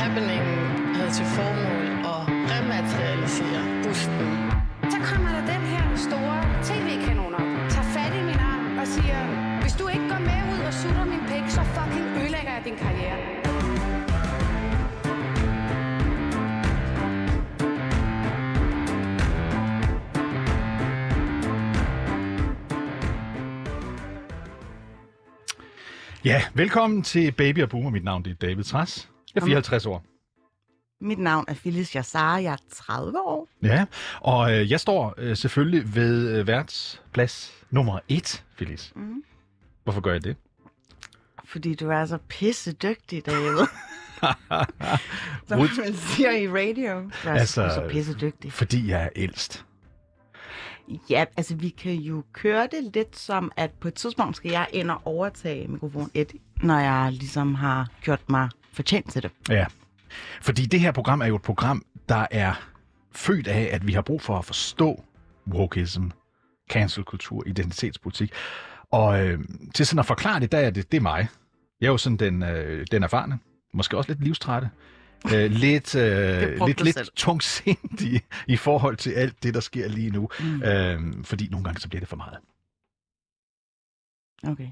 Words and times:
Happeningen 0.00 0.58
havde 0.96 1.10
til 1.18 1.26
formål 1.36 1.84
at 2.12 2.20
rematerialisere 2.52 3.62
busten. 3.84 4.28
Så 4.92 4.98
kommer 5.10 5.30
der 5.36 5.42
den 5.54 5.62
her 5.72 5.96
store 5.96 6.38
tv-kanon 6.68 7.34
op, 7.34 7.50
tager 7.74 7.88
fat 7.94 8.12
i 8.20 8.22
min 8.30 8.40
arm 8.52 8.78
og 8.78 8.86
siger, 8.86 9.18
hvis 9.60 9.74
du 9.80 9.88
ikke 9.88 10.08
går 10.12 10.20
med 10.28 10.40
ud 10.52 10.60
og 10.70 10.74
sutter 10.80 11.04
min 11.04 11.22
pik, 11.30 11.46
så 11.56 11.62
fucking 11.74 12.06
ødelægger 12.20 12.52
jeg 12.56 12.62
din 12.64 12.76
karriere. 12.84 13.42
Ja, 26.24 26.42
velkommen 26.54 27.02
til 27.02 27.32
Baby 27.32 27.62
og 27.62 27.68
Boomer. 27.68 27.90
Mit 27.90 28.04
navn 28.04 28.24
det 28.24 28.30
er 28.30 28.34
David 28.34 28.64
Træs. 28.64 29.08
Jeg 29.34 29.40
er 29.40 29.46
54 29.46 29.86
år. 29.86 30.04
Mit 31.00 31.18
navn 31.18 31.44
er 31.48 31.54
Phyllis 31.54 31.94
Jassar, 31.94 32.38
jeg 32.38 32.52
er 32.52 32.56
30 32.72 33.20
år. 33.20 33.48
Ja, 33.62 33.84
og 34.20 34.52
øh, 34.52 34.70
jeg 34.70 34.80
står 34.80 35.14
øh, 35.18 35.36
selvfølgelig 35.36 35.94
ved 35.94 36.38
øh, 36.38 36.46
værtsplads 36.46 37.52
nummer 37.70 37.98
1, 38.08 38.44
Phyllis. 38.56 38.92
Mhm. 38.96 39.24
Hvorfor 39.84 40.00
gør 40.00 40.12
jeg 40.12 40.24
det? 40.24 40.36
Fordi 41.44 41.74
du 41.74 41.90
er 41.90 42.04
så 42.04 42.18
pisse 42.28 42.72
dygtig, 42.72 43.26
David. 43.26 43.56
Som 45.48 45.58
man 45.58 45.94
siger 45.94 46.30
i 46.30 46.48
radio. 46.48 47.00
Du 47.00 47.28
er 47.28 47.32
altså, 47.32 47.70
så 47.74 47.88
pisse 47.90 48.14
dygtig. 48.14 48.52
Fordi 48.52 48.90
jeg 48.90 49.02
er 49.02 49.08
ældst. 49.16 49.64
Ja, 51.10 51.24
altså 51.36 51.56
vi 51.56 51.68
kan 51.68 51.94
jo 51.94 52.22
køre 52.32 52.68
det 52.72 52.92
lidt 52.94 53.18
som, 53.18 53.52
at 53.56 53.70
på 53.70 53.88
et 53.88 53.94
tidspunkt 53.94 54.36
skal 54.36 54.50
jeg 54.50 54.66
ind 54.72 54.90
og 54.90 55.00
overtage 55.04 55.68
mikrofon 55.68 56.10
1, 56.14 56.32
når 56.62 56.78
jeg 56.78 57.12
ligesom 57.12 57.54
har 57.54 57.88
gjort 58.02 58.30
mig 58.30 58.48
fortjent 58.72 59.10
til 59.12 59.22
det. 59.22 59.30
Ja. 59.48 59.66
Fordi 60.42 60.66
det 60.66 60.80
her 60.80 60.92
program 60.92 61.20
er 61.20 61.26
jo 61.26 61.36
et 61.36 61.42
program, 61.42 61.84
der 62.08 62.26
er 62.30 62.54
født 63.12 63.48
af, 63.48 63.68
at 63.72 63.86
vi 63.86 63.92
har 63.92 64.02
brug 64.02 64.22
for 64.22 64.38
at 64.38 64.44
forstå 64.44 65.04
wokeism, 65.46 66.04
cancelkultur, 66.70 67.42
identitetspolitik. 67.46 68.32
Og 68.90 69.26
øh, 69.26 69.38
til 69.74 69.86
sådan 69.86 69.98
at 69.98 70.06
forklare 70.06 70.40
det, 70.40 70.52
der 70.52 70.58
er 70.58 70.70
det, 70.70 70.92
det 70.92 70.96
er 70.96 71.02
mig. 71.02 71.28
Jeg 71.80 71.86
er 71.86 71.90
jo 71.90 71.98
sådan 71.98 72.16
den, 72.16 72.42
øh, 72.42 72.86
den 72.90 73.02
erfarne, 73.02 73.38
måske 73.74 73.96
også 73.96 74.10
lidt 74.10 74.24
livstrætte, 74.24 74.70
øh, 75.34 75.50
lidt, 75.50 75.94
øh, 75.94 76.66
lidt, 76.66 76.84
lidt 76.84 76.96
selv. 76.96 77.08
tungsindig 77.16 78.22
i 78.46 78.56
forhold 78.56 78.96
til 78.96 79.10
alt 79.10 79.42
det, 79.42 79.54
der 79.54 79.60
sker 79.60 79.88
lige 79.88 80.10
nu. 80.10 80.28
Mm. 80.40 80.62
Øh, 80.62 81.24
fordi 81.24 81.48
nogle 81.48 81.64
gange 81.64 81.80
så 81.80 81.88
bliver 81.88 82.00
det 82.00 82.08
for 82.08 82.16
meget. 82.16 82.38
Okay. 84.46 84.68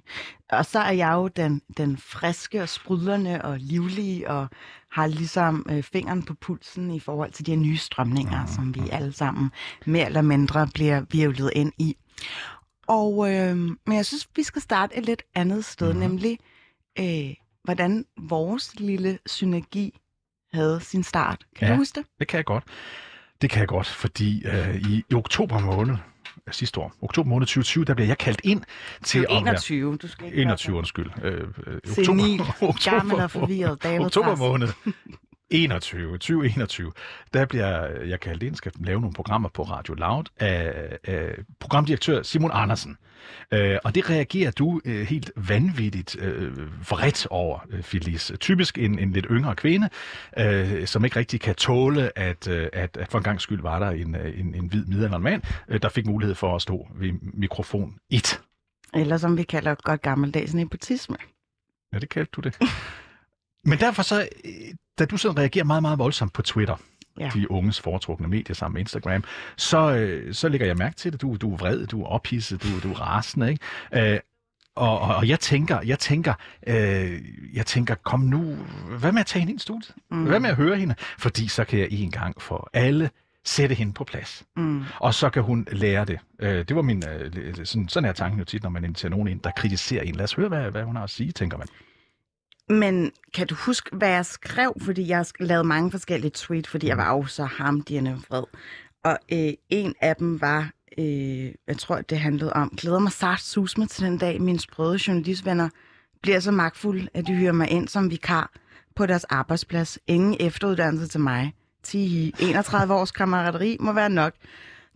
Og 0.48 0.66
så 0.66 0.78
er 0.78 0.90
jeg 0.90 1.12
jo 1.12 1.28
den, 1.28 1.62
den 1.76 1.96
friske 1.96 2.62
og 2.62 2.68
sprudlerne 2.68 3.44
og 3.44 3.58
livlige 3.58 4.30
og 4.30 4.48
har 4.90 5.06
ligesom 5.06 5.66
øh, 5.70 5.82
fingeren 5.82 6.22
på 6.22 6.34
pulsen 6.34 6.90
i 6.90 7.00
forhold 7.00 7.32
til 7.32 7.46
de 7.46 7.50
her 7.50 7.58
nye 7.58 7.76
strømninger, 7.76 8.46
som 8.46 8.74
vi 8.74 8.80
alle 8.92 9.12
sammen 9.12 9.50
mere 9.86 10.06
eller 10.06 10.22
mindre 10.22 10.68
bliver 10.74 11.04
virvlet 11.10 11.52
ind 11.54 11.72
i. 11.78 11.96
Og 12.86 13.34
øh, 13.34 13.56
men 13.56 13.96
jeg 13.96 14.06
synes, 14.06 14.28
vi 14.36 14.42
skal 14.42 14.62
starte 14.62 14.96
et 14.96 15.06
lidt 15.06 15.22
andet 15.34 15.64
sted, 15.64 15.92
mm-hmm. 15.92 16.10
nemlig 16.10 16.38
øh, 16.98 17.34
hvordan 17.64 18.04
vores 18.16 18.80
lille 18.80 19.18
synergi 19.26 19.99
havde 20.52 20.80
sin 20.82 21.02
start. 21.02 21.44
Kan 21.56 21.68
Ja. 21.68 21.72
du 21.74 21.78
huske 21.78 22.00
det? 22.00 22.06
Det 22.18 22.28
kan 22.28 22.36
jeg 22.36 22.44
godt. 22.44 22.64
Det 23.42 23.50
kan 23.50 23.60
jeg 23.60 23.68
godt, 23.68 23.86
fordi 23.86 24.46
øh, 24.46 24.76
i, 24.76 25.04
i 25.10 25.14
oktober 25.14 25.58
måned 25.58 25.96
sidste 26.50 26.80
år, 26.80 26.92
oktober 27.02 27.28
måned 27.28 27.46
2020, 27.46 27.84
der 27.84 27.94
blev 27.94 28.06
jeg 28.06 28.18
kaldt 28.18 28.40
ind 28.44 28.62
til 29.04 29.20
Det 29.20 29.26
er 29.30 29.36
at 29.38 29.44
være... 29.44 29.52
21, 29.52 29.96
du 29.96 30.08
skal 30.08 30.26
ikke 30.26 30.38
21, 30.42 30.76
undskyld. 30.76 31.10
Øh, 31.22 31.48
øh, 31.66 31.80
Senil, 32.04 32.42
gammel 32.84 33.20
og 33.20 33.30
forvirret 33.30 33.82
David 33.82 34.04
oktober 34.04 34.36
måned 34.36 34.68
21, 35.50 36.12
2021, 36.12 36.92
der 37.34 37.44
bliver 37.44 37.86
jeg 37.86 38.20
kaldt 38.20 38.42
ind, 38.42 38.54
skal 38.54 38.72
lave 38.80 39.00
nogle 39.00 39.14
programmer 39.14 39.48
på 39.48 39.62
Radio 39.62 39.94
Loud 39.94 40.24
af, 40.38 40.98
af 41.04 41.34
programdirektør 41.60 42.22
Simon 42.22 42.50
Andersen. 42.54 42.96
Øh, 43.52 43.78
og 43.84 43.94
det 43.94 44.10
reagerer 44.10 44.50
du 44.50 44.80
øh, 44.84 45.06
helt 45.06 45.32
vanvittigt 45.36 46.16
øh, 46.18 46.56
vredt 46.90 47.26
over, 47.30 47.58
øh, 47.70 47.82
Phyllis. 47.82 48.32
Typisk 48.40 48.78
en, 48.78 48.98
en 48.98 49.12
lidt 49.12 49.26
yngre 49.30 49.56
kvinde, 49.56 49.88
øh, 50.38 50.86
som 50.86 51.04
ikke 51.04 51.18
rigtig 51.18 51.40
kan 51.40 51.54
tåle, 51.54 52.18
at, 52.18 52.48
øh, 52.48 52.68
at, 52.72 52.96
at 52.96 53.08
for 53.08 53.18
en 53.18 53.24
gang 53.24 53.40
skyld 53.40 53.62
var 53.62 53.78
der 53.78 53.90
en, 53.90 54.14
øh, 54.14 54.40
en, 54.40 54.54
en 54.54 54.66
hvid 54.66 54.84
midaldrende 54.84 55.24
mand, 55.24 55.42
øh, 55.68 55.82
der 55.82 55.88
fik 55.88 56.06
mulighed 56.06 56.34
for 56.34 56.56
at 56.56 56.62
stå 56.62 56.88
ved 56.94 57.12
mikrofon 57.22 57.94
1. 58.10 58.40
Eller 58.94 59.16
som 59.16 59.36
vi 59.36 59.42
kalder 59.42 59.74
godt 59.74 60.02
gammeldags 60.02 60.54
nepotisme. 60.54 61.16
Ja, 61.92 61.98
det 61.98 62.08
kaldte 62.08 62.30
du 62.32 62.40
det. 62.40 62.56
Men 63.64 63.78
derfor 63.78 64.02
så, 64.02 64.28
øh, 64.44 64.50
da 64.98 65.04
du 65.04 65.16
sådan 65.16 65.38
reagerer 65.38 65.64
meget, 65.64 65.82
meget 65.82 65.98
voldsomt 65.98 66.32
på 66.32 66.42
Twitter, 66.42 66.76
Ja. 67.20 67.30
de 67.34 67.50
unges 67.50 67.80
foretrukne 67.80 68.28
medier 68.28 68.54
sammen 68.54 68.74
med 68.74 68.80
Instagram, 68.80 69.24
så, 69.56 69.94
øh, 69.94 70.34
så 70.34 70.48
lægger 70.48 70.66
jeg 70.66 70.76
mærke 70.76 70.96
til 70.96 71.12
det. 71.12 71.20
Du, 71.22 71.36
du 71.36 71.52
er 71.52 71.56
vred, 71.56 71.86
du 71.86 72.02
er 72.02 72.06
ophidset, 72.06 72.62
du, 72.62 72.88
du 72.88 72.92
er 72.92 73.00
rasende, 73.00 73.50
ikke? 73.50 74.12
Øh, 74.12 74.18
og, 74.76 75.00
og, 75.00 75.14
og 75.16 75.28
jeg 75.28 75.40
tænker, 75.40 75.80
jeg 75.80 75.98
tænker, 75.98 76.34
øh, 76.66 77.20
jeg 77.54 77.66
tænker, 77.66 77.94
kom 77.94 78.20
nu, 78.20 78.54
hvad 78.98 79.12
med 79.12 79.20
at 79.20 79.26
tage 79.26 79.40
hende 79.40 79.50
ind 79.52 79.60
i 79.60 79.62
studiet? 79.62 79.94
Mm. 80.10 80.24
Hvad 80.24 80.40
med 80.40 80.50
at 80.50 80.56
høre 80.56 80.76
hende? 80.76 80.94
Fordi 81.18 81.48
så 81.48 81.64
kan 81.64 81.78
jeg 81.78 81.88
en 81.90 82.10
gang 82.10 82.42
for 82.42 82.70
alle 82.72 83.10
sætte 83.44 83.74
hende 83.74 83.92
på 83.92 84.04
plads. 84.04 84.42
Mm. 84.56 84.82
Og 85.00 85.14
så 85.14 85.30
kan 85.30 85.42
hun 85.42 85.66
lære 85.72 86.04
det. 86.04 86.18
Øh, 86.38 86.64
det 86.68 86.76
var 86.76 86.82
min, 86.82 87.02
øh, 87.08 87.54
sådan, 87.64 87.88
sådan 87.88 88.08
er 88.08 88.12
tanken 88.12 88.38
jo 88.38 88.44
tit, 88.44 88.62
når 88.62 88.70
man 88.70 88.84
inviterer 88.84 89.10
nogen 89.10 89.28
ind, 89.28 89.40
der 89.40 89.50
kritiserer 89.56 90.02
en. 90.02 90.14
Lad 90.14 90.24
os 90.24 90.34
høre, 90.34 90.48
hvad, 90.48 90.70
hvad 90.70 90.82
hun 90.82 90.96
har 90.96 91.02
at 91.04 91.10
sige, 91.10 91.32
tænker 91.32 91.58
man. 91.58 91.66
Men 92.70 93.12
kan 93.34 93.46
du 93.46 93.54
huske, 93.54 93.96
hvad 93.96 94.08
jeg 94.08 94.26
skrev? 94.26 94.74
Fordi 94.82 95.08
jeg 95.08 95.26
lavet 95.40 95.66
mange 95.66 95.90
forskellige 95.90 96.30
tweet, 96.30 96.66
fordi 96.66 96.86
jeg 96.86 96.96
var 96.96 97.16
jo 97.16 97.26
så 97.26 97.44
hamdierne 97.44 98.18
vred. 98.28 98.44
Og 99.04 99.18
øh, 99.32 99.52
en 99.68 99.94
af 100.00 100.16
dem 100.16 100.40
var, 100.40 100.70
øh, 100.98 101.52
jeg 101.66 101.78
tror, 101.78 102.00
det 102.00 102.18
handlede 102.18 102.52
om, 102.52 102.74
glæder 102.76 102.98
mig 102.98 103.12
sart 103.12 103.40
sus 103.40 103.78
med 103.78 103.86
til 103.86 104.04
den 104.04 104.18
dag, 104.18 104.40
mine 104.40 104.60
sprøde 104.60 104.98
journalistvenner 105.06 105.68
bliver 106.22 106.40
så 106.40 106.50
magtfulde, 106.50 107.08
at 107.14 107.26
de 107.26 107.34
hyrer 107.34 107.52
mig 107.52 107.70
ind 107.70 107.88
som 107.88 108.10
vikar 108.10 108.52
på 108.96 109.06
deres 109.06 109.24
arbejdsplads. 109.24 109.98
Ingen 110.06 110.36
efteruddannelse 110.40 111.08
til 111.08 111.20
mig. 111.20 111.54
Tihi, 111.82 112.34
31 112.40 112.94
års 112.94 113.10
kammerateri 113.10 113.76
må 113.80 113.92
være 113.92 114.10
nok. 114.10 114.32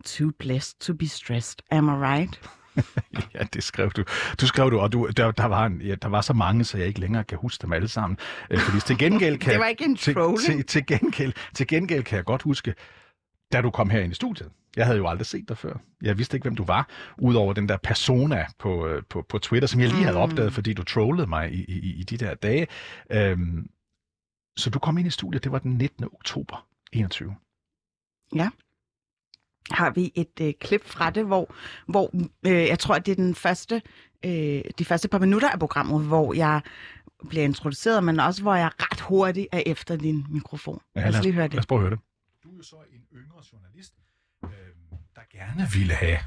Too 0.05 0.31
blessed 0.39 0.79
to 0.79 0.93
be 0.93 1.07
stressed. 1.07 1.57
Am 1.71 1.87
I 1.87 1.91
right? 1.91 2.41
Ja, 3.33 3.39
det 3.53 3.63
skrev 3.63 3.89
du. 3.91 4.03
Du 4.41 4.47
skrev 4.47 4.71
du, 4.71 4.79
og 4.79 4.91
du, 4.93 5.07
der, 5.17 5.31
der, 5.31 5.45
var 5.45 5.65
en, 5.65 5.81
ja, 5.81 5.95
der 5.95 6.07
var 6.07 6.21
så 6.21 6.33
mange, 6.33 6.63
så 6.63 6.77
jeg 6.77 6.87
ikke 6.87 6.99
længere 6.99 7.23
kan 7.23 7.37
huske 7.37 7.61
dem 7.61 7.73
alle 7.73 7.87
sammen. 7.87 8.17
Øh, 8.49 8.59
fordi 8.59 8.79
til 8.79 8.97
gengæld 8.97 9.37
kan 9.41 9.51
Det 9.51 9.59
var 9.59 9.65
ikke 9.67 9.85
en 9.85 9.95
til, 9.95 10.13
trolling. 10.13 10.39
til, 10.41 10.65
til, 10.65 10.85
gengæld, 10.85 11.33
til 11.53 11.67
gengæld 11.67 12.03
kan 12.03 12.15
jeg 12.15 12.25
godt 12.25 12.41
huske, 12.41 12.73
da 13.53 13.61
du 13.61 13.69
kom 13.71 13.89
her 13.89 13.99
ind 13.99 14.11
i 14.11 14.15
studiet. 14.15 14.51
Jeg 14.75 14.85
havde 14.85 14.97
jo 14.97 15.07
aldrig 15.07 15.25
set 15.25 15.49
dig 15.49 15.57
før. 15.57 15.73
Jeg 16.01 16.17
vidste 16.17 16.37
ikke, 16.37 16.43
hvem 16.45 16.55
du 16.55 16.63
var, 16.65 16.87
udover 17.17 17.53
den 17.53 17.69
der 17.69 17.77
persona 17.77 18.45
på, 18.59 18.87
øh, 18.87 19.03
på, 19.09 19.25
på 19.29 19.37
Twitter, 19.39 19.67
som 19.67 19.81
jeg 19.81 19.89
lige 19.89 20.03
havde 20.03 20.17
Mm. 20.17 20.21
opdaget, 20.23 20.53
fordi 20.53 20.73
du 20.73 20.83
trollede 20.83 21.27
mig 21.27 21.51
i, 21.53 21.63
i, 21.65 21.93
i 21.99 22.03
de 22.03 22.17
der 22.17 22.33
dage. 22.33 22.67
Øhm, 23.11 23.69
så 24.57 24.69
du 24.69 24.79
kom 24.79 24.97
ind 24.97 25.07
i 25.07 25.11
studiet, 25.11 25.43
det 25.43 25.51
var 25.51 25.59
den 25.59 25.71
19. 25.71 26.03
oktober 26.03 26.67
21. 26.93 27.35
har 29.71 29.89
vi 29.89 30.11
et 30.15 30.41
øh, 30.41 30.53
klip 30.61 30.85
fra 30.85 31.09
det, 31.09 31.25
hvor, 31.25 31.53
hvor 31.87 32.11
øh, 32.47 32.51
jeg 32.67 32.79
tror, 32.79 32.95
at 32.95 33.05
det 33.05 33.11
er 33.11 33.15
den 33.15 33.35
første, 33.35 33.81
øh, 34.25 34.61
de 34.79 34.85
første 34.85 35.07
par 35.07 35.19
minutter 35.19 35.49
af 35.49 35.59
programmet, 35.59 36.05
hvor 36.05 36.33
jeg 36.33 36.61
bliver 37.29 37.43
introduceret, 37.43 38.03
men 38.03 38.19
også 38.19 38.41
hvor 38.41 38.55
jeg 38.55 38.69
ret 38.79 38.99
hurtigt 39.01 39.47
er 39.51 39.63
efter 39.65 39.95
din 39.95 40.25
mikrofon. 40.29 40.81
Ja, 40.95 41.09
lad 41.09 41.19
os 41.19 41.23
lige 41.23 41.33
høre 41.33 41.43
Lad 41.43 41.49
det. 41.49 41.59
os 41.59 41.65
prøve 41.65 41.79
at 41.79 41.81
høre 41.81 41.91
det. 41.91 41.99
Du 42.43 42.49
er 42.51 42.57
jo 42.57 42.63
så 42.63 42.75
en 42.93 43.01
yngre 43.19 43.43
journalist, 43.53 43.93
øh, 44.43 44.49
der 45.15 45.21
gerne 45.31 45.67
ville 45.73 45.93
have 45.93 46.17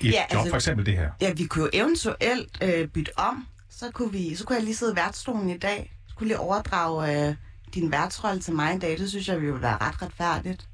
et 0.00 0.12
Ja, 0.12 0.22
job, 0.32 0.38
altså- 0.38 0.50
for 0.50 0.56
eksempel 0.56 0.86
det 0.86 0.96
her. 0.96 1.10
Ja, 1.20 1.32
vi 1.32 1.44
kunne 1.44 1.64
jo 1.64 1.70
eventuelt 1.72 2.58
øh, 2.62 2.88
bytte 2.88 3.18
om. 3.18 3.46
Så 3.70 3.90
kunne, 3.90 4.12
vi, 4.12 4.34
så 4.34 4.44
kunne 4.44 4.56
jeg 4.56 4.64
lige 4.64 4.76
sidde 4.76 4.92
i 4.92 4.96
værtsstolen 4.96 5.50
i 5.50 5.58
dag. 5.58 5.92
Så 6.08 6.14
kunne 6.14 6.24
jeg 6.24 6.28
lige 6.28 6.38
overdrage 6.40 7.28
øh, 7.28 7.34
din 7.74 7.90
værtsrolle 7.92 8.40
til 8.40 8.54
mig 8.54 8.74
i 8.74 8.78
dag. 8.78 8.98
Det 8.98 9.08
synes 9.10 9.28
jeg 9.28 9.40
ville 9.40 9.62
være 9.62 9.78
ret 9.80 10.02
retfærdigt. 10.02 10.68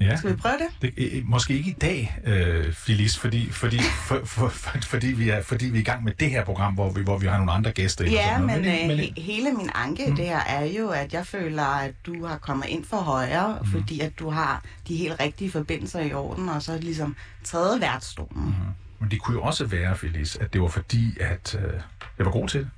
Ja. 0.00 0.16
Skal 0.16 0.30
vi 0.30 0.36
prøve 0.36 0.54
det? 0.82 0.94
Det, 0.96 1.12
øh, 1.16 1.22
måske 1.24 1.54
ikke 1.54 1.70
i 1.70 1.74
dag, 1.80 2.18
øh, 2.24 2.72
Felice, 2.72 3.20
fordi, 3.20 3.50
fordi, 3.50 3.78
for, 4.06 4.20
for, 4.24 4.48
for, 4.48 4.78
fordi, 4.82 5.06
vi 5.06 5.28
er, 5.28 5.42
fordi 5.42 5.66
vi 5.66 5.78
er 5.78 5.80
i 5.80 5.84
gang 5.84 6.04
med 6.04 6.12
det 6.20 6.30
her 6.30 6.44
program, 6.44 6.74
hvor 6.74 6.90
vi, 6.90 7.02
hvor 7.02 7.18
vi 7.18 7.26
har 7.26 7.36
nogle 7.36 7.52
andre 7.52 7.72
gæster. 7.72 8.04
Ja, 8.10 8.38
men, 8.38 8.46
noget. 8.46 8.82
øh, 8.82 8.88
men, 8.88 8.98
he- 9.00 9.20
hele 9.22 9.52
min 9.52 9.70
anke 9.74 10.06
mm. 10.08 10.16
det 10.16 10.24
her 10.24 10.40
er 10.40 10.64
jo, 10.64 10.88
at 10.88 11.12
jeg 11.14 11.26
føler, 11.26 11.62
at 11.64 11.94
du 12.06 12.26
har 12.26 12.38
kommet 12.38 12.66
ind 12.68 12.84
for 12.84 12.96
højre, 12.96 13.58
mm. 13.60 13.70
fordi 13.70 14.00
at 14.00 14.18
du 14.18 14.30
har 14.30 14.62
de 14.88 14.96
helt 14.96 15.20
rigtige 15.20 15.50
forbindelser 15.50 16.00
i 16.00 16.12
orden, 16.12 16.48
og 16.48 16.62
så 16.62 16.78
ligesom 16.78 17.16
taget 17.44 17.80
værtsstolen. 17.80 18.44
Mm. 18.44 18.52
men 19.00 19.10
det 19.10 19.20
kunne 19.22 19.34
jo 19.36 19.42
også 19.42 19.64
være, 19.66 19.96
Felice, 19.96 20.42
at 20.42 20.52
det 20.52 20.60
var 20.60 20.68
fordi, 20.68 21.16
at 21.20 21.58
øh, 21.64 21.72
jeg 22.18 22.26
var 22.26 22.32
god 22.32 22.48
til 22.48 22.60
det. 22.60 22.70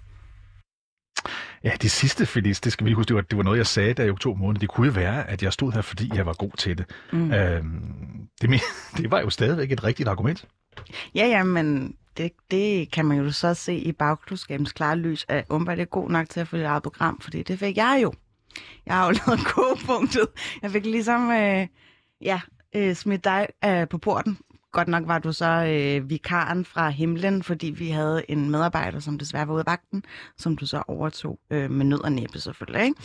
Ja, 1.65 1.71
det 1.83 1.91
sidste, 1.91 2.27
Felice, 2.27 2.61
det 2.65 2.73
skal 2.73 2.85
vi 2.85 2.91
lige 2.91 2.97
huske, 2.97 3.09
det 3.09 3.17
var, 3.17 3.23
det 3.23 3.37
var 3.37 3.43
noget, 3.43 3.59
jeg 3.59 3.67
sagde 3.67 3.95
der 3.95 4.05
i 4.05 4.11
oktober 4.11 4.41
måned. 4.41 4.61
Det 4.61 4.69
kunne 4.69 4.87
jo 4.87 4.93
være, 4.93 5.31
at 5.31 5.43
jeg 5.43 5.53
stod 5.53 5.73
her, 5.73 5.83
fordi 5.83 6.11
jeg 6.15 6.27
var 6.27 6.33
god 6.33 6.51
til 6.59 6.79
det. 6.79 6.87
Mm. 7.13 7.33
Øhm, 7.33 8.29
det, 8.41 8.51
det 8.97 9.11
var 9.11 9.21
jo 9.21 9.31
stadigvæk 9.31 9.73
et 9.73 9.85
rigtigt 9.85 10.09
argument. 10.09 10.45
Ja, 11.15 11.27
ja, 11.27 11.43
men 11.45 11.97
det, 12.17 12.33
det 12.51 12.91
kan 12.91 13.05
man 13.05 13.19
jo 13.19 13.31
så 13.31 13.55
se 13.55 13.75
i 13.75 13.93
bagklodskabens 13.93 14.73
klare 14.73 14.97
lys, 14.97 15.27
at 15.29 15.45
umiddelbart 15.51 15.79
er 15.79 15.85
god 15.85 16.11
nok 16.11 16.29
til 16.29 16.41
at 16.41 16.49
følge 16.49 16.65
eget 16.65 16.83
program, 16.83 17.21
fordi 17.21 17.43
det 17.43 17.59
fik 17.59 17.77
jeg 17.77 18.01
jo. 18.03 18.13
Jeg 18.87 18.95
har 18.95 19.07
jo 19.07 19.11
lavet 19.27 19.47
kogepunktet. 19.47 20.27
Jeg 20.63 20.71
fik 20.71 20.87
ligesom, 20.87 21.31
øh, 21.31 21.67
ja, 22.21 22.41
øh, 22.75 22.95
smidt 22.95 23.25
dig 23.25 23.47
øh, 23.65 23.89
på 23.89 23.99
porten. 23.99 24.39
Godt 24.73 24.89
nok 24.89 25.03
var 25.07 25.19
du 25.19 25.33
så 25.33 25.47
øh, 25.47 26.11
vikaren 26.11 26.65
fra 26.65 26.91
himlen, 26.91 27.43
fordi 27.43 27.67
vi 27.67 27.89
havde 27.89 28.31
en 28.31 28.51
medarbejder, 28.51 29.01
som 29.01 29.19
desværre 29.19 29.49
var 29.49 29.55
ude 29.55 29.61
af 29.61 29.67
vagten, 29.67 30.05
som 30.37 30.57
du 30.57 30.67
så 30.67 30.83
overtog 30.89 31.39
øh, 31.51 31.71
med 31.71 31.87
nød 31.87 32.01
og 32.01 32.13
næppe 32.13 32.41
selvfølgelig. 32.41 32.85
Ikke? 32.85 32.97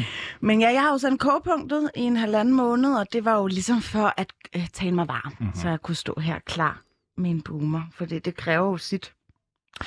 Men 0.46 0.60
ja, 0.60 0.72
jeg 0.72 0.82
har 0.82 0.90
jo 0.90 0.98
sendt 0.98 1.20
kogepunktet 1.20 1.90
i 1.96 2.00
en 2.00 2.16
halvanden 2.16 2.54
måned, 2.54 2.94
og 2.94 3.06
det 3.12 3.24
var 3.24 3.36
jo 3.36 3.46
ligesom 3.46 3.82
for 3.82 4.14
at 4.16 4.32
øh, 4.56 4.68
tale 4.72 4.94
mig 4.94 5.08
varm, 5.08 5.32
mm-hmm. 5.38 5.54
så 5.54 5.68
jeg 5.68 5.82
kunne 5.82 5.94
stå 5.94 6.20
her 6.20 6.38
klar 6.38 6.82
med 7.16 7.30
en 7.30 7.42
boomer, 7.42 7.82
for 7.92 8.04
det, 8.04 8.24
det 8.24 8.36
kræver 8.36 8.70
jo 8.70 8.76
sit 8.76 9.12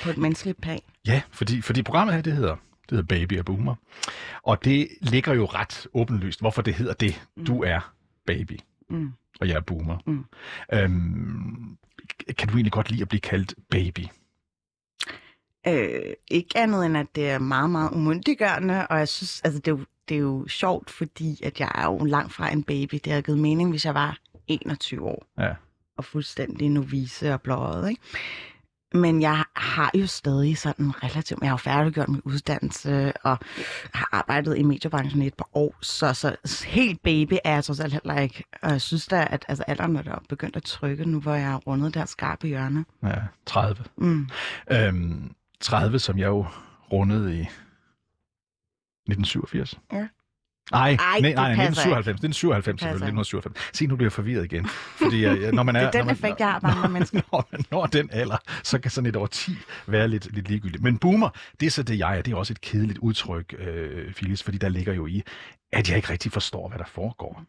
på 0.02 0.10
et 0.10 0.18
menneskeligt 0.18 0.60
plan. 0.60 0.80
Ja, 1.06 1.22
fordi, 1.30 1.60
fordi 1.60 1.82
programmet 1.82 2.14
her, 2.14 2.22
det 2.22 2.32
hedder, 2.32 2.56
det 2.90 2.90
hedder 2.90 3.02
Baby 3.02 3.38
og 3.38 3.44
Boomer. 3.44 3.74
Og 4.42 4.64
det 4.64 4.88
ligger 5.00 5.34
jo 5.34 5.44
ret 5.44 5.86
åbenlyst, 5.94 6.40
hvorfor 6.40 6.62
det 6.62 6.74
hedder 6.74 6.92
det. 6.92 7.22
Mm. 7.36 7.44
Du 7.44 7.62
er 7.62 7.92
baby, 8.26 8.58
Mm. 8.90 9.12
og 9.40 9.48
jeg 9.48 9.56
er 9.56 9.60
boomer. 9.60 9.98
Mm. 10.06 10.24
Øhm, 10.72 11.78
kan 12.38 12.48
du 12.48 12.54
egentlig 12.54 12.72
godt 12.72 12.90
lide 12.90 13.02
at 13.02 13.08
blive 13.08 13.20
kaldt 13.20 13.54
baby? 13.70 14.00
Øh, 15.68 16.12
ikke 16.30 16.56
andet 16.58 16.86
end, 16.86 16.96
at 16.96 17.06
det 17.14 17.30
er 17.30 17.38
meget, 17.38 17.70
meget 17.70 17.90
umyndiggørende, 17.90 18.86
og 18.86 18.98
jeg 18.98 19.08
synes, 19.08 19.40
altså 19.44 19.60
det 19.60 19.68
er, 19.68 19.76
jo, 19.76 19.84
det 20.08 20.14
er 20.14 20.18
jo 20.20 20.48
sjovt, 20.48 20.90
fordi 20.90 21.40
at 21.44 21.60
jeg 21.60 21.70
er 21.74 21.84
jo 21.84 21.98
langt 22.04 22.32
fra 22.32 22.52
en 22.52 22.62
baby. 22.62 22.94
Det 23.04 23.06
havde 23.06 23.22
givet 23.22 23.38
mening, 23.38 23.70
hvis 23.70 23.84
jeg 23.84 23.94
var 23.94 24.18
21 24.46 25.02
år 25.02 25.26
Ja. 25.38 25.54
og 25.96 26.04
fuldstændig 26.04 26.68
novice 26.70 27.34
og 27.34 27.42
blåret, 27.42 27.90
ikke? 27.90 28.02
Men 28.94 29.22
jeg 29.22 29.44
har 29.56 29.90
jo 29.94 30.06
stadig 30.06 30.58
sådan 30.58 31.04
relativt... 31.04 31.40
Jeg 31.40 31.48
har 31.48 31.52
jo 31.52 31.56
færdiggjort 31.56 32.08
min 32.08 32.22
uddannelse 32.24 33.12
og 33.22 33.38
har 33.94 34.08
arbejdet 34.12 34.58
i 34.58 34.62
mediebranchen 34.62 35.22
i 35.22 35.26
et 35.26 35.34
par 35.34 35.48
år, 35.52 35.74
så, 35.80 36.36
så 36.44 36.66
helt 36.66 37.02
baby 37.02 37.34
er 37.44 37.54
jeg 37.54 37.64
trods 37.64 37.80
alt 37.80 37.92
heller 37.92 38.20
ikke. 38.20 38.44
Og 38.62 38.70
jeg 38.70 38.80
synes 38.80 39.06
da, 39.06 39.26
at 39.30 39.44
altså, 39.48 39.64
alderen 39.66 39.96
er 39.96 40.02
der 40.02 40.18
begyndt 40.28 40.56
at 40.56 40.62
trykke 40.62 41.04
nu, 41.04 41.20
hvor 41.20 41.34
jeg 41.34 41.46
har 41.46 41.56
rundet 41.56 41.94
der 41.94 42.04
skarpe 42.04 42.46
hjørne. 42.46 42.84
ja 43.02 43.16
30. 43.46 43.84
Mm. 43.96 44.28
Øhm, 44.70 45.32
30, 45.60 45.98
som 45.98 46.18
jeg 46.18 46.26
jo 46.26 46.46
rundede 46.92 47.38
i 47.38 47.40
1987. 47.40 49.78
Ja. 49.92 50.08
Nej, 50.72 50.96
Ej, 51.00 51.20
nej, 51.20 51.32
nej, 51.32 51.54
passer 51.54 51.82
1997. 51.82 52.20
Det 52.20 52.28
er 52.28 52.32
97, 52.32 52.80
Passer 52.80 52.88
selvfølgelig. 52.88 53.20
1997. 53.20 53.78
Se, 53.78 53.86
nu 53.86 53.96
bliver 53.96 54.06
jeg 54.06 54.12
forvirret 54.12 54.44
igen. 54.44 54.66
Fordi 55.02 55.22
jeg, 55.22 55.40
jeg- 55.40 55.52
når 55.52 55.62
man 55.62 55.76
er, 55.76 55.80
Det 55.80 55.86
er 55.86 55.90
den 55.90 55.98
når 55.98 56.04
man, 56.04 56.14
effekt, 56.14 56.40
jeg 56.40 56.52
har 56.52 56.88
mennesker. 56.96 57.20
Når 57.32 57.48
man 57.52 57.60
når 57.70 57.86
den 57.86 58.08
alder, 58.12 58.36
så 58.62 58.78
kan 58.78 58.90
sådan 58.90 59.08
et 59.08 59.16
over 59.16 59.26
10 59.26 59.56
være 59.86 60.08
lidt, 60.08 60.34
lidt 60.34 60.48
ligegyldigt. 60.48 60.82
Men 60.82 60.98
boomer, 60.98 61.28
det 61.60 61.66
er 61.66 61.70
så 61.70 61.82
det, 61.82 61.98
jeg 61.98 62.18
er. 62.18 62.22
Det 62.22 62.32
er 62.32 62.36
også 62.36 62.52
et 62.52 62.60
kedeligt 62.60 62.98
udtryk, 62.98 63.54
øh, 63.58 64.14
Phyllis, 64.14 64.42
fordi 64.42 64.58
der 64.58 64.68
ligger 64.68 64.92
jo 64.92 65.06
i, 65.06 65.22
at 65.72 65.88
jeg 65.88 65.96
ikke 65.96 66.10
rigtig 66.10 66.32
forstår, 66.32 66.68
hvad 66.68 66.78
der 66.78 66.84
foregår. 66.86 67.42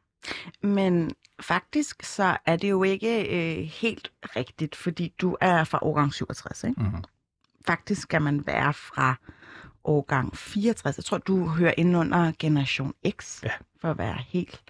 Men 0.61 1.11
faktisk 1.41 2.03
så 2.03 2.37
er 2.45 2.55
det 2.55 2.69
jo 2.69 2.83
ikke 2.83 3.21
øh, 3.59 3.63
helt 3.65 4.11
rigtigt, 4.35 4.75
fordi 4.75 5.13
du 5.21 5.37
er 5.41 5.63
fra 5.63 5.79
årgang 5.81 6.13
67, 6.13 6.63
ikke? 6.63 6.81
Mhm. 6.83 7.03
Faktisk 7.67 8.01
skal 8.01 8.21
man 8.21 8.47
være 8.47 8.73
fra 8.73 9.15
årgang 9.83 10.37
64. 10.37 10.97
Jeg 10.97 11.05
tror, 11.05 11.17
du 11.17 11.47
hører 11.47 11.73
ind 11.77 11.97
under 11.97 12.31
generation 12.39 12.93
X, 13.19 13.43
Ja. 13.43 13.49
for 13.81 13.91
at 13.91 13.97
være 13.97 14.17
helt 14.27 14.61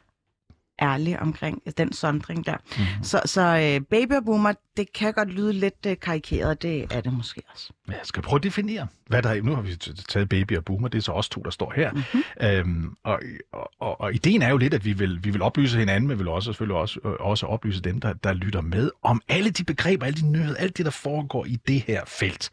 ærlig 0.82 1.20
omkring 1.20 1.62
den 1.78 1.94
sondring 1.94 2.46
der. 2.46 2.56
Mhm. 2.78 3.04
Så, 3.04 3.22
så 3.26 3.42
øh, 3.42 3.82
baby 3.86 4.12
og 4.14 4.26
boomer, 4.26 4.54
det 4.78 4.94
kan 4.94 5.14
godt 5.14 5.30
lyde 5.30 5.54
lidt 5.54 5.86
øh, 5.88 5.98
karikeret, 6.02 6.62
det 6.62 6.88
er 6.92 7.02
det 7.02 7.14
måske 7.14 7.42
også. 7.54 7.74
Ja, 7.88 7.94
jeg 7.94 8.02
skal 8.04 8.24
prøve 8.24 8.38
at 8.38 8.44
definere, 8.44 8.88
hvad 9.08 9.22
der 9.22 9.30
er. 9.30 9.42
Nu 9.42 9.56
har 9.56 9.62
vi 9.62 9.76
taget 10.10 10.30
baby 10.30 10.58
og 10.58 10.66
boomer, 10.66 10.88
det 10.88 10.98
er 10.98 11.02
så 11.02 11.12
også 11.12 11.30
to, 11.30 11.42
der 11.42 11.50
står 11.50 11.74
her. 11.76 11.92
Mhm. 11.92 12.24
Øhm, 12.42 12.96
og, 13.04 13.20
og, 13.54 13.72
og, 13.80 14.02
og 14.02 14.14
ideen 14.14 14.42
er 14.42 14.50
jo 14.50 14.58
lidt, 14.58 14.74
at 14.74 14.86
vi 14.86 14.94
vil, 14.94 15.24
vi 15.24 15.30
vil 15.30 15.42
oplyse 15.42 15.78
hinanden, 15.80 16.08
men 16.08 16.18
vi 16.18 16.24
vil 16.24 16.28
også 16.28 16.46
selvfølgelig 16.46 16.78
også, 16.78 17.00
øh, 17.06 17.12
også 17.20 17.46
oplyse 17.46 17.82
dem, 17.82 18.00
der, 18.02 18.14
der 18.14 18.34
lytter 18.34 18.62
med, 18.62 18.92
om 19.04 19.22
alle 19.30 19.50
de 19.50 19.64
begreber, 19.64 20.06
alle 20.06 20.22
de 20.22 20.32
nyheder, 20.32 20.56
alt 20.58 20.78
det, 20.78 20.86
der 20.86 20.92
foregår 20.92 21.46
i 21.46 21.56
det 21.68 21.82
her 21.82 22.02
felt. 22.08 22.50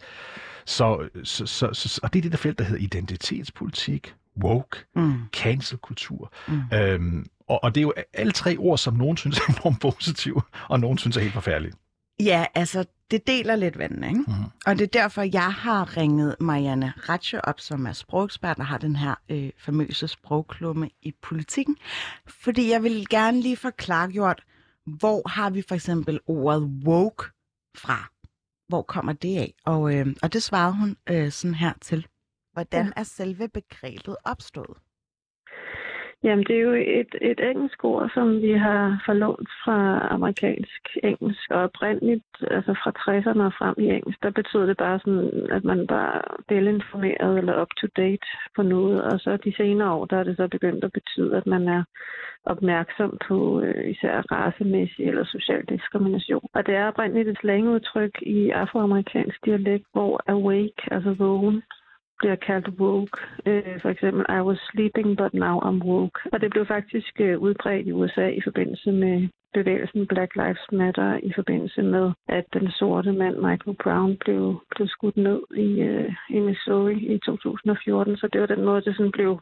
Så, 0.67 1.09
så, 1.25 1.47
så, 1.47 1.69
så, 1.73 2.01
og 2.03 2.13
det 2.13 2.19
er 2.19 2.23
det 2.23 2.33
der 2.33 2.39
felt, 2.39 2.59
der 2.59 2.65
hedder 2.65 2.83
identitetspolitik, 2.83 4.15
woke, 4.45 4.79
Mm. 4.97 5.13
cancelkultur. 5.33 6.33
Mm. 6.49 6.61
Øhm, 6.73 7.27
og, 7.49 7.65
og 7.65 7.75
det 7.75 7.81
er 7.81 7.83
jo 7.83 7.93
alle 8.13 8.33
tre 8.33 8.57
ord, 8.59 8.79
som 8.79 8.95
nogen 8.95 9.17
synes 9.17 9.39
er 9.39 9.43
enormt 9.61 9.81
positive, 9.81 10.43
og 10.69 10.81
nogen 10.81 10.99
synes 10.99 11.17
er 11.17 11.21
helt 11.21 11.33
forfærdelige. 11.35 11.73
Ja, 12.21 12.45
altså, 12.55 12.85
det 13.11 13.27
deler 13.27 13.57
lidt 13.57 13.79
vandene, 13.79 14.09
ikke? 14.09 14.21
Mhm. 14.21 14.35
Og 14.67 14.79
det 14.79 14.83
er 14.83 15.01
derfor, 15.01 15.23
jeg 15.23 15.53
har 15.53 15.97
ringet 15.97 16.37
Marianne 16.41 16.93
Ratche 17.09 17.45
op, 17.45 17.61
som 17.61 17.87
er 17.87 17.93
sprogekspert 17.93 18.59
og 18.59 18.67
har 18.67 18.79
den 18.79 18.97
her 18.97 19.15
øh, 19.29 19.51
famøse 19.59 20.09
sprogklumme 20.09 20.91
i 21.03 21.13
politikken. 21.23 21.77
Fordi 22.27 22.71
jeg 22.71 22.83
vil 22.83 23.07
gerne 23.11 23.41
lige 23.41 23.57
få 23.57 23.71
klargjort, 23.71 24.43
hvor 24.87 25.29
har 25.29 25.51
vi 25.51 25.63
for 25.69 25.75
eksempel 25.75 26.21
ordet 26.27 26.63
woke 26.87 27.25
fra? 27.79 28.11
Hvor 28.69 28.83
kommer 28.83 29.13
det 29.13 29.39
af? 29.39 29.55
Og, 29.65 29.95
øh, 29.95 30.07
og 30.23 30.33
det 30.33 30.43
svarede 30.43 30.77
hun 30.77 30.97
øh, 31.11 31.33
sådan 31.33 31.55
her 31.55 31.73
til. 31.81 32.07
Hvordan 32.53 32.93
er 32.97 33.03
selve 33.03 33.49
begrebet 33.49 34.17
opstået? 34.25 34.79
Jamen, 36.27 36.45
det 36.45 36.57
er 36.57 36.61
jo 36.61 36.73
et, 37.01 37.13
et 37.23 37.41
engelsk 37.51 37.85
ord, 37.85 38.11
som 38.15 38.43
vi 38.43 38.53
har 38.53 39.03
forlånt 39.07 39.51
fra 39.65 40.09
amerikansk 40.11 40.83
engelsk, 41.03 41.51
og 41.51 41.61
oprindeligt, 41.63 42.31
altså 42.51 42.73
fra 42.83 42.91
60'erne 43.01 43.43
og 43.43 43.53
frem 43.59 43.75
i 43.79 43.87
engelsk, 43.97 44.23
der 44.23 44.31
betyder 44.31 44.67
det 44.67 44.77
bare 44.77 44.99
sådan, 44.99 45.47
at 45.51 45.65
man 45.65 45.87
bare 45.87 46.17
er 46.17 46.55
velinformeret 46.55 47.39
eller 47.39 47.63
up-to-date 47.63 48.27
på 48.57 48.63
noget, 48.63 49.03
og 49.05 49.21
så 49.21 49.37
de 49.37 49.57
senere 49.57 49.93
år, 49.93 50.05
der 50.05 50.17
er 50.19 50.25
det 50.25 50.37
så 50.37 50.49
begyndt 50.49 50.85
at 50.85 50.93
betyde, 50.93 51.37
at 51.37 51.47
man 51.47 51.69
er 51.69 51.83
opmærksom 52.45 53.19
på 53.29 53.61
øh, 53.61 53.91
især 53.91 54.23
racemæssig 54.33 55.05
eller 55.07 55.25
social 55.25 55.65
diskrimination. 55.69 56.49
Og 56.55 56.67
det 56.67 56.75
er 56.75 56.89
oprindeligt 56.89 57.29
et 57.29 57.39
slangudtryk 57.41 58.15
i 58.23 58.51
afroamerikansk 58.51 59.45
dialekt, 59.45 59.87
hvor 59.93 60.23
awake, 60.27 60.83
altså 60.91 61.15
vågen, 61.19 61.63
bliver 62.19 62.37
kaldt 62.37 62.69
woke. 62.69 63.19
Øh, 63.47 63.81
for 63.83 63.89
eksempel, 63.89 64.25
I 64.29 64.41
was 64.49 64.59
sleeping, 64.71 65.17
but 65.17 65.35
now 65.35 65.57
I'm 65.69 65.79
woke. 65.85 66.19
Og 66.33 66.41
det 66.41 66.51
blev 66.51 66.67
faktisk 66.67 67.21
øh, 67.21 67.39
udbredt 67.39 67.87
i 67.87 67.93
USA 67.93 68.27
i 68.29 68.41
forbindelse 68.45 68.93
med 68.93 69.29
bevægelsen 69.55 70.07
Black 70.07 70.35
Lives 70.35 70.67
Matter, 70.73 71.21
i 71.23 71.33
forbindelse 71.35 71.83
med, 71.83 72.13
at 72.29 72.45
den 72.53 72.71
sorte 72.71 73.13
mand 73.13 73.37
Michael 73.37 73.77
Brown 73.83 74.17
blev, 74.17 74.63
blev 74.75 74.89
skudt 74.89 75.17
ned 75.17 75.41
i, 75.67 75.69
øh, 75.81 76.13
i 76.31 76.39
Missouri 76.41 76.97
i 77.15 77.19
2014. 77.19 78.17
Så 78.17 78.29
det 78.33 78.41
var 78.41 78.47
den 78.47 78.65
måde, 78.65 78.83
det 78.83 78.97
sådan 78.97 79.13
blev, 79.13 79.41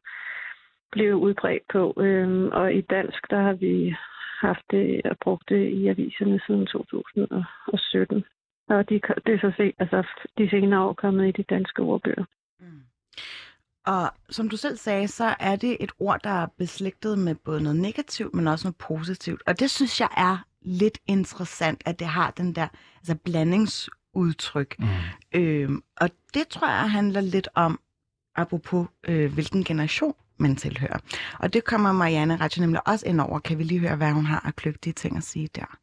blev 0.92 1.14
udbredt 1.14 1.62
på. 1.72 1.94
Øh, 2.04 2.44
og 2.60 2.74
i 2.74 2.80
dansk, 2.80 3.30
der 3.30 3.40
har 3.40 3.52
vi 3.52 3.94
haft 4.40 4.64
det 4.70 5.00
og 5.04 5.16
brugt 5.24 5.48
det 5.48 5.68
i 5.68 5.88
aviserne 5.88 6.40
siden 6.46 6.66
2017. 6.66 8.24
Og 8.68 8.88
de, 8.88 9.00
det 9.26 9.34
er 9.34 9.38
så 9.38 9.52
se, 9.56 9.72
altså, 9.78 9.98
de 10.38 10.50
senere 10.50 10.84
år 10.86 10.92
kommet 10.92 11.28
i 11.28 11.36
de 11.38 11.42
danske 11.42 11.82
ordbøger. 11.82 12.24
Og 13.86 14.12
som 14.30 14.48
du 14.48 14.56
selv 14.56 14.76
sagde, 14.76 15.08
så 15.08 15.34
er 15.40 15.56
det 15.56 15.76
et 15.80 15.92
ord, 15.98 16.20
der 16.24 16.30
er 16.30 16.46
beslægtet 16.58 17.18
med 17.18 17.34
både 17.34 17.62
noget 17.62 17.78
negativt, 17.78 18.34
men 18.34 18.48
også 18.48 18.66
noget 18.66 18.76
positivt. 18.76 19.42
Og 19.46 19.60
det 19.60 19.70
synes 19.70 20.00
jeg 20.00 20.08
er 20.16 20.38
lidt 20.62 20.98
interessant, 21.06 21.82
at 21.86 21.98
det 21.98 22.06
har 22.06 22.30
den 22.30 22.54
der 22.54 22.68
altså 22.96 23.14
blandingsudtryk. 23.14 24.76
Mm. 24.78 24.86
Øhm, 25.34 25.82
og 25.96 26.10
det 26.34 26.48
tror 26.48 26.68
jeg 26.68 26.90
handler 26.90 27.20
lidt 27.20 27.48
om, 27.54 27.80
apropos 28.36 28.88
øh, 29.08 29.32
hvilken 29.32 29.64
generation 29.64 30.14
man 30.38 30.56
tilhører. 30.56 30.98
Og 31.38 31.52
det 31.52 31.64
kommer 31.64 31.92
Marianne 31.92 32.36
Ratche 32.36 32.60
nemlig 32.60 32.88
også 32.88 33.06
ind 33.06 33.20
over. 33.20 33.38
Kan 33.38 33.58
vi 33.58 33.62
lige 33.64 33.80
høre, 33.80 33.96
hvad 33.96 34.12
hun 34.12 34.24
har 34.24 34.40
af 34.40 34.56
kløgtige 34.56 34.92
ting 34.92 35.16
at 35.16 35.24
sige 35.24 35.48
der? 35.54 35.78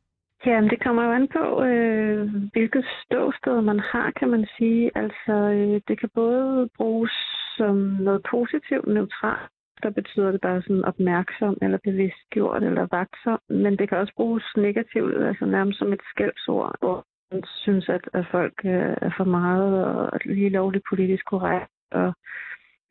Jamen, 0.45 0.69
det 0.69 0.83
kommer 0.83 1.03
jo 1.03 1.12
an 1.12 1.27
på, 1.27 1.63
øh, 1.63 2.29
hvilket 2.53 2.86
ståsted 3.03 3.62
man 3.62 3.79
har, 3.79 4.12
kan 4.12 4.29
man 4.29 4.48
sige. 4.57 4.91
Altså, 4.95 5.33
øh, 5.33 5.81
det 5.88 6.00
kan 6.00 6.10
både 6.15 6.69
bruges 6.77 7.12
som 7.57 7.75
noget 7.77 8.21
positivt, 8.29 8.88
neutralt, 8.88 9.51
der 9.83 9.89
betyder 9.89 10.31
det 10.31 10.41
bare 10.41 10.62
sådan 10.62 10.86
opmærksom, 10.86 11.57
eller 11.62 11.77
bevidstgjort, 11.83 12.63
eller 12.63 12.88
vagtsom. 12.91 13.39
Men 13.50 13.77
det 13.77 13.89
kan 13.89 13.98
også 13.98 14.13
bruges 14.15 14.43
negativt, 14.57 15.24
altså 15.24 15.45
nærmest 15.45 15.79
som 15.79 15.93
et 15.93 16.01
skældsord, 16.12 16.75
hvor 16.79 17.05
man 17.31 17.43
synes, 17.45 17.89
at, 17.89 18.10
at 18.13 18.25
folk 18.31 18.53
øh, 18.65 18.95
er 19.01 19.12
for 19.17 19.24
meget 19.24 19.86
og 19.86 20.19
lige 20.25 20.50
lovligt 20.50 20.86
politisk 20.89 21.25
korrekt 21.25 21.71
og 21.91 22.13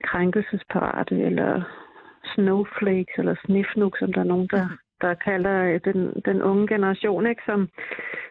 krænkelsesparate, 0.04 1.14
eller 1.28 1.62
snowflakes, 2.34 3.14
eller 3.18 3.34
sniffnuk, 3.44 3.98
som 3.98 4.12
der 4.12 4.20
er 4.20 4.30
nogen, 4.32 4.48
der 4.52 4.64
mhm 4.64 4.76
der 5.00 5.14
kalder 5.14 5.64
øh, 5.64 5.80
den, 5.84 6.22
den 6.24 6.42
unge 6.42 6.66
generation, 6.68 7.26
ikke? 7.26 7.42
Som, 7.46 7.68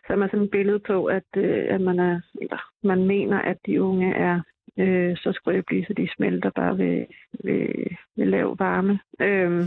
som 0.08 0.22
er 0.22 0.28
sådan 0.28 0.46
et 0.46 0.52
billede 0.52 0.80
på, 0.80 1.06
at, 1.06 1.30
øh, 1.38 1.66
at 1.70 1.82
man, 1.82 2.00
er, 2.00 2.22
eller, 2.42 2.62
man 2.84 3.04
mener, 3.06 3.40
at 3.40 3.58
de 3.66 3.84
unge 3.84 4.14
er 4.14 4.42
øh, 4.78 5.18
så 5.18 5.32
skrøbelige, 5.32 5.86
så 5.86 5.94
de 5.94 6.10
smelter 6.16 6.50
bare 6.50 6.78
ved, 6.78 7.06
ved, 7.44 7.70
ved 8.18 8.26
lav 8.26 8.56
varme. 8.60 9.00
Øh, 9.22 9.64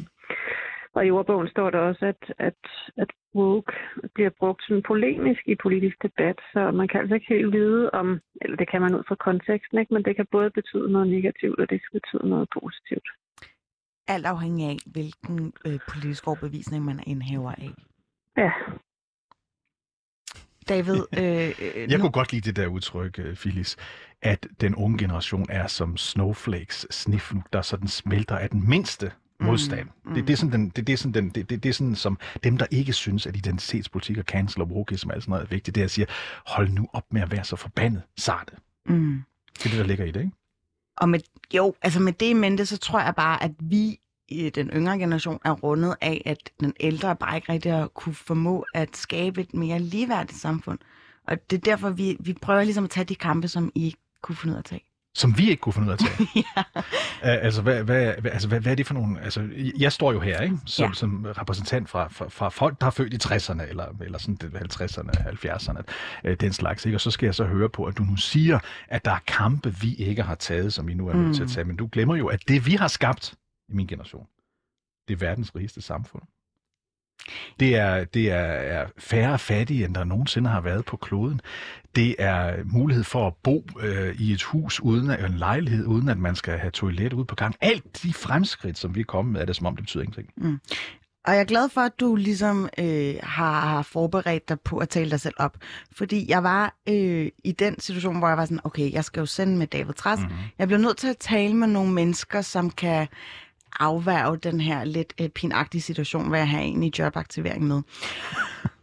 Og 0.94 1.06
i 1.06 1.10
ordbogen 1.10 1.48
står 1.48 1.70
der 1.70 1.78
også, 1.78 2.06
at, 2.06 2.34
at, 2.38 2.62
at 2.96 3.10
woke 3.34 3.72
bliver 4.14 4.30
brugt 4.30 4.62
sådan 4.62 4.82
polemisk 4.82 5.42
i 5.48 5.54
politisk 5.62 6.02
debat, 6.02 6.38
så 6.52 6.70
man 6.70 6.88
kan 6.88 7.00
altså 7.00 7.14
ikke 7.14 7.34
helt 7.34 7.52
vide 7.52 7.90
om, 7.90 8.20
eller 8.40 8.56
det 8.56 8.70
kan 8.70 8.80
man 8.80 8.94
ud 8.94 9.04
fra 9.08 9.14
konteksten, 9.14 9.78
ikke? 9.78 9.94
men 9.94 10.02
det 10.02 10.16
kan 10.16 10.26
både 10.32 10.50
betyde 10.50 10.92
noget 10.92 11.08
negativt, 11.08 11.58
og 11.60 11.70
det 11.70 11.80
kan 11.80 12.00
betyde 12.00 12.28
noget 12.28 12.48
positivt. 12.58 13.08
Alt 14.08 14.26
afhængig 14.26 14.66
af, 14.68 14.76
hvilken 14.86 15.52
øh, 15.66 15.78
politisk 15.88 16.26
overbevisning 16.26 16.84
man 16.84 16.98
er 16.98 17.04
indhæver 17.06 17.52
af. 17.52 17.70
Ja, 18.36 18.50
David, 20.68 20.96
øh, 21.18 21.52
øh, 21.58 21.90
Jeg 21.90 21.98
nu, 21.98 22.02
kunne 22.02 22.12
godt 22.12 22.32
lide 22.32 22.48
det 22.48 22.56
der 22.56 22.66
udtryk, 22.66 23.18
øh, 23.18 23.36
Phyllis, 23.36 23.76
at 24.22 24.46
den 24.60 24.74
unge 24.74 24.98
generation 24.98 25.46
er 25.48 25.66
som 25.66 25.96
snowflakes 25.96 26.86
snifnug, 26.90 27.42
der 27.52 27.62
sådan 27.62 27.88
smelter 27.88 28.36
af 28.36 28.50
den 28.50 28.68
mindste 28.68 29.12
modstand. 29.40 29.88
Mm, 30.04 30.08
mm. 30.10 30.14
Det, 30.14 30.26
det, 30.26 30.32
er 30.32 30.36
sådan 30.36 30.52
den, 30.52 30.68
det, 30.68 30.86
det, 30.86 30.92
er 30.92 30.96
sådan 30.96 31.14
den, 31.14 31.28
det, 31.28 31.50
det, 31.50 31.62
det 31.62 31.68
er 31.68 31.72
sådan 31.72 31.94
som 31.94 32.18
dem, 32.44 32.58
der 32.58 32.66
ikke 32.70 32.92
synes, 32.92 33.26
at 33.26 33.36
identitetspolitik 33.36 34.18
og 34.18 34.24
cancel 34.24 34.62
og 34.62 34.68
wokeism 34.68 35.08
og 35.08 35.14
alt 35.14 35.22
sådan 35.22 35.30
noget 35.30 35.44
er 35.44 35.48
vigtigt, 35.48 35.74
det 35.74 35.80
er 35.80 35.84
at 35.84 35.90
sige, 35.90 36.06
hold 36.46 36.68
nu 36.68 36.88
op 36.92 37.12
med 37.12 37.22
at 37.22 37.32
være 37.32 37.44
så 37.44 37.56
forbandet 37.56 38.02
sarte. 38.16 38.56
mm. 38.86 39.22
Det 39.58 39.66
er 39.66 39.70
det, 39.70 39.78
der 39.78 39.84
ligger 39.86 40.04
i 40.04 40.10
det, 40.10 40.20
ikke? 40.20 40.32
Og 41.02 41.08
med, 41.08 41.20
jo, 41.54 41.74
altså 41.82 42.00
med 42.00 42.12
det 42.12 42.26
i 42.26 42.32
mente, 42.32 42.66
så 42.66 42.78
tror 42.78 43.00
jeg 43.00 43.14
bare, 43.16 43.42
at 43.42 43.50
vi 43.60 44.00
i 44.28 44.50
den 44.50 44.68
yngre 44.68 44.98
generation 44.98 45.38
er 45.44 45.50
rundet 45.50 45.96
af, 46.00 46.22
at 46.26 46.50
den 46.60 46.74
ældre 46.80 47.16
bare 47.16 47.36
ikke 47.36 47.52
rigtig 47.52 47.72
har 47.72 47.86
kunne 47.86 48.14
formå 48.14 48.64
at 48.74 48.96
skabe 48.96 49.40
et 49.40 49.54
mere 49.54 49.78
ligeværdigt 49.78 50.38
samfund. 50.38 50.78
Og 51.28 51.50
det 51.50 51.56
er 51.56 51.60
derfor, 51.60 51.90
vi, 51.90 52.16
vi 52.20 52.32
prøver 52.32 52.64
ligesom 52.64 52.84
at 52.84 52.90
tage 52.90 53.04
de 53.04 53.14
kampe, 53.14 53.48
som 53.48 53.72
I 53.74 53.84
ikke 53.84 53.98
kunne 54.22 54.36
finde 54.36 54.52
ud 54.52 54.56
af 54.56 54.58
at 54.58 54.64
tage. 54.64 54.91
Som 55.14 55.38
vi 55.38 55.50
ikke 55.50 55.60
kunne 55.60 55.72
finde 55.72 55.86
ud 55.88 55.92
af 55.92 55.96
at 55.96 55.98
tage. 55.98 56.28
ja. 56.56 56.62
Altså, 57.22 57.62
hvad, 57.62 57.84
hvad, 57.84 58.14
altså 58.24 58.48
hvad, 58.48 58.60
hvad 58.60 58.72
er 58.72 58.76
det 58.76 58.86
for 58.86 58.94
nogle... 58.94 59.20
Altså, 59.20 59.48
jeg 59.78 59.92
står 59.92 60.12
jo 60.12 60.20
her, 60.20 60.40
ikke? 60.40 60.58
Som, 60.66 60.88
Ja. 60.88 60.94
som 60.94 61.26
repræsentant 61.38 61.88
fra, 61.90 62.08
fra, 62.08 62.28
fra 62.28 62.48
folk, 62.48 62.80
der 62.80 62.86
er 62.86 62.90
født 62.90 63.14
i 63.14 63.16
60'erne, 63.28 63.62
eller, 63.68 63.86
eller 64.00 64.18
sådan 64.18 64.34
det 64.36 64.54
50'erne, 64.54 65.10
70'erne, 65.28 65.82
uh, 66.28 66.34
den 66.40 66.52
slags, 66.52 66.86
ikke? 66.86 66.96
Og 66.96 67.00
så 67.00 67.10
skal 67.10 67.26
jeg 67.26 67.34
så 67.34 67.44
høre 67.44 67.68
på, 67.68 67.84
at 67.84 67.98
du 67.98 68.02
nu 68.02 68.16
siger, 68.16 68.58
at 68.88 69.04
der 69.04 69.10
er 69.10 69.18
kampe, 69.26 69.74
vi 69.80 69.94
ikke 69.94 70.22
har 70.22 70.34
taget, 70.34 70.72
som 70.72 70.88
vi 70.88 70.94
nu 70.94 71.08
er 71.08 71.14
nødt 71.14 71.34
til 71.36 71.42
at 71.42 71.48
Mm. 71.48 71.52
tage. 71.54 71.64
Men 71.64 71.76
du 71.76 71.88
glemmer 71.92 72.16
jo, 72.16 72.26
at 72.26 72.40
det, 72.48 72.66
vi 72.66 72.72
har 72.74 72.88
skabt 72.88 73.34
i 73.68 73.74
min 73.74 73.86
generation, 73.86 74.26
det 75.08 75.14
er 75.14 75.18
verdens 75.18 75.56
rigeste 75.56 75.82
samfund. 75.82 76.22
Det 77.60 77.76
er, 77.76 78.04
det 78.04 78.30
er, 78.30 78.36
er 78.44 78.86
færre 78.98 79.38
fattige, 79.38 79.84
end 79.84 79.94
der 79.94 80.04
nogensinde 80.04 80.50
har 80.50 80.60
været 80.60 80.84
på 80.84 80.96
kloden. 80.96 81.40
Det 81.94 82.14
er 82.18 82.56
mulighed 82.64 83.04
for 83.04 83.26
at 83.26 83.34
bo 83.42 83.66
øh, 83.80 84.16
i 84.20 84.32
et 84.32 84.42
hus 84.42 84.80
uden 84.80 85.10
at, 85.10 85.30
en 85.30 85.38
lejlighed, 85.38 85.86
uden 85.86 86.08
at 86.08 86.18
man 86.18 86.36
skal 86.36 86.58
have 86.58 86.70
toilet 86.70 87.12
ude 87.12 87.24
på 87.24 87.34
gang. 87.34 87.54
Alt 87.60 88.02
de 88.02 88.12
fremskridt, 88.12 88.78
som 88.78 88.94
vi 88.94 89.00
er 89.00 89.04
kommet 89.04 89.32
med, 89.32 89.40
er 89.40 89.44
det 89.44 89.56
som 89.56 89.66
om, 89.66 89.76
det 89.76 89.82
betyder 89.82 90.02
ingenting. 90.02 90.28
Og 91.24 91.32
jeg 91.32 91.40
er 91.40 91.44
glad 91.44 91.68
for, 91.68 91.80
at 91.80 92.00
du 92.00 92.14
ligesom 92.14 92.68
øh, 92.78 93.14
har, 93.22 93.60
har 93.60 93.82
forberedt 93.82 94.48
dig 94.48 94.60
på 94.60 94.78
at 94.78 94.88
tale 94.88 95.10
dig 95.10 95.20
selv 95.20 95.34
op. 95.38 95.56
Fordi 95.92 96.30
jeg 96.30 96.42
var 96.42 96.74
øh, 96.88 97.28
i 97.44 97.52
den 97.52 97.80
situation, 97.80 98.18
hvor 98.18 98.28
jeg 98.28 98.36
var 98.36 98.44
sådan, 98.44 98.60
okay, 98.64 98.92
jeg 98.92 99.04
skal 99.04 99.20
jo 99.20 99.26
sende 99.26 99.56
med 99.56 99.66
David 99.66 99.94
Træs. 99.94 100.18
Mhm. 100.18 100.28
Mm-hmm. 100.28 100.44
Jeg 100.58 100.68
bliver 100.68 100.80
nødt 100.80 100.96
til 100.96 101.08
at 101.08 101.16
tale 101.16 101.56
med 101.56 101.68
nogle 101.68 101.92
mennesker, 101.92 102.40
som 102.40 102.70
kan 102.70 103.08
afværge 103.80 104.36
den 104.36 104.60
her 104.60 104.84
lidt 104.84 105.12
øh, 105.20 105.28
pinagtige 105.28 105.82
situation, 105.82 106.28
hvor 106.28 106.36
jeg 106.36 106.48
har 106.48 106.60
en 106.60 106.82
i 106.82 106.92
jobaktivering 106.98 107.64
med. 107.66 107.82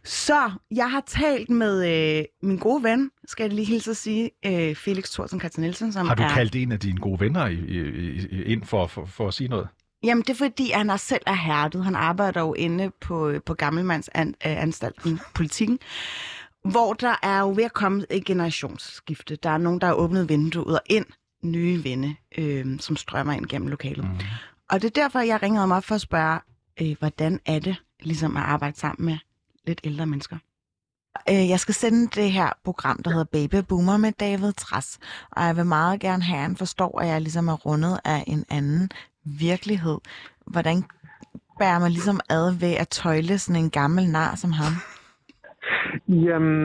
Så 0.04 0.50
jeg 0.70 0.90
har 0.90 1.02
talt 1.06 1.50
med 1.50 2.18
øh, 2.18 2.24
min 2.42 2.58
gode 2.58 2.82
ven, 2.82 3.10
skal 3.26 3.44
jeg 3.44 3.52
lige 3.52 3.64
hilse 3.66 3.90
at 3.90 3.96
sige, 3.96 4.30
øh, 4.46 4.74
Felix 4.76 5.10
Thorsen 5.10 5.38
Katrin 5.38 5.62
Nielsen, 5.62 5.92
som 5.92 6.06
Har 6.06 6.14
du 6.14 6.22
er... 6.22 6.28
kaldt 6.28 6.56
en 6.56 6.72
af 6.72 6.80
dine 6.80 7.00
gode 7.00 7.20
venner 7.20 7.46
i, 7.46 7.54
i, 7.54 7.78
i, 8.30 8.42
ind 8.42 8.64
for, 8.64 8.86
for, 8.86 9.04
for 9.04 9.28
at 9.28 9.34
sige 9.34 9.48
noget? 9.48 9.68
Jamen, 10.02 10.22
det 10.22 10.30
er 10.30 10.34
fordi, 10.34 10.70
han 10.70 10.90
er 10.90 10.96
selv 10.96 11.22
er 11.26 11.34
hærdet. 11.34 11.84
Han 11.84 11.94
arbejder 11.94 12.40
jo 12.40 12.54
inde 12.54 12.90
på, 13.00 13.32
på 13.46 13.54
Gammelmandsanstalten, 13.54 15.20
politikken, 15.34 15.78
hvor 16.64 16.92
der 16.92 17.14
er 17.22 17.40
jo 17.40 17.50
ved 17.50 17.64
at 17.64 17.72
komme 17.72 18.06
et 18.10 18.24
generationsskifte. 18.24 19.36
Der 19.36 19.50
er 19.50 19.58
nogen, 19.58 19.80
der 19.80 19.86
har 19.86 19.94
åbnet 19.94 20.28
vinduet 20.28 20.74
og 20.74 20.82
ind 20.86 21.06
nye 21.44 21.82
vinde, 21.82 22.14
øh, 22.38 22.80
som 22.80 22.96
strømmer 22.96 23.32
ind 23.32 23.46
gennem 23.46 23.68
lokalet. 23.68 24.04
Mm. 24.04 24.18
Og 24.70 24.82
det 24.82 24.96
er 24.96 25.02
derfor, 25.02 25.20
jeg 25.20 25.42
ringede 25.42 25.60
ham 25.60 25.72
op 25.72 25.84
for 25.84 25.94
at 25.94 26.00
spørge, 26.00 26.40
øh, 26.82 26.96
hvordan 26.98 27.40
er 27.46 27.58
det 27.58 27.76
ligesom 28.00 28.36
at 28.36 28.42
arbejde 28.42 28.78
sammen 28.78 29.06
med 29.06 29.18
lidt 29.70 29.80
ældre 29.84 30.06
mennesker? 30.06 30.36
Øh, 31.30 31.44
Jeg 31.52 31.60
skal 31.64 31.74
sende 31.82 32.02
det 32.20 32.28
her 32.38 32.50
program, 32.64 32.98
der 33.04 33.10
hedder 33.14 33.34
Baby 33.36 33.58
Boomer 33.68 33.96
med 34.04 34.12
David 34.24 34.52
Træs. 34.62 34.88
Og 35.36 35.40
jeg 35.48 35.56
vil 35.56 35.66
meget 35.78 36.00
gerne 36.06 36.22
have, 36.22 36.40
at 36.42 36.48
han 36.48 36.56
forstår, 36.64 36.92
at 37.02 37.06
jeg 37.12 37.20
ligesom 37.20 37.46
er 37.54 37.58
rundet 37.68 37.94
af 38.14 38.20
en 38.34 38.42
anden 38.58 38.84
virkelighed. 39.44 39.98
Hvordan 40.54 40.76
bærer 41.60 41.80
man 41.84 41.92
ligesom 41.98 42.18
ad 42.38 42.46
ved 42.62 42.74
at 42.82 42.88
tøjle 42.88 43.38
sådan 43.38 43.62
en 43.64 43.70
gammel 43.80 44.04
nar 44.16 44.32
som 44.42 44.52
ham? 44.60 44.72
Jamen, 46.26 46.58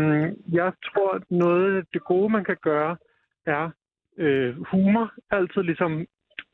jeg 0.59 0.69
tror, 0.87 1.09
at 1.17 1.23
noget 1.29 1.77
af 1.77 1.83
det 1.93 2.03
gode, 2.11 2.29
man 2.37 2.43
kan 2.49 2.57
gøre, 2.69 2.97
er 3.45 3.69
øh, 4.17 4.51
humor. 4.71 5.05
Altid 5.31 5.61
ligesom 5.61 5.91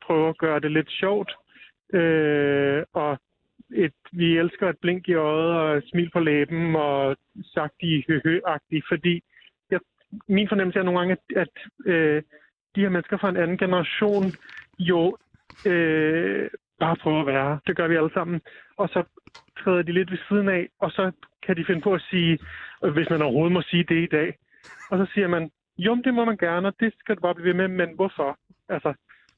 prøve 0.06 0.28
at 0.28 0.38
gøre 0.38 0.60
det 0.60 0.70
lidt 0.72 0.90
sjovt. 0.90 1.30
Øh, 1.94 2.82
og 3.02 3.18
et, 3.74 3.92
vi 4.12 4.38
elsker 4.38 4.68
et 4.68 4.78
blink 4.78 5.08
i 5.08 5.14
øjet 5.14 5.50
og 5.50 5.76
et 5.76 5.84
smil 5.90 6.10
på 6.10 6.20
læben 6.20 6.76
og 6.76 7.16
sagt 7.54 7.74
de 7.80 8.04
høhø 8.08 8.40
fordi 8.88 9.22
jeg, 9.70 9.80
min 10.28 10.48
fornemmelse 10.48 10.78
er 10.78 10.82
nogle 10.82 11.00
gange, 11.00 11.12
at, 11.12 11.36
at 11.36 11.88
øh, 11.92 12.22
de 12.74 12.80
her 12.80 12.88
mennesker 12.88 13.16
fra 13.16 13.28
en 13.28 13.36
anden 13.36 13.58
generation 13.58 14.24
jo 14.78 15.16
øh, 15.66 16.50
bare 16.80 16.96
prøver 16.96 17.20
at 17.20 17.26
være. 17.26 17.60
Det 17.66 17.76
gør 17.76 17.88
vi 17.88 17.96
alle 17.96 18.14
sammen. 18.14 18.40
Og 18.76 18.88
så 18.88 19.00
træder 19.58 19.82
de 19.82 19.92
lidt 19.92 20.10
ved 20.10 20.18
siden 20.28 20.48
af, 20.48 20.68
og 20.80 20.90
så 20.90 21.12
kan 21.46 21.56
de 21.56 21.64
finde 21.64 21.80
på 21.80 21.94
at 21.94 22.06
sige, 22.10 22.38
hvis 22.94 23.10
man 23.10 23.22
overhovedet 23.22 23.52
må 23.52 23.62
sige 23.62 23.84
det 23.84 24.00
i 24.02 24.12
dag. 24.18 24.28
Og 24.90 24.98
så 24.98 25.06
siger 25.14 25.28
man, 25.28 25.50
jo, 25.78 25.92
det 26.04 26.14
må 26.14 26.24
man 26.24 26.36
gerne, 26.36 26.68
og 26.68 26.74
det 26.80 26.92
skal 26.98 27.16
du 27.16 27.20
bare 27.20 27.34
blive 27.34 27.46
ved 27.46 27.54
med, 27.54 27.68
men 27.68 27.94
hvorfor? 27.94 28.38
Altså, 28.68 28.94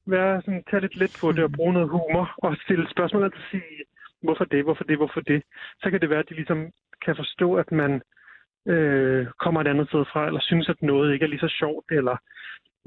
være 0.06 0.42
sådan, 0.42 0.64
tage 0.70 0.80
lidt 0.80 0.96
let 0.96 1.18
på 1.20 1.32
det 1.32 1.44
og 1.44 1.52
bruge 1.52 1.72
noget 1.72 1.88
humor, 1.88 2.34
og 2.36 2.56
stille 2.64 2.90
spørgsmål 2.90 3.22
og 3.24 3.32
sige, 3.50 3.84
hvorfor 4.24 4.44
det, 4.44 4.64
hvorfor 4.64 4.84
det, 4.84 4.96
hvorfor 4.96 5.20
det. 5.20 5.42
Så 5.82 5.90
kan 5.90 6.00
det 6.00 6.10
være, 6.10 6.18
at 6.18 6.28
de 6.28 6.34
ligesom 6.34 6.70
kan 7.04 7.16
forstå, 7.16 7.54
at 7.54 7.72
man 7.72 8.02
øh, 8.72 9.26
kommer 9.42 9.60
et 9.60 9.66
andet 9.66 9.88
sted 9.88 10.04
fra, 10.12 10.26
eller 10.26 10.40
synes, 10.40 10.68
at 10.68 10.82
noget 10.82 11.12
ikke 11.12 11.24
er 11.24 11.28
lige 11.28 11.46
så 11.46 11.52
sjovt, 11.60 11.86
eller 11.90 12.16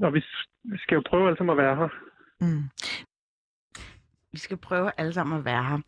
og 0.02 0.14
vi, 0.14 0.24
vi 0.64 0.78
skal 0.78 0.94
jo 0.94 1.02
prøve 1.06 1.26
alle 1.26 1.36
sammen 1.36 1.58
at 1.58 1.64
være 1.64 1.76
her. 1.76 1.88
Mm. 2.40 2.62
Vi 4.32 4.38
skal 4.38 4.56
prøve 4.56 4.90
alle 4.98 5.12
sammen 5.12 5.38
at 5.38 5.44
være 5.44 5.64
her. 5.64 5.78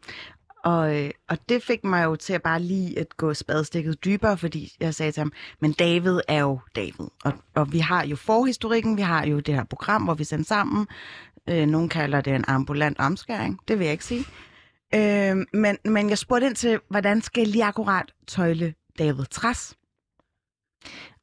Og, 0.64 1.04
øh, 1.04 1.11
og 1.28 1.38
det 1.49 1.62
fik 1.62 1.85
mig 1.85 2.04
jo 2.04 2.16
til 2.16 2.33
at 2.33 2.42
bare 2.42 2.61
lige 2.61 2.99
at 2.99 3.16
gå 3.16 3.35
spadestikket 3.35 4.04
dybere, 4.04 4.38
fordi 4.38 4.69
jeg 4.80 4.95
sagde 4.95 5.12
til 5.12 5.21
ham, 5.21 5.33
men 5.61 5.73
David 5.73 6.21
er 6.28 6.40
jo 6.40 6.61
David. 6.76 7.09
Og, 7.25 7.33
og 7.54 7.73
vi 7.73 7.78
har 7.78 8.07
jo 8.07 8.16
forhistorikken, 8.16 8.97
vi 8.97 9.02
har 9.02 9.26
jo 9.26 9.40
det 9.40 9.54
her 9.54 9.64
program, 9.64 10.02
hvor 10.04 10.14
vi 10.14 10.25
sender 10.25 10.45
sammen. 10.45 10.87
Øh, 11.49 11.66
nogen 11.66 11.88
kalder 11.88 12.21
det 12.21 12.35
en 12.35 12.45
ambulant 12.49 13.00
omskæring, 13.00 13.61
det 13.69 13.78
vil 13.78 13.85
jeg 13.85 13.92
ikke 13.92 14.04
sige. 14.04 14.25
Øh, 14.94 15.37
men, 15.62 15.75
men 15.85 16.09
jeg 16.09 16.18
spurgte 16.18 16.47
ind 16.47 16.54
til, 16.54 16.80
hvordan 16.88 17.20
skal 17.20 17.40
jeg 17.40 17.49
lige 17.49 17.64
akkurat 17.64 18.14
tøjle 18.26 18.75
David 18.99 19.25
Træs? 19.30 19.78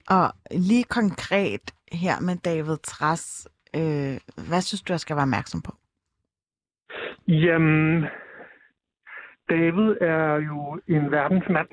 Og 0.10 0.34
lige 0.52 0.84
konkret 0.84 1.66
her 1.92 2.16
med 2.22 2.36
David 2.46 2.78
Træs, 2.84 3.48
øh, 3.76 4.18
hvad 4.50 4.62
synes 4.62 4.82
du, 4.82 4.94
jeg 4.94 5.00
skal 5.00 5.16
være 5.16 5.24
opmærksom 5.24 5.62
på? 5.62 5.72
Jamen, 7.28 8.06
David 9.50 9.90
er 10.02 10.36
jo 10.36 10.80
en 10.88 11.12
verdensmand, 11.12 11.68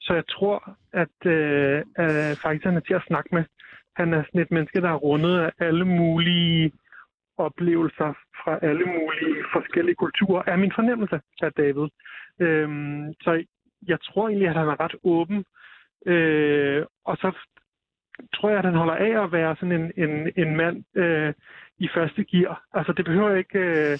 så 0.00 0.14
jeg 0.14 0.26
tror, 0.28 0.76
at 0.92 1.26
øh, 1.26 1.78
øh, 1.98 2.36
faktisk 2.42 2.64
han 2.64 2.76
er 2.76 2.80
til 2.80 2.94
at 2.94 3.06
snakke 3.06 3.34
med. 3.34 3.44
Han 3.96 4.14
er 4.14 4.22
sådan 4.24 4.40
et 4.40 4.50
menneske, 4.50 4.80
der 4.80 4.90
er 4.90 5.04
rundet 5.08 5.40
af 5.40 5.50
alle 5.58 5.84
mulige 5.84 6.72
oplevelser 7.36 8.12
fra 8.44 8.58
alle 8.62 8.84
mulige 8.84 9.44
forskellige 9.52 9.94
kulturer, 9.94 10.42
er 10.46 10.56
min 10.56 10.72
fornemmelse 10.74 11.20
af 11.42 11.52
David. 11.52 11.88
Øhm, 12.40 13.14
så 13.20 13.44
jeg 13.86 13.98
tror 14.02 14.28
egentlig, 14.28 14.48
at 14.48 14.54
han 14.54 14.68
er 14.68 14.80
ret 14.80 14.96
åben. 15.04 15.44
Øh, 16.06 16.86
og 17.04 17.16
så 17.16 17.32
tror 18.34 18.48
jeg, 18.48 18.58
at 18.58 18.64
han 18.64 18.74
holder 18.74 18.94
af 18.94 19.24
at 19.24 19.32
være 19.32 19.56
sådan 19.56 19.80
en, 19.80 19.92
en, 20.04 20.32
en 20.36 20.56
mand 20.56 20.84
øh, 20.94 21.34
i 21.78 21.88
første 21.94 22.24
gear. 22.24 22.64
Altså 22.72 22.92
det 22.92 23.04
behøver 23.04 23.34
ikke 23.34 23.58
øh, 23.58 23.98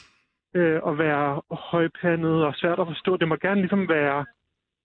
øh, 0.55 0.81
at 0.87 0.99
være 0.99 1.43
højpandet 1.51 2.45
og 2.45 2.55
svært 2.55 2.81
at 2.81 2.87
forstå. 2.87 3.17
Det 3.17 3.29
må 3.29 3.37
gerne 3.37 3.61
ligesom 3.61 3.89
være 3.89 4.27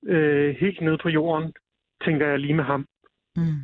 øh, 0.04 0.56
helt 0.56 0.82
nede 0.82 0.98
på 0.98 1.10
jorden, 1.10 1.54
tænker 2.06 2.28
jeg 2.28 2.40
lige 2.40 2.54
med 2.54 2.64
ham. 2.64 2.86
Mm. 3.36 3.62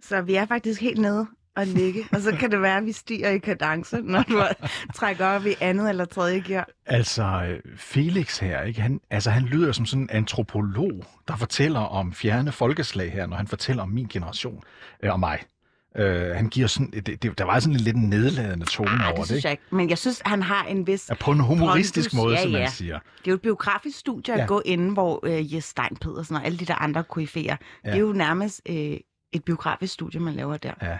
Så 0.00 0.22
vi 0.22 0.34
er 0.34 0.46
faktisk 0.46 0.82
helt 0.82 1.00
nede 1.00 1.26
og 1.56 1.66
ligge, 1.66 2.04
og 2.12 2.20
så 2.20 2.36
kan 2.40 2.50
det 2.50 2.62
være, 2.62 2.76
at 2.76 2.86
vi 2.86 2.92
stiger 2.92 3.28
i 3.28 3.38
kadence, 3.38 4.00
når 4.02 4.22
du 4.22 4.42
trækker 4.94 5.26
op 5.26 5.46
i 5.46 5.54
andet 5.60 5.88
eller 5.88 6.04
tredje 6.04 6.40
gear. 6.40 6.68
Altså, 6.86 7.56
Felix 7.76 8.38
her, 8.38 8.62
ikke? 8.62 8.80
Han, 8.80 9.00
altså, 9.10 9.30
han 9.30 9.42
lyder 9.44 9.72
som 9.72 9.86
sådan 9.86 10.02
en 10.02 10.10
antropolog, 10.10 11.04
der 11.28 11.36
fortæller 11.36 11.80
om 11.80 12.12
fjerne 12.12 12.52
folkeslag 12.52 13.12
her, 13.12 13.26
når 13.26 13.36
han 13.36 13.46
fortæller 13.46 13.82
om 13.82 13.88
min 13.88 14.06
generation 14.12 14.62
øh, 15.02 15.12
og 15.12 15.20
mig. 15.20 15.38
Øh, 15.96 16.36
han 16.36 16.48
giver 16.48 16.66
sådan, 16.66 16.90
det, 16.90 17.22
det, 17.22 17.38
der 17.38 17.44
var 17.44 17.60
sådan 17.60 17.76
lidt 17.76 17.96
en 17.96 18.08
nedladende 18.08 18.66
tone 18.66 18.90
Ah, 18.90 19.00
over 19.06 19.10
det 19.10 19.18
det, 19.18 19.26
synes 19.26 19.38
ikke? 19.38 19.46
jeg 19.48 19.52
ikke. 19.52 19.62
Men 19.70 19.90
jeg 19.90 19.98
synes, 19.98 20.22
han 20.26 20.42
har 20.42 20.64
en 20.64 20.86
vis... 20.86 21.08
Ja, 21.08 21.14
på 21.14 21.30
en 21.30 21.40
humoristisk 21.40 22.10
Pondus, 22.10 22.24
måde, 22.24 22.34
ja, 22.36 22.42
som 22.42 22.50
man 22.52 22.60
ja. 22.60 22.68
siger. 22.68 22.98
Det 22.98 23.26
er 23.26 23.30
jo 23.30 23.34
et 23.34 23.42
biografisk 23.42 23.98
studie 23.98 24.34
at 24.34 24.40
Ja. 24.40 24.46
gå 24.46 24.62
inde, 24.64 24.92
hvor 24.92 25.20
øh, 25.26 25.54
Jes 25.54 25.64
Stein 25.64 25.96
Pedersen 26.00 26.36
og 26.36 26.44
alle 26.46 26.58
de 26.58 26.64
der 26.64 26.74
andre 26.82 27.04
koryfærer, 27.04 27.56
ja. 27.84 27.90
det 27.90 27.96
er 27.96 28.00
jo 28.00 28.12
nærmest 28.12 28.60
øh, 28.68 28.74
et 29.32 29.44
biografisk 29.46 29.92
studie, 29.92 30.20
man 30.20 30.34
laver 30.34 30.56
der 30.56 30.72
Ja. 30.82 30.98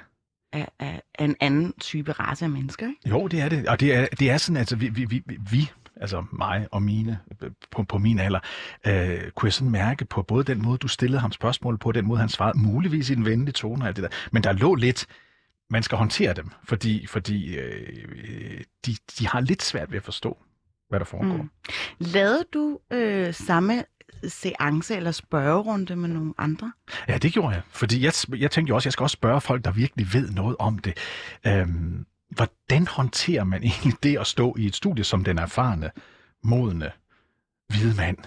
Af, 0.53 0.69
af, 0.79 1.03
af 1.15 1.25
en 1.25 1.37
anden 1.41 1.73
type 1.81 2.13
race 2.13 2.45
af 2.45 2.51
mennesker. 2.51 2.89
Ikke? 2.89 3.09
Jo, 3.09 3.29
det 3.29 3.41
er 3.41 3.49
det. 3.49 3.69
Og 3.69 3.81
det 3.81 3.95
er, 3.95 4.07
det 4.19 4.31
er 4.31 4.37
sådan, 4.37 4.57
altså 4.57 4.77
vi, 4.77 4.89
vi, 4.89 5.05
vi, 5.05 5.23
vi 5.51 5.71
altså 5.97 6.25
mig 6.33 6.67
og 6.71 6.83
mine 6.83 7.19
på, 7.71 7.83
på 7.83 7.99
min 7.99 8.19
alder, 8.19 8.41
øh, 8.87 9.31
kunne 9.31 9.47
jeg 9.47 9.53
sådan 9.53 9.71
mærke 9.71 10.05
på 10.05 10.23
både 10.23 10.45
den 10.45 10.63
måde, 10.63 10.79
du 10.79 10.89
stillede 10.89 11.21
ham 11.21 11.33
spørgsmål 11.33 11.79
på, 11.79 11.89
og 11.89 11.95
den 11.95 12.07
måde, 12.07 12.21
han 12.21 12.29
svarede, 12.29 12.59
muligvis 12.59 13.11
i 13.11 13.13
en 13.13 13.25
venlig 13.25 13.55
tone 13.55 13.85
og 13.85 13.89
alt 13.89 13.97
det 13.97 14.03
der. 14.03 14.09
Men 14.33 14.43
der 14.43 14.53
lå 14.53 14.75
lidt, 14.75 15.07
man 15.71 15.83
skal 15.83 15.99
håndtere 15.99 16.35
dem, 16.35 16.51
fordi, 16.65 17.07
fordi 17.07 17.57
øh, 17.57 18.65
de, 18.87 18.97
de 19.19 19.27
har 19.27 19.41
lidt 19.41 19.63
svært 19.63 19.91
ved 19.91 19.97
at 19.97 20.05
forstå, 20.05 20.39
hvad 20.89 21.01
der 21.01 21.07
foregår. 21.07 21.37
Mm. 21.37 21.51
Lavede 21.99 22.45
du 22.55 22.79
øh, 22.91 23.35
samme 23.35 23.85
seance 24.29 24.97
eller 24.97 25.11
spørgerunde 25.11 25.97
med 25.97 26.09
nogle 26.09 26.35
andre? 26.39 26.73
Ja, 27.09 27.19
det 27.19 27.33
gjorde 27.33 27.55
jeg. 27.55 27.63
Fordi 27.71 28.05
jeg, 28.05 28.13
jeg 28.29 28.51
tænkte 28.51 28.69
jo 28.69 28.75
også, 28.75 28.85
at 28.85 28.87
jeg 28.87 28.93
skal 28.93 29.05
også 29.05 29.15
spørge 29.15 29.41
folk, 29.41 29.65
der 29.65 29.71
virkelig 29.71 30.07
ved 30.13 30.31
noget 30.31 30.57
om 30.59 30.79
det. 30.79 30.97
Øhm, 31.47 32.07
hvordan 32.29 32.87
håndterer 32.87 33.45
man 33.45 33.63
egentlig 33.63 33.95
det 34.03 34.19
at 34.19 34.27
stå 34.27 34.55
i 34.59 34.67
et 34.67 34.75
studie 34.75 35.05
som 35.05 35.25
den 35.25 35.39
erfarne, 35.39 35.91
modne, 36.43 36.91
hvide 37.69 37.97
mand, 37.97 38.19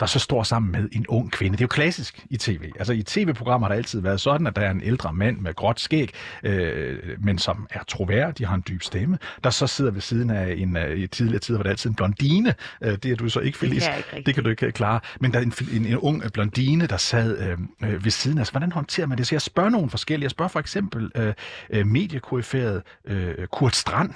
der 0.00 0.06
så 0.06 0.18
står 0.18 0.42
sammen 0.42 0.72
med 0.72 0.88
en 0.92 1.06
ung 1.06 1.32
kvinde. 1.32 1.56
Det 1.56 1.60
er 1.60 1.64
jo 1.64 1.68
klassisk 1.68 2.26
i 2.30 2.36
tv. 2.36 2.70
Altså 2.78 2.92
i 2.92 3.02
tv-programmer 3.02 3.66
har 3.66 3.74
det 3.74 3.78
altid 3.78 4.00
været 4.00 4.20
sådan, 4.20 4.46
at 4.46 4.56
der 4.56 4.62
er 4.62 4.70
en 4.70 4.82
ældre 4.82 5.12
mand 5.12 5.38
med 5.38 5.54
gråt 5.54 5.80
skæg, 5.80 6.10
øh, 6.42 6.98
men 7.18 7.38
som 7.38 7.66
er 7.70 7.84
troværdig, 7.88 8.48
har 8.48 8.54
en 8.54 8.64
dyb 8.68 8.82
stemme, 8.82 9.18
der 9.44 9.50
så 9.50 9.66
sidder 9.66 9.90
ved 9.90 10.00
siden 10.00 10.30
af 10.30 10.54
en, 10.58 10.76
øh, 10.76 10.98
i 10.98 11.06
tidligere 11.06 11.38
tider 11.40 11.58
var 11.58 11.62
det 11.62 11.70
altid 11.70 11.90
en 11.90 11.96
blondine. 11.96 12.54
Øh, 12.82 12.92
det 13.02 13.04
er 13.04 13.16
du 13.16 13.28
så 13.28 13.40
ikke, 13.40 13.58
Felice. 13.58 13.90
jeg 13.90 14.04
ikke 14.16 14.26
det 14.26 14.34
kan 14.34 14.44
du 14.44 14.50
ikke 14.50 14.66
øh, 14.66 14.72
klare. 14.72 15.00
Men 15.20 15.32
der 15.32 15.38
er 15.38 15.42
en, 15.42 15.52
en, 15.72 15.86
en 15.86 15.96
ung 15.96 16.22
blondine, 16.32 16.86
der 16.86 16.96
sad 16.96 17.38
øh, 17.38 17.58
øh, 17.90 18.04
ved 18.04 18.10
siden 18.10 18.38
af. 18.38 18.40
Altså, 18.40 18.52
hvordan 18.52 18.72
håndterer 18.72 19.06
man 19.06 19.18
det? 19.18 19.26
Så 19.26 19.34
jeg 19.34 19.42
spørger 19.42 19.70
nogle 19.70 19.90
forskellige. 19.90 20.24
Jeg 20.24 20.30
spørger 20.30 20.48
for 20.48 20.60
eksempel 20.60 21.10
øh, 21.70 21.86
mediekoryfæret 21.86 22.82
øh, 23.04 23.46
Kurt 23.52 23.76
Strand, 23.76 24.10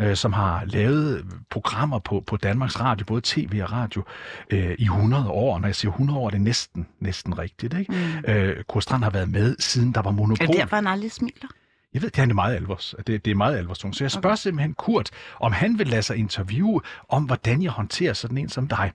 øh, 0.00 0.16
som 0.16 0.32
har 0.32 0.64
lavet 0.64 1.26
programmer 1.50 1.98
på, 1.98 2.22
på 2.26 2.36
Danmarks 2.36 2.80
Radio, 2.80 3.06
både 3.06 3.20
tv 3.24 3.60
og 3.62 3.72
radio, 3.72 4.04
øh, 4.50 4.74
i 4.78 4.84
100 4.84 5.28
år. 5.28 5.58
Når 5.58 5.68
jeg 5.68 5.74
siger 5.74 5.92
100 5.92 6.18
år, 6.18 6.26
er 6.26 6.30
det 6.30 6.40
næsten, 6.40 6.86
næsten 7.00 7.38
rigtigt. 7.38 7.74
Ikke? 7.74 7.92
Mm. 8.26 8.32
Øh, 8.32 8.64
Kurt 8.64 8.82
Strand 8.82 9.02
har 9.02 9.10
været 9.10 9.28
med, 9.28 9.56
siden 9.58 9.94
der 9.94 10.02
var 10.02 10.10
Er 10.10 10.14
monopol. 10.14 10.46
det 10.46 10.56
derfor, 10.56 10.76
han 10.76 10.86
aldrig 10.86 11.12
smiler? 11.12 11.48
Jeg 11.94 12.02
ved, 12.02 12.10
det 12.10 12.30
er 12.30 12.34
meget 12.34 12.56
alvors. 12.56 12.94
Det, 13.06 13.24
det 13.24 13.30
er 13.30 13.34
meget 13.34 13.56
alvorstungt. 13.56 13.96
Så 13.96 14.04
jeg 14.04 14.10
spørger 14.10 14.34
okay. 14.34 14.40
simpelthen 14.40 14.74
Kurt, 14.74 15.10
om 15.40 15.52
han 15.52 15.78
vil 15.78 15.86
lade 15.86 16.02
sig 16.02 16.16
interviewe 16.16 16.80
om, 17.08 17.24
hvordan 17.24 17.62
jeg 17.62 17.70
håndterer 17.70 18.12
sådan 18.12 18.38
en 18.38 18.48
som 18.48 18.68
dig. 18.68 18.92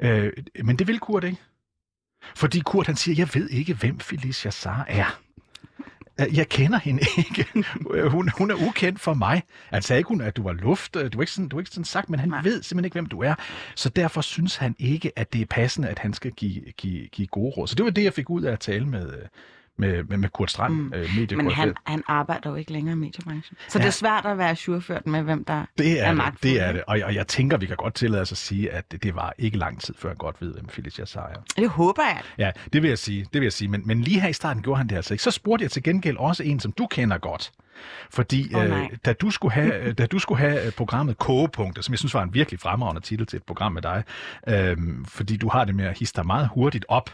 Øh, 0.00 0.32
men 0.64 0.76
det 0.76 0.86
vil 0.86 0.98
Kurt 0.98 1.24
ikke. 1.24 1.38
Fordi 2.36 2.60
Kurt 2.60 2.86
han 2.86 2.96
siger, 2.96 3.14
jeg 3.18 3.28
ved 3.34 3.48
ikke, 3.50 3.74
hvem 3.74 4.00
Felicia 4.00 4.50
Sara 4.50 4.84
er. 4.88 5.18
Øh, 6.20 6.36
Jeg 6.36 6.48
kender 6.48 6.78
hende 6.78 7.02
ikke. 7.18 7.46
Hun, 8.10 8.28
hun 8.38 8.50
er 8.50 8.54
ukendt 8.68 9.00
for 9.00 9.14
mig. 9.14 9.42
Han 9.68 9.82
sagde 9.82 10.00
ikke, 10.00 10.08
hun, 10.08 10.20
at 10.20 10.36
du 10.36 10.42
var 10.42 10.52
luft. 10.52 10.94
Du 10.94 10.98
er 11.00 11.20
ikke 11.20 11.32
sådan, 11.32 11.48
du 11.48 11.56
er 11.56 11.60
ikke 11.60 11.70
sådan 11.70 11.84
sagt, 11.84 12.10
men 12.10 12.20
han 12.20 12.28
Nej. 12.28 12.38
Nej. 12.42 12.42
ved 12.50 12.62
simpelthen 12.62 12.84
ikke, 12.84 12.94
hvem 12.94 13.06
du 13.06 13.20
er. 13.22 13.34
Så 13.74 13.88
derfor 13.88 14.20
synes 14.20 14.56
han 14.56 14.76
ikke, 14.78 15.12
at 15.16 15.32
det 15.32 15.40
er 15.40 15.46
passende, 15.46 15.88
at 15.88 15.98
han 15.98 16.12
skal 16.12 16.32
give, 16.32 16.60
give, 16.76 17.06
give 17.08 17.26
gode 17.28 17.50
råd. 17.56 17.66
Så 17.66 17.74
det 17.74 17.84
var 17.84 17.90
det, 17.90 18.04
jeg 18.04 18.12
fik 18.12 18.30
ud 18.30 18.42
af 18.42 18.52
at 18.52 18.60
tale 18.60 18.86
med, 18.86 19.12
med, 19.76 20.04
med, 20.04 20.16
med 20.16 20.28
Kurt 20.28 20.50
Strand, 20.50 20.74
mm. 20.74 20.92
Øh, 20.94 21.36
Men 21.36 21.50
han, 21.50 21.74
han 21.86 22.02
arbejder 22.06 22.50
jo 22.50 22.56
ikke 22.56 22.72
længere 22.72 22.92
i 22.92 22.96
mediebranchen. 22.96 23.56
Så 23.68 23.78
Ja. 23.78 23.82
det 23.82 23.86
er 23.88 23.92
svært 23.92 24.26
at 24.26 24.38
være 24.38 24.56
surført 24.56 25.06
med, 25.06 25.22
hvem 25.22 25.44
der 25.44 25.64
Det 25.78 26.00
er, 26.00 26.04
er 26.04 26.08
det, 26.08 26.16
magtfuld, 26.16 26.52
det 26.52 26.60
er 26.62 26.72
det. 26.72 26.82
Og, 26.86 26.98
og 27.04 27.14
jeg 27.14 27.26
tænker, 27.26 27.56
vi 27.56 27.66
kan 27.66 27.76
godt 27.76 27.94
tillade 27.94 28.22
os 28.22 28.32
at 28.32 28.38
sige, 28.38 28.72
at 28.72 28.92
det, 28.92 29.02
det 29.02 29.14
var 29.14 29.32
ikke 29.38 29.58
lang 29.58 29.80
tid, 29.80 29.94
før 29.98 30.08
han 30.08 30.16
godt 30.16 30.36
ved, 30.40 30.52
hvem 30.54 30.68
Felicia 30.68 31.04
Sejr 31.04 31.28
er. 31.28 31.40
Det 31.56 31.68
håber 31.68 32.02
jeg. 32.02 32.20
Ja, 32.38 32.50
det 32.72 32.82
vil 32.82 32.88
jeg 32.88 32.98
sige. 32.98 33.22
Det 33.22 33.40
vil 33.40 33.42
jeg 33.42 33.52
sige. 33.52 33.68
Men, 33.68 33.82
men 33.86 34.00
lige 34.00 34.20
her 34.20 34.28
i 34.28 34.32
starten 34.32 34.62
gjorde 34.62 34.78
han 34.78 34.88
det 34.88 34.96
altså 34.96 35.14
ikke. 35.14 35.24
Så 35.24 35.30
spurgte 35.30 35.62
jeg 35.62 35.70
til 35.70 35.82
gengæld 35.82 36.16
også 36.16 36.42
en, 36.42 36.60
som 36.60 36.72
du 36.72 36.86
kender 36.86 37.18
godt. 37.18 37.52
Fordi 38.10 38.54
Åh, 38.54 38.64
øh, 38.64 38.88
da, 39.04 39.12
du 39.12 39.30
skulle 39.30 39.52
have, 39.54 39.92
da 39.92 40.06
du 40.06 40.18
skulle 40.18 40.38
have 40.38 40.70
programmet 40.76 41.18
Kogepunkter, 41.18 41.82
som 41.82 41.92
jeg 41.92 41.98
synes 41.98 42.14
var 42.14 42.22
en 42.22 42.34
virkelig 42.34 42.60
fremragende 42.60 43.00
titel 43.00 43.26
til 43.26 43.36
et 43.36 43.42
program 43.42 43.72
med 43.72 43.82
dig, 43.82 44.02
øh, 44.48 44.76
fordi 45.08 45.36
du 45.36 45.48
har 45.48 45.64
det 45.64 45.74
med 45.74 45.84
at 45.84 45.98
hisse 45.98 46.14
dig 46.16 46.26
meget 46.26 46.48
hurtigt 46.54 46.84
op, 46.88 47.10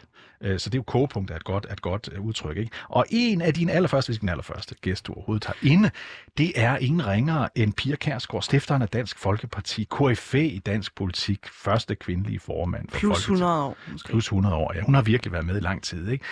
så 0.58 0.70
det 0.70 0.74
er 0.74 0.78
jo 0.78 0.82
kogepunkter 0.82 1.34
er 1.34 1.38
et 1.38 1.44
godt, 1.44 1.66
er 1.68 1.72
et 1.72 1.82
godt 1.82 2.08
øh, 2.12 2.20
udtryk. 2.20 2.56
Ikke? 2.56 2.70
Og 2.88 3.04
en 3.10 3.40
af 3.40 3.54
dine 3.54 3.72
allerførste, 3.72 4.08
hvis 4.08 4.18
den 4.18 4.28
allerførste 4.28 4.74
gæst, 4.74 5.06
du 5.06 5.12
overhovedet 5.12 5.42
tager 5.42 5.72
inde, 5.72 5.90
det 6.38 6.52
er 6.54 6.76
ingen 6.76 7.06
ringere 7.06 7.58
end 7.58 7.72
Pia 7.72 7.96
Kærsgaard, 7.96 8.42
stifteren 8.42 8.82
af 8.82 8.88
Dansk 8.88 9.18
Folkeparti, 9.18 9.84
KFA 9.84 10.38
i 10.38 10.58
dansk 10.58 10.94
politik, 10.94 11.38
første 11.52 11.94
kvindelige 11.94 12.40
formand 12.40 12.88
for 12.88 12.98
Plus 12.98 13.24
Folketinget 13.24 13.40
100 13.40 13.62
år, 13.62 13.76
måske. 13.92 14.08
plus 14.08 14.24
100 14.24 14.54
år. 14.54 14.72
Ja, 14.74 14.80
hun 14.80 14.94
har 14.94 15.02
virkelig 15.02 15.32
været 15.32 15.46
med 15.46 15.56
i 15.56 15.60
lang 15.60 15.82
tid. 15.82 16.08
Ikke? 16.08 16.24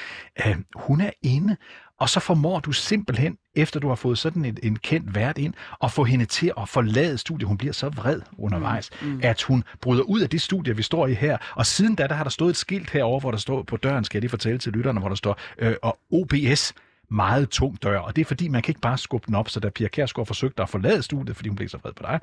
Uh, 0.47 0.57
hun 0.75 1.01
er 1.01 1.11
inde, 1.23 1.57
og 2.01 2.09
så 2.09 2.21
formår 2.21 2.61
du 2.61 2.73
simpelthen, 2.73 3.37
efter 3.55 3.81
du 3.81 3.89
har 3.89 3.95
fået 3.95 4.19
sådan 4.19 4.45
en, 4.45 4.59
en 4.63 4.77
kendt 4.77 5.15
vært 5.15 5.39
ind, 5.39 5.55
at 5.83 5.91
få 5.91 6.05
hende 6.05 6.25
til 6.25 6.53
at 6.61 6.69
forlade 6.69 7.19
studiet. 7.19 7.49
Hun 7.49 7.59
bliver 7.59 7.73
så 7.73 7.89
vred 7.89 8.21
undervejs, 8.39 8.91
mm, 9.03 9.09
mm. 9.09 9.21
at 9.23 9.43
hun 9.43 9.65
bryder 9.81 10.03
ud 10.03 10.21
af 10.21 10.31
det 10.31 10.43
studie, 10.43 10.77
vi 10.77 10.83
står 10.83 11.07
i 11.07 11.15
her. 11.15 11.39
Og 11.55 11.67
siden 11.67 11.95
da, 11.95 12.07
der 12.07 12.15
har 12.15 12.25
der 12.25 12.31
stået 12.31 12.51
et 12.51 12.57
skilt 12.57 12.91
herover, 12.91 13.21
hvor 13.21 13.31
der 13.31 13.39
står 13.39 13.63
på 13.63 13.77
døren, 13.77 14.05
skal 14.05 14.19
jeg 14.19 14.21
lige 14.21 14.31
fortælle 14.31 14.59
til 14.59 14.73
lytterne, 14.73 15.01
hvor 15.01 15.09
der 15.09 15.17
står 15.17 15.39
øh, 15.59 15.75
og 15.83 15.99
OBS 16.13 16.75
meget 17.11 17.51
tung 17.51 17.83
dør, 17.83 17.99
og 17.99 18.17
det 18.17 18.23
er 18.23 18.27
fordi, 18.27 18.49
man 18.49 18.63
kan 18.63 18.71
ikke 18.71 18.81
bare 18.81 18.99
skubbe 18.99 19.27
den 19.27 19.35
op, 19.35 19.49
så 19.49 19.61
da 19.61 19.71
Pia 19.71 19.89
Kjærsgaard 19.89 20.27
forsøgte 20.27 20.63
at 20.63 20.69
forlade 20.69 21.03
studiet, 21.03 21.37
fordi 21.37 21.49
hun 21.49 21.57
blev 21.57 21.69
så 21.69 21.79
vred 21.79 21.93
på 21.93 22.03
dig, 22.03 22.21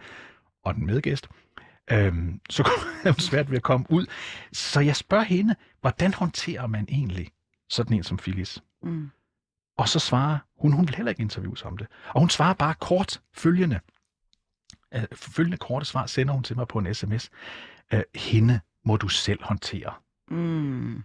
og 0.65 0.75
den 0.75 0.85
medgæst, 0.85 1.27
øhm, 1.91 2.39
så 2.49 2.63
er 3.05 3.11
hun 3.11 3.19
svært 3.19 3.49
ved 3.49 3.57
at 3.57 3.63
komme 3.63 3.85
ud. 3.89 4.05
Så 4.53 4.79
jeg 4.79 4.95
spørger 4.95 5.23
hende, 5.23 5.55
hvordan 5.81 6.13
håndterer 6.13 6.67
man 6.67 6.85
egentlig 6.89 7.29
sådan 7.69 7.97
en 7.97 8.03
som 8.03 8.17
Phyllis? 8.17 8.63
Mm. 8.83 9.09
Og 9.77 9.89
så 9.89 9.99
svarer 9.99 10.37
hun, 10.59 10.71
hun 10.71 10.87
vil 10.87 10.95
heller 10.95 11.09
ikke 11.09 11.21
interviews 11.21 11.63
om 11.63 11.77
det. 11.77 11.87
Og 12.13 12.19
hun 12.19 12.29
svarer 12.29 12.53
bare 12.53 12.73
kort 12.79 13.21
følgende. 13.33 13.79
Øh, 14.95 15.03
følgende 15.13 15.57
korte 15.57 15.85
svar 15.85 16.05
sender 16.05 16.33
hun 16.33 16.43
til 16.43 16.55
mig 16.55 16.67
på 16.67 16.79
en 16.79 16.93
sms. 16.93 17.29
Øh, 17.93 18.01
hende 18.15 18.59
må 18.85 18.97
du 18.97 19.07
selv 19.07 19.43
håndtere. 19.43 19.93
Mm. 20.31 21.03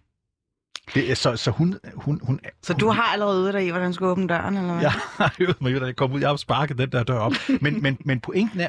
Det, 0.94 1.18
så, 1.18 1.36
så 1.36 1.50
hun, 1.50 1.78
hun, 1.94 2.20
hun, 2.22 2.40
Så 2.62 2.72
du 2.74 2.88
har 2.88 3.02
allerede 3.02 3.40
øvet 3.40 3.54
dig 3.54 3.66
i, 3.66 3.70
hvordan 3.70 3.86
du 3.88 3.92
skal 3.94 4.06
åbne 4.06 4.28
døren, 4.28 4.56
eller 4.56 4.72
hvad? 4.72 4.82
Jeg 4.88 4.92
har 4.92 5.34
øvet 5.40 5.60
mig, 5.60 5.72
i, 5.72 5.78
da 5.78 5.84
jeg 5.84 5.96
kom 5.96 6.12
ud. 6.12 6.20
Jeg 6.20 6.28
har 6.28 6.36
sparket 6.36 6.78
den 6.78 6.92
der 6.92 7.02
dør 7.02 7.18
op. 7.18 7.32
Men, 7.60 7.82
men, 7.82 7.98
men 8.04 8.20
pointen 8.20 8.60
er, 8.60 8.68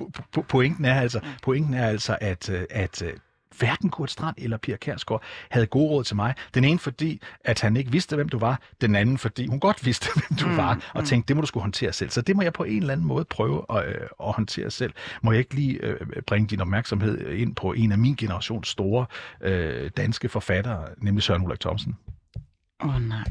po- 0.00 0.10
po- 0.36 0.42
pointen 0.42 0.84
er 0.84 1.00
altså, 1.00 1.20
pointen 1.42 1.74
er 1.74 1.86
altså 1.86 2.18
at, 2.20 2.50
øh, 2.50 2.64
at 2.70 3.02
øh, 3.02 3.12
hverken 3.58 3.90
Kurt 3.90 4.10
Strand 4.10 4.36
eller 4.38 4.56
Pia 4.56 4.76
Kærsgaard 4.76 5.22
havde 5.50 5.66
gode 5.66 5.90
råd 5.90 6.04
til 6.04 6.16
mig. 6.16 6.34
Den 6.54 6.64
ene 6.64 6.78
fordi, 6.78 7.20
at 7.44 7.60
han 7.60 7.76
ikke 7.76 7.92
vidste, 7.92 8.16
hvem 8.16 8.28
du 8.28 8.38
var. 8.38 8.60
Den 8.80 8.94
anden 8.94 9.18
fordi, 9.18 9.46
hun 9.46 9.60
godt 9.60 9.86
vidste, 9.86 10.08
hvem 10.14 10.38
du 10.38 10.46
mm, 10.46 10.56
var. 10.56 10.90
Og 10.94 11.04
tænkte, 11.04 11.28
det 11.28 11.36
må 11.36 11.40
du 11.40 11.46
skulle 11.46 11.62
håndtere 11.62 11.92
selv. 11.92 12.10
Så 12.10 12.20
det 12.20 12.36
må 12.36 12.42
jeg 12.42 12.52
på 12.52 12.64
en 12.64 12.80
eller 12.80 12.92
anden 12.92 13.06
måde 13.06 13.24
prøve 13.24 13.64
at, 13.70 13.88
øh, 13.88 13.94
at 14.20 14.32
håndtere 14.32 14.70
selv. 14.70 14.92
Må 15.22 15.32
jeg 15.32 15.38
ikke 15.38 15.54
lige 15.54 15.84
øh, 15.84 16.00
bringe 16.26 16.48
din 16.48 16.60
opmærksomhed 16.60 17.28
ind 17.30 17.54
på 17.54 17.72
en 17.72 17.92
af 17.92 17.98
min 17.98 18.14
generations 18.14 18.68
store 18.68 19.06
øh, 19.40 19.90
danske 19.96 20.28
forfattere, 20.28 20.84
nemlig 20.98 21.22
Søren 21.22 21.42
Ulrik 21.42 21.60
Thomsen? 21.60 21.96
Åh 22.84 22.96
oh, 22.96 23.02
nej. 23.02 23.24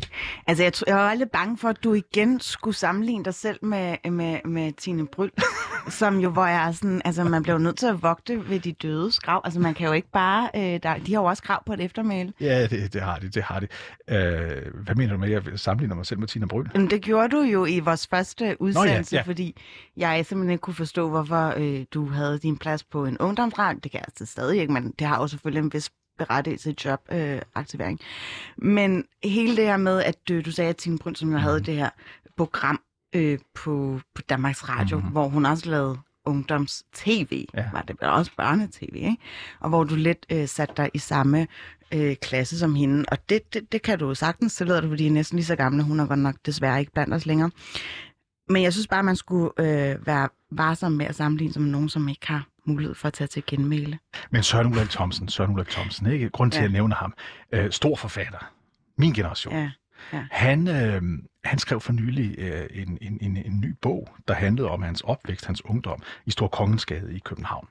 Altså, 0.47 0.63
jeg, 0.63 0.73
jeg 0.87 0.95
var 0.95 1.13
lidt 1.13 1.31
bange 1.31 1.57
for, 1.57 1.69
at 1.69 1.83
du 1.83 1.93
igen 1.93 2.39
skulle 2.39 2.77
sammenligne 2.77 3.25
dig 3.25 3.33
selv 3.33 3.65
med, 3.65 4.11
med, 4.11 4.39
med 4.45 4.71
Tine 4.71 5.07
Bryl, 5.07 5.31
som 5.99 6.19
jo, 6.19 6.29
hvor 6.29 6.45
jeg 6.45 6.67
er 6.67 6.71
sådan, 6.71 7.01
altså, 7.05 7.23
man 7.23 7.43
bliver 7.43 7.53
jo 7.55 7.59
nødt 7.59 7.77
til 7.77 7.85
at 7.85 8.03
vogte 8.03 8.49
ved 8.49 8.59
de 8.59 8.71
dødes 8.71 9.19
grav. 9.19 9.41
Altså, 9.43 9.59
man 9.59 9.73
kan 9.73 9.87
jo 9.87 9.93
ikke 9.93 10.11
bare, 10.11 10.49
øh, 10.55 10.79
der, 10.83 10.97
de 10.97 11.13
har 11.13 11.21
jo 11.21 11.25
også 11.25 11.43
krav 11.43 11.63
på 11.65 11.73
et 11.73 11.81
eftermæle. 11.81 12.33
Ja, 12.41 12.67
det, 12.67 12.93
det 12.93 13.01
har 13.01 13.19
de, 13.19 13.29
det 13.29 13.43
har 13.43 13.59
de. 13.59 13.67
Øh, 14.09 14.83
hvad 14.83 14.95
mener 14.95 15.13
du 15.13 15.19
med, 15.19 15.33
at 15.33 15.45
jeg 15.45 15.59
sammenligner 15.59 15.95
mig 15.95 16.05
selv 16.05 16.19
med 16.19 16.27
Tina 16.27 16.45
Bryl? 16.45 16.67
Men 16.75 16.89
det 16.89 17.01
gjorde 17.01 17.29
du 17.29 17.41
jo 17.41 17.65
i 17.65 17.79
vores 17.79 18.07
første 18.07 18.61
udsendelse, 18.61 19.15
ja. 19.15 19.21
fordi 19.21 19.55
jeg 19.97 20.25
simpelthen 20.25 20.51
ikke 20.51 20.61
kunne 20.61 20.73
forstå, 20.73 21.09
hvorfor 21.09 21.53
øh, 21.57 21.85
du 21.93 22.09
havde 22.09 22.39
din 22.39 22.57
plads 22.57 22.83
på 22.83 23.05
en 23.05 23.17
ungdomsradio. 23.17 23.79
Det 23.83 23.91
kan 23.91 23.97
jeg 23.97 24.05
altså 24.07 24.25
stadig 24.25 24.61
ikke, 24.61 24.73
men 24.73 24.93
det 24.99 25.07
har 25.07 25.21
jo 25.21 25.27
selvfølgelig 25.27 25.63
en 25.63 25.73
vis 25.73 25.89
berettigelse 26.17 26.73
til 26.73 26.89
jobaktivering. 26.89 27.99
Øh, 28.01 28.67
men 28.67 29.05
hele 29.23 29.55
det 29.55 29.65
her 29.65 29.77
med, 29.77 30.03
at 30.03 30.31
øh, 30.31 30.45
du 30.45 30.51
sagde, 30.51 30.69
at 30.69 30.75
Tine 30.77 30.97
Brun, 30.97 31.15
som 31.15 31.31
jo 31.31 31.37
havde 31.37 31.59
det 31.59 31.75
her 31.75 31.89
program 32.37 32.79
øh, 33.15 33.39
på, 33.53 33.99
på 34.15 34.21
Danmarks 34.21 34.69
Radio, 34.69 34.97
mm-hmm. 34.97 35.11
hvor 35.11 35.27
hun 35.27 35.45
også 35.45 35.69
lavede 35.69 35.97
ungdoms-tv, 36.25 37.45
Ja. 37.53 37.65
var 37.73 37.81
det 37.81 37.95
vel 38.01 38.09
også 38.09 38.31
børnetv, 38.37 38.95
ikke? 38.95 39.17
Og 39.59 39.69
hvor 39.69 39.83
du 39.83 39.95
lidt 39.95 40.25
øh, 40.31 40.47
satte 40.47 40.73
dig 40.77 40.89
i 40.93 40.97
samme 40.97 41.47
øh, 41.93 42.15
klasse 42.15 42.59
som 42.59 42.75
hende. 42.75 43.05
Og 43.07 43.29
det, 43.29 43.53
det, 43.53 43.71
det 43.71 43.81
kan 43.81 43.99
du 43.99 44.07
jo 44.07 44.15
sagtens 44.15 44.55
tillade 44.55 44.81
dig, 44.81 44.89
fordi 44.89 45.03
I 45.03 45.07
er 45.07 45.11
næsten 45.11 45.35
lige 45.35 45.45
så 45.45 45.55
gamle. 45.55 45.83
Hun 45.83 45.99
er 45.99 46.05
godt 46.05 46.19
nok 46.19 46.35
desværre 46.45 46.79
ikke 46.79 46.91
blandt 46.91 47.13
os 47.13 47.25
længere. 47.25 47.51
Men 48.49 48.63
jeg 48.63 48.73
synes 48.73 48.87
bare, 48.87 49.03
man 49.03 49.15
skulle 49.15 49.51
øh, 49.59 50.07
være 50.07 50.29
varsom 50.51 50.91
med 50.91 51.05
at 51.05 51.15
sammenligne 51.15 51.53
sig 51.53 51.61
med 51.61 51.71
nogen, 51.71 51.89
som 51.89 52.09
ikke 52.09 52.27
har 52.27 52.47
mulighed 52.67 52.95
for 52.95 53.07
at 53.07 53.13
tage 53.13 53.27
til 53.27 53.43
genmæle. 53.47 53.99
Men 54.31 54.43
Søren 54.43 54.67
Ulrik 54.67 54.89
Thomsen, 54.89 55.29
Søren 55.29 55.51
Ulrik 55.51 55.67
Thomsen, 55.67 56.07
ikke? 56.07 56.29
Grunden 56.29 56.51
til, 56.51 56.57
at 56.57 56.61
Ja. 56.61 56.65
jeg 56.65 56.71
nævner 56.73 56.95
ham. 56.95 57.13
Øh, 57.51 57.71
stor 57.71 57.95
forfatter. 57.95 58.51
Min 58.97 59.13
generation. 59.13 59.53
Ja. 59.55 59.71
Ja. 60.13 60.25
Han, 60.31 60.67
øh, 60.67 61.01
han 61.43 61.59
skrev 61.59 61.79
for 61.81 61.93
nylig 61.93 62.35
øh, 62.39 62.67
en, 62.71 62.97
en, 63.01 63.17
en, 63.21 63.37
en 63.37 63.59
ny 63.59 63.75
bog, 63.81 64.09
der 64.27 64.33
handlede 64.33 64.69
om 64.69 64.81
hans 64.81 65.01
opvækst, 65.01 65.45
hans 65.45 65.65
ungdom 65.65 66.01
i 66.25 66.31
Stor 66.31 66.47
Kongensgade 66.47 67.15
i 67.15 67.19
København. 67.19 67.67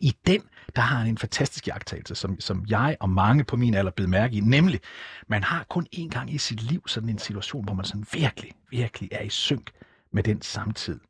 I 0.00 0.16
den, 0.26 0.42
der 0.76 0.82
har 0.82 0.96
han 0.98 1.08
en 1.08 1.18
fantastisk 1.18 1.66
jagttagelse, 1.68 2.14
som, 2.14 2.40
som 2.40 2.64
jeg 2.68 2.96
og 3.00 3.10
mange 3.10 3.44
på 3.44 3.56
min 3.56 3.74
alder 3.74 3.90
blev 3.90 4.08
mærke 4.08 4.36
i, 4.36 4.40
nemlig, 4.40 4.80
man 5.28 5.42
har 5.44 5.64
kun 5.68 5.86
én 5.96 6.08
gang 6.08 6.34
i 6.34 6.38
sit 6.38 6.62
liv 6.62 6.82
sådan 6.86 7.08
en 7.08 7.18
situation, 7.18 7.64
hvor 7.64 7.74
man 7.74 7.84
sådan 7.84 8.06
virkelig, 8.12 8.52
virkelig 8.70 9.08
er 9.12 9.22
i 9.22 9.28
synk 9.28 9.70
med 10.12 10.22
den 10.22 10.42
samtid, 10.42 11.00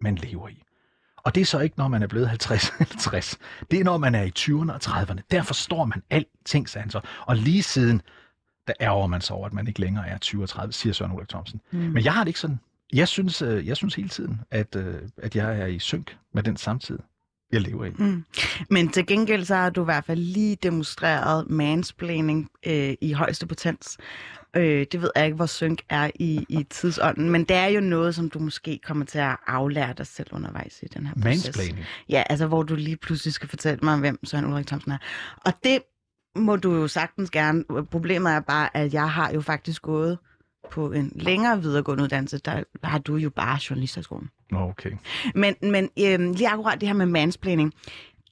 man 0.00 0.14
lever 0.14 0.48
i. 0.48 0.62
Og 1.22 1.34
det 1.34 1.40
er 1.40 1.44
så 1.44 1.58
ikke, 1.60 1.78
når 1.78 1.88
man 1.88 2.02
er 2.02 2.06
blevet 2.06 2.28
50 2.28 2.72
eller 2.80 2.96
60. 3.00 3.38
Det 3.70 3.80
er, 3.80 3.84
når 3.84 3.98
man 3.98 4.14
er 4.14 4.22
i 4.22 4.32
20'erne 4.38 4.72
og 4.72 4.80
30'erne. 4.84 5.20
Der 5.30 5.42
forstår 5.42 5.84
man 5.84 6.02
alting, 6.10 6.68
sagde 6.68 6.82
han 6.82 6.90
så. 6.90 7.00
Og 7.26 7.36
lige 7.36 7.62
siden, 7.62 8.02
der 8.66 8.72
ærger 8.80 9.06
man 9.06 9.20
sig 9.20 9.36
over, 9.36 9.46
at 9.46 9.52
man 9.52 9.68
ikke 9.68 9.80
længere 9.80 10.08
er 10.08 10.18
20 10.18 10.42
og 10.42 10.48
30, 10.48 10.72
siger 10.72 10.92
Søren 10.92 11.12
Ulrik 11.12 11.28
Thomsen. 11.28 11.60
Mm. 11.70 11.78
Men 11.78 12.04
jeg 12.04 12.12
har 12.12 12.24
det 12.24 12.28
ikke 12.28 12.40
sådan. 12.40 12.60
Jeg 12.92 13.08
synes, 13.08 13.42
øh, 13.42 13.66
jeg 13.66 13.76
synes 13.76 13.94
hele 13.94 14.08
tiden, 14.08 14.40
at, 14.50 14.76
øh, 14.76 14.94
at 15.16 15.36
jeg 15.36 15.60
er 15.60 15.66
i 15.66 15.78
synk 15.78 16.16
med 16.34 16.42
den 16.42 16.56
samtid, 16.56 16.98
jeg 17.52 17.60
lever 17.60 17.84
i. 17.84 17.90
Mm. 17.90 18.24
Men 18.70 18.88
til 18.88 19.06
gengæld 19.06 19.44
så 19.44 19.54
har 19.54 19.70
du 19.70 19.80
i 19.80 19.84
hvert 19.84 20.04
fald 20.04 20.20
lige 20.20 20.56
demonstreret 20.62 21.50
mansplaining 21.50 22.50
øh, 22.66 22.94
i 23.00 23.12
højeste 23.12 23.46
potens. 23.46 23.98
Øh, 24.56 24.86
det 24.92 25.02
ved 25.02 25.10
jeg 25.16 25.24
ikke, 25.24 25.36
hvor 25.36 25.46
synk 25.46 25.82
er 25.88 26.10
i, 26.14 26.46
i 26.48 26.66
tidsånden, 26.70 27.30
men 27.30 27.44
det 27.44 27.56
er 27.56 27.66
jo 27.66 27.80
noget, 27.80 28.14
som 28.14 28.30
du 28.30 28.38
måske 28.38 28.80
kommer 28.84 29.04
til 29.04 29.18
at 29.18 29.36
aflære 29.46 29.94
dig 29.98 30.06
selv 30.06 30.28
undervejs 30.32 30.82
i 30.82 30.86
den 30.86 31.06
her 31.06 31.14
proces. 31.22 31.74
Ja, 32.08 32.22
altså 32.30 32.46
hvor 32.46 32.62
du 32.62 32.74
lige 32.74 32.96
pludselig 32.96 33.34
skal 33.34 33.48
fortælle 33.48 33.78
mig, 33.82 33.98
hvem 33.98 34.18
Søren 34.24 34.44
Ulrik 34.44 34.66
Thomsen 34.66 34.92
er. 34.92 34.98
Og 35.46 35.52
det 35.64 35.78
må 36.36 36.56
du 36.56 36.74
jo 36.74 36.88
sagtens 36.88 37.30
gerne. 37.30 37.64
Problemet 37.90 38.32
er 38.32 38.40
bare, 38.40 38.76
at 38.76 38.94
jeg 38.94 39.12
har 39.12 39.32
jo 39.32 39.40
faktisk 39.40 39.82
gået 39.82 40.18
på 40.70 40.92
en 40.92 41.12
længere 41.14 41.62
videregående 41.62 42.04
uddannelse, 42.04 42.38
der 42.38 42.62
har 42.84 42.98
du 42.98 43.16
jo 43.16 43.30
bare 43.30 43.58
journalisterskolen. 43.70 44.30
Okay. 44.52 44.92
Men, 45.34 45.54
men 45.62 45.90
øhm, 45.98 46.32
lige 46.32 46.48
akkurat 46.48 46.80
det 46.80 46.88
her 46.88 46.94
med 46.94 47.06
mansplaining, 47.06 47.72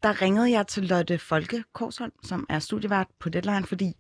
der 0.03 0.23
ringede 0.23 0.51
jeg 0.51 0.67
til 0.67 0.83
Lotte 0.83 1.19
Folke 1.19 1.65
Korsholm, 1.75 2.13
som 2.23 2.47
er 2.49 2.59
studievært 2.59 3.07
på 3.21 3.29
Deadline, 3.29 3.67
fordi 3.67 3.93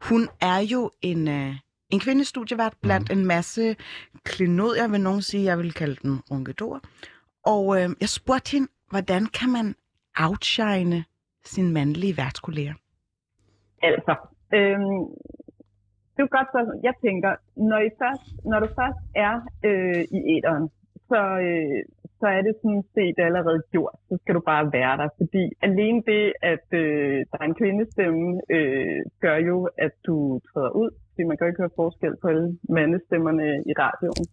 hun 0.00 0.28
er 0.40 0.58
jo 0.58 0.90
en, 1.02 1.28
øh, 1.28 1.54
en 1.90 2.00
kvindestudievært 2.00 2.74
blandt 2.82 3.08
mm. 3.08 3.18
en 3.18 3.26
masse 3.26 3.76
klenod, 4.24 4.76
jeg 4.76 4.90
vil 4.92 5.00
nogen 5.00 5.22
sige, 5.22 5.44
jeg 5.44 5.58
vil 5.58 5.72
kalde 5.72 5.96
den 6.02 6.20
runkedor. 6.30 6.80
Og 7.44 7.62
øh, 7.76 7.88
jeg 8.00 8.08
spurgte 8.08 8.52
hende, 8.52 8.68
hvordan 8.90 9.26
kan 9.26 9.50
man 9.56 9.74
outshine 10.24 11.04
sin 11.44 11.72
mandlige 11.72 12.16
værtskolleger? 12.16 12.74
Altså, 13.82 14.14
øhm, 14.54 15.00
det 16.12 16.18
er 16.22 16.26
jo 16.26 16.28
godt 16.36 16.48
spørgsmål. 16.52 16.80
Jeg 16.88 16.94
tænker, 17.04 17.30
når, 17.70 17.80
I 17.88 17.90
først, 18.02 18.26
når 18.50 18.58
du 18.60 18.68
først 18.80 19.00
er 19.26 19.34
øh, 19.68 20.02
i 20.18 20.20
æderen, 20.34 20.66
så, 21.10 21.20
øh, 21.46 21.80
så 22.20 22.26
er 22.36 22.42
det 22.46 22.54
sådan 22.62 22.84
set 22.94 23.16
allerede 23.28 23.60
gjort. 23.74 23.96
Så 24.08 24.14
skal 24.22 24.34
du 24.34 24.42
bare 24.52 24.72
være 24.78 24.94
der. 25.00 25.08
Fordi 25.20 25.44
alene 25.68 26.00
det, 26.10 26.24
at 26.52 26.66
øh, 26.82 27.18
der 27.30 27.36
er 27.40 27.46
en 27.48 27.60
kvindestemme, 27.62 28.24
øh, 28.56 29.00
gør 29.24 29.38
jo, 29.50 29.56
at 29.86 29.94
du 30.06 30.16
træder 30.48 30.72
ud. 30.82 30.90
Fordi 31.10 31.22
man 31.28 31.36
kan 31.36 31.44
jo 31.44 31.50
ikke 31.50 31.62
høre 31.64 31.78
forskel 31.82 32.14
på 32.22 32.26
alle 32.32 32.48
mandestemmerne 32.76 33.46
i 33.70 33.72
radioen. 33.82 34.26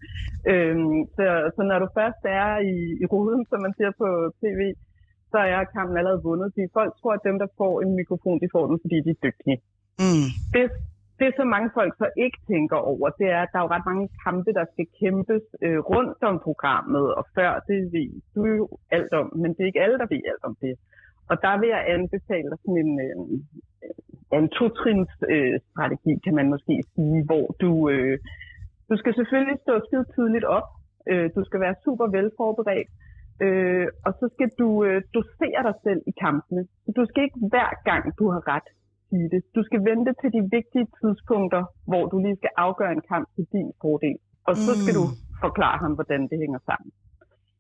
Øh, 0.52 0.78
så, 1.16 1.26
så 1.56 1.62
når 1.70 1.80
du 1.84 1.88
først 2.00 2.22
er 2.42 2.50
i, 2.74 2.76
i 3.04 3.06
ruden, 3.14 3.42
som 3.50 3.60
man 3.66 3.74
siger 3.78 3.92
på 4.02 4.08
tv, 4.42 4.62
så 5.32 5.40
er 5.54 5.72
kampen 5.76 5.98
allerede 5.98 6.26
vundet. 6.28 6.48
Fordi 6.54 6.68
folk 6.78 6.92
tror, 7.00 7.14
at 7.18 7.26
dem, 7.28 7.38
der 7.44 7.50
får 7.60 7.74
en 7.84 7.92
mikrofon, 8.00 8.38
de 8.44 8.54
får 8.56 8.66
den, 8.70 8.78
fordi 8.84 8.98
de 9.06 9.12
er 9.16 9.22
dygtige. 9.28 9.58
Mm. 10.04 10.30
Det, 10.54 10.66
det, 11.24 11.32
som 11.38 11.48
mange 11.56 11.70
folk 11.80 11.94
så 12.02 12.08
ikke 12.26 12.40
tænker 12.52 12.78
over, 12.92 13.08
det 13.20 13.28
er, 13.36 13.42
at 13.44 13.50
der 13.52 13.60
er 13.60 13.66
jo 13.66 13.74
ret 13.76 13.90
mange 13.92 14.08
kampe, 14.26 14.50
der 14.60 14.66
skal 14.74 14.88
kæmpes 15.00 15.46
øh, 15.66 15.80
rundt 15.92 16.20
om 16.30 16.36
programmet, 16.48 17.06
og 17.18 17.24
før 17.36 17.52
det 17.70 17.80
ved 17.96 18.10
du 18.36 18.42
jo 18.60 18.66
alt 18.98 19.14
om, 19.22 19.28
men 19.42 19.50
det 19.54 19.62
er 19.62 19.72
ikke 19.72 19.84
alle, 19.86 19.98
der 20.02 20.14
ved 20.14 20.22
alt 20.32 20.44
om 20.50 20.56
det. 20.64 20.74
Og 21.30 21.36
der 21.46 21.54
vil 21.60 21.70
jeg 21.76 21.84
anbefale 21.96 22.52
sådan 22.62 22.78
en, 22.84 22.92
øh, 23.06 23.16
en 24.38 24.46
totrins 24.58 25.14
øh, 25.34 25.56
strategi, 25.70 26.14
kan 26.26 26.36
man 26.40 26.48
måske 26.54 26.76
sige, 26.96 27.20
hvor 27.30 27.46
du, 27.64 27.72
øh, 27.94 28.18
du 28.90 28.96
skal 28.98 29.14
selvfølgelig 29.20 29.58
stå 29.66 29.74
skide 29.86 30.06
tidligt 30.16 30.46
op, 30.58 30.68
øh, 31.12 31.28
du 31.36 31.42
skal 31.48 31.60
være 31.66 31.76
super 31.86 32.08
velforberedt, 32.18 32.90
øh, 33.46 33.88
og 34.06 34.12
så 34.20 34.26
skal 34.34 34.50
du 34.62 34.68
øh, 34.88 35.02
dosere 35.16 35.62
dig 35.68 35.76
selv 35.86 36.02
i 36.12 36.14
kampene. 36.26 36.62
Så 36.86 36.92
du 36.98 37.06
skal 37.10 37.24
ikke 37.24 37.40
hver 37.54 37.72
gang, 37.90 38.04
du 38.20 38.26
har 38.34 38.44
ret, 38.54 38.68
sige 39.14 39.28
det. 39.34 39.42
Du 39.58 39.62
skal 39.68 39.82
vente 39.90 40.12
til 40.22 40.30
de 40.38 40.42
vigtige 40.58 40.88
tidspunkter, 41.00 41.62
hvor 41.90 42.04
du 42.12 42.16
lige 42.26 42.38
skal 42.42 42.54
afgøre 42.66 42.92
en 42.98 43.04
kamp 43.12 43.26
til 43.36 43.46
din 43.56 43.70
fordel. 43.82 44.18
Og 44.48 44.54
så 44.66 44.72
skal 44.82 44.94
Mm. 44.96 45.00
du 45.00 45.06
forklare 45.46 45.78
ham, 45.84 45.92
hvordan 45.98 46.22
det 46.30 46.38
hænger 46.44 46.62
sammen. 46.70 46.92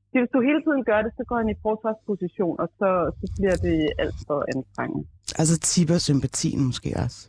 Så 0.09 0.15
hvis 0.21 0.31
du 0.35 0.39
hele 0.49 0.61
tiden 0.65 0.83
gør 0.89 0.99
det, 1.05 1.11
så 1.17 1.23
går 1.29 1.37
han 1.41 1.49
i 1.55 1.57
forsvarsposition, 1.67 2.55
og 2.63 2.67
så, 2.79 2.89
så 3.19 3.25
bliver 3.37 3.55
det 3.67 3.77
alt 4.03 4.17
for 4.27 4.37
anstrengende. 4.55 5.03
Altså 5.41 5.55
tipper 5.71 5.97
sympatien 6.09 6.59
måske 6.69 6.89
også. 7.05 7.19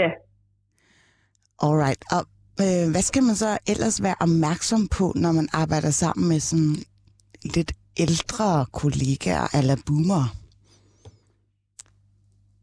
Ja, 0.00 0.08
Alright. 1.66 2.02
Og 2.16 2.22
øh, 2.64 2.84
hvad 2.92 3.02
skal 3.10 3.22
man 3.22 3.34
så 3.44 3.50
ellers 3.72 4.02
være 4.02 4.14
opmærksom 4.20 4.82
på, 4.98 5.12
når 5.24 5.32
man 5.32 5.48
arbejder 5.62 5.90
sammen 5.90 6.28
med 6.28 6.40
sådan 6.40 6.74
lidt 7.56 7.72
ældre 8.04 8.66
kollegaer 8.80 9.46
eller 9.58 9.76
boomer? 9.86 10.24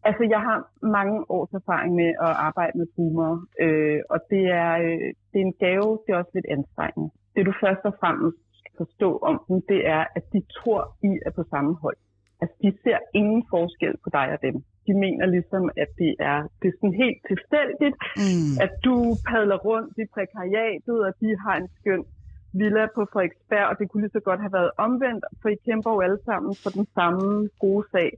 Altså, 0.08 0.24
jeg 0.36 0.42
har 0.50 0.58
mange 0.98 1.18
års 1.36 1.54
erfaring 1.62 1.92
med 2.02 2.10
at 2.28 2.32
arbejde 2.48 2.78
med 2.78 2.88
boomer, 2.96 3.32
øh, 3.64 4.00
og 4.14 4.20
det 4.32 4.44
er, 4.64 4.72
øh, 4.86 5.08
det 5.32 5.38
er 5.42 5.46
en 5.52 5.58
gave, 5.66 5.90
det 6.04 6.10
er 6.14 6.18
også 6.22 6.34
lidt 6.38 6.50
anstrengende. 6.56 7.10
Det 7.36 7.46
du 7.46 7.54
først 7.64 7.84
og 7.90 7.94
fremmest 8.02 8.38
skal 8.60 8.74
forstå 8.84 9.10
om 9.30 9.36
dem, 9.48 9.58
det 9.72 9.82
er, 9.96 10.04
at 10.18 10.24
de 10.34 10.42
tror, 10.58 10.82
I 11.10 11.12
er 11.28 11.32
på 11.40 11.44
samme 11.54 11.74
hold. 11.84 11.98
Altså, 12.42 12.56
de 12.64 12.70
ser 12.84 12.98
ingen 13.20 13.44
forskel 13.54 13.94
på 14.04 14.10
dig 14.18 14.28
og 14.36 14.40
dem. 14.48 14.56
De 14.88 14.94
mener 15.06 15.26
ligesom, 15.36 15.64
at 15.84 15.90
det 16.02 16.14
er, 16.32 16.40
det 16.62 16.68
er 16.72 16.78
sådan 16.80 16.98
helt 17.04 17.22
tilfældigt, 17.32 17.96
Mm. 18.24 18.54
at 18.66 18.72
du 18.86 18.96
padler 19.30 19.58
rundt 19.70 19.94
i 20.04 20.06
prekariatet, 20.16 20.98
og 21.08 21.12
de 21.22 21.30
har 21.44 21.56
en 21.62 21.70
skøn 21.80 22.04
villa 22.60 22.86
på 22.96 23.02
Frederiksberg, 23.14 23.66
og 23.70 23.76
det 23.80 23.86
kunne 23.90 24.04
lige 24.04 24.18
så 24.18 24.24
godt 24.30 24.40
have 24.46 24.54
været 24.60 24.72
omvendt, 24.86 25.24
for 25.42 25.50
I 25.50 25.58
kæmper 25.68 25.92
jo 25.96 26.00
alle 26.08 26.20
sammen 26.30 26.52
for 26.64 26.70
den 26.78 26.86
samme 26.98 27.50
gode 27.64 27.84
sag. 27.94 28.10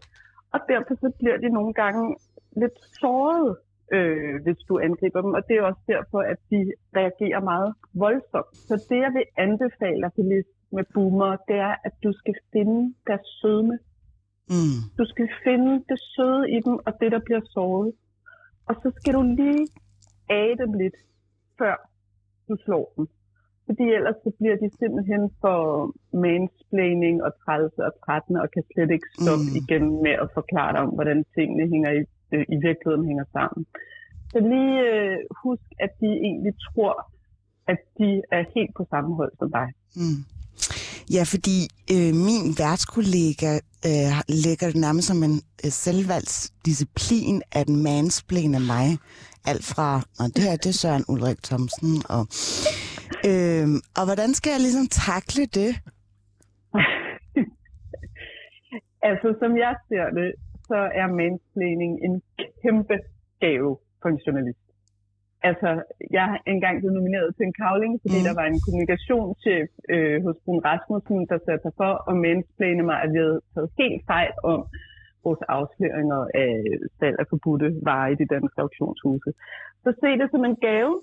Og 0.53 0.59
derfor 0.69 0.93
så 1.03 1.09
bliver 1.19 1.37
de 1.37 1.49
nogle 1.49 1.73
gange 1.73 2.15
lidt 2.61 2.77
såret, 2.99 3.57
øh, 3.95 4.35
hvis 4.43 4.57
du 4.67 4.79
angriber 4.79 5.21
dem, 5.21 5.33
og 5.37 5.41
det 5.47 5.55
er 5.57 5.63
også 5.63 5.83
derfor, 5.87 6.19
at 6.33 6.39
de 6.51 6.59
reagerer 6.99 7.41
meget 7.51 7.73
voldsomt. 7.93 8.55
Så 8.67 8.75
det, 8.89 8.97
jeg 9.05 9.11
vil 9.17 9.25
anbefale 9.37 10.01
dig, 10.03 10.11
Felice, 10.15 10.49
med 10.71 10.83
boomer, 10.93 11.35
det 11.47 11.57
er, 11.69 11.75
at 11.87 11.93
du 12.03 12.11
skal 12.13 12.35
finde 12.53 12.95
deres 13.07 13.27
sødme. 13.41 13.79
Mm. 14.49 14.79
Du 14.97 15.05
skal 15.11 15.27
finde 15.43 15.73
det 15.89 15.99
søde 16.15 16.51
i 16.55 16.59
dem, 16.65 16.75
og 16.85 16.91
det, 16.99 17.11
der 17.11 17.21
bliver 17.27 17.41
såret. 17.55 17.93
Og 18.67 18.75
så 18.81 18.91
skal 18.97 19.13
du 19.13 19.21
lige 19.21 19.67
age 20.29 20.57
dem 20.57 20.73
lidt, 20.73 20.97
før 21.59 21.75
du 22.49 22.57
slår 22.65 22.93
dem. 22.97 23.07
Fordi 23.67 23.85
ellers 23.97 24.17
så 24.23 24.29
bliver 24.39 24.55
de 24.63 24.67
simpelthen 24.81 25.23
for 25.41 25.59
mansplaining 26.25 27.15
og 27.25 27.31
trælse 27.43 27.79
og 27.87 27.93
trættende, 28.03 28.39
og 28.43 28.49
kan 28.53 28.63
slet 28.71 28.91
ikke 28.95 29.09
stoppe 29.19 29.47
Mm. 29.51 29.59
igen 29.61 29.85
med 30.05 30.15
at 30.23 30.27
forklare 30.37 30.71
dig 30.73 30.81
om, 30.85 30.91
hvordan 30.97 31.19
tingene 31.35 31.65
hænger 31.73 31.91
i, 31.99 32.01
øh, 32.33 32.45
i 32.55 32.57
virkeligheden 32.67 33.05
hænger 33.09 33.27
sammen. 33.37 33.61
Så 34.31 34.39
lige 34.53 34.75
øh, 34.93 35.17
husk, 35.43 35.67
at 35.85 35.91
de 36.01 36.09
egentlig 36.27 36.53
tror, 36.67 36.95
at 37.73 37.79
de 37.99 38.09
er 38.37 38.43
helt 38.55 38.73
på 38.77 38.83
samme 38.93 39.11
hold 39.19 39.33
som 39.39 39.49
dig. 39.59 39.67
Mm. 40.01 40.19
Ja, 41.15 41.23
fordi 41.33 41.57
øh, 41.93 42.13
min 42.27 42.45
værtskollega 42.63 43.51
øh, 43.89 44.11
lægger 44.45 44.67
det 44.71 44.75
nærmest 44.85 45.07
som 45.07 45.23
en 45.23 45.35
øh, 45.65 45.71
selvvalgsdisciplin 45.85 47.41
at 47.51 47.69
mansplane 47.69 48.59
mig. 48.59 48.87
Alt 49.45 49.65
fra, 49.65 50.01
og 50.19 50.25
det 50.35 50.43
her 50.43 50.55
det 50.55 50.65
er 50.65 50.71
Søren 50.83 51.05
Ulrik 51.07 51.43
Thomsen. 51.43 51.93
Og, 52.09 52.27
øh, 53.29 53.67
og 53.97 54.03
hvordan 54.07 54.29
skal 54.37 54.51
jeg 54.55 54.61
ligesom 54.65 54.87
takle 55.07 55.43
det? 55.59 55.71
Altså, 59.09 59.27
som 59.41 59.51
jeg 59.65 59.73
ser 59.89 60.07
det, 60.19 60.29
så 60.69 60.79
er 61.01 61.07
mansplaining 61.21 61.91
en 62.07 62.15
kæmpe 62.61 62.97
gave 63.43 63.71
for 64.01 64.09
en 64.13 64.19
journalist. 64.25 64.63
Altså, 65.49 65.69
jeg 66.17 66.25
har 66.31 66.39
engang 66.53 66.75
blevet 66.79 66.97
nomineret 66.99 67.29
til 67.35 67.43
en 67.49 67.57
kavling, 67.61 67.93
fordi 68.03 68.17
Mm. 68.19 68.23
mm. 68.23 68.27
der 68.27 68.33
var 68.39 68.45
en 68.51 68.59
kommunikationschef 68.65 69.69
øh, 69.93 70.17
hos 70.25 70.37
Brun 70.43 70.61
Rasmussen, 70.69 71.19
der 71.31 71.37
satte 71.45 71.63
sig 71.65 71.73
for 71.81 71.91
at 72.09 72.15
mansplane 72.25 72.83
mig, 72.89 72.97
at 73.03 73.09
vi 73.13 73.19
havde 73.25 73.39
taget 73.53 73.69
helt 73.81 74.01
fejl 74.11 74.33
om 74.53 74.59
vores 75.25 75.41
afsløringer 75.57 76.21
af 76.43 76.53
salg 76.99 77.15
af 77.21 77.25
forbudte 77.31 77.69
varer 77.87 78.09
i 78.13 78.19
de 78.21 78.27
danske 78.35 78.57
auktionshuse. 78.65 79.29
Så 79.83 79.89
se 80.01 80.09
det 80.21 80.27
som 80.33 80.43
en 80.49 80.57
gave. 80.67 80.93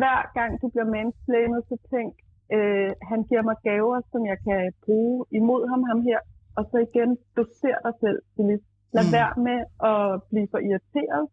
Hver 0.00 0.20
gang 0.38 0.50
du 0.62 0.66
bliver 0.72 0.88
mansplanet, 0.96 1.60
så 1.68 1.76
tænk, 1.92 2.12
øh, 2.56 2.90
han 3.10 3.20
giver 3.28 3.44
mig 3.48 3.56
gaver, 3.68 3.98
som 4.12 4.20
jeg 4.32 4.38
kan 4.46 4.60
bruge 4.84 5.24
imod 5.38 5.62
ham, 5.72 5.82
ham 5.90 6.00
her. 6.08 6.20
Og 6.58 6.62
så 6.70 6.76
igen, 6.88 7.10
doser 7.36 7.78
dig 7.86 7.94
selv, 8.02 8.20
Philip. 8.34 8.62
Lad 8.96 9.04
mm. 9.06 9.12
være 9.18 9.34
med 9.48 9.60
at 9.92 10.04
blive 10.30 10.48
for 10.52 10.60
irriteret. 10.68 11.24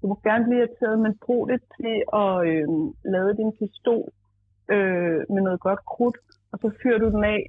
du 0.00 0.04
må 0.10 0.14
gerne 0.28 0.44
blive 0.44 0.60
irriteret, 0.62 0.96
men 1.04 1.12
brug 1.26 1.42
det 1.50 1.60
til 1.76 1.96
at 2.22 2.32
øh, 2.50 2.68
lade 3.14 3.36
din 3.40 3.52
pistol 3.58 4.08
øh, 4.74 5.18
med 5.34 5.42
noget 5.46 5.60
godt 5.60 5.82
krudt, 5.92 6.18
og 6.52 6.56
så 6.62 6.68
fyrer 6.82 6.98
du 6.98 7.08
den 7.14 7.24
af, 7.24 7.40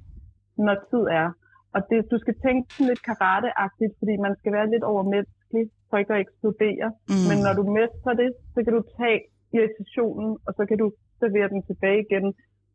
når 0.66 0.76
tid 0.90 1.04
er. 1.20 1.28
Og 1.74 1.80
det, 1.90 2.10
du 2.12 2.18
skal 2.18 2.36
tænke 2.44 2.74
sådan 2.74 2.88
lidt 2.90 3.02
karateagtigt, 3.10 3.92
fordi 3.98 4.14
man 4.26 4.34
skal 4.38 4.52
være 4.56 4.70
lidt 4.70 4.84
overmenneskelig 4.92 5.64
for 5.88 5.96
ikke 5.96 6.14
at 6.14 6.20
eksplodere. 6.20 6.88
Mm. 7.08 7.24
Men 7.28 7.38
når 7.46 7.54
du 7.58 7.64
mestrer 7.78 8.14
det, 8.22 8.30
så 8.54 8.58
kan 8.64 8.72
du 8.78 8.82
tage 8.98 9.20
irritationen, 9.56 10.30
og 10.46 10.50
så 10.56 10.62
kan 10.68 10.78
du 10.78 10.92
servere 11.20 11.48
den 11.48 11.62
tilbage 11.70 12.00
igen 12.06 12.26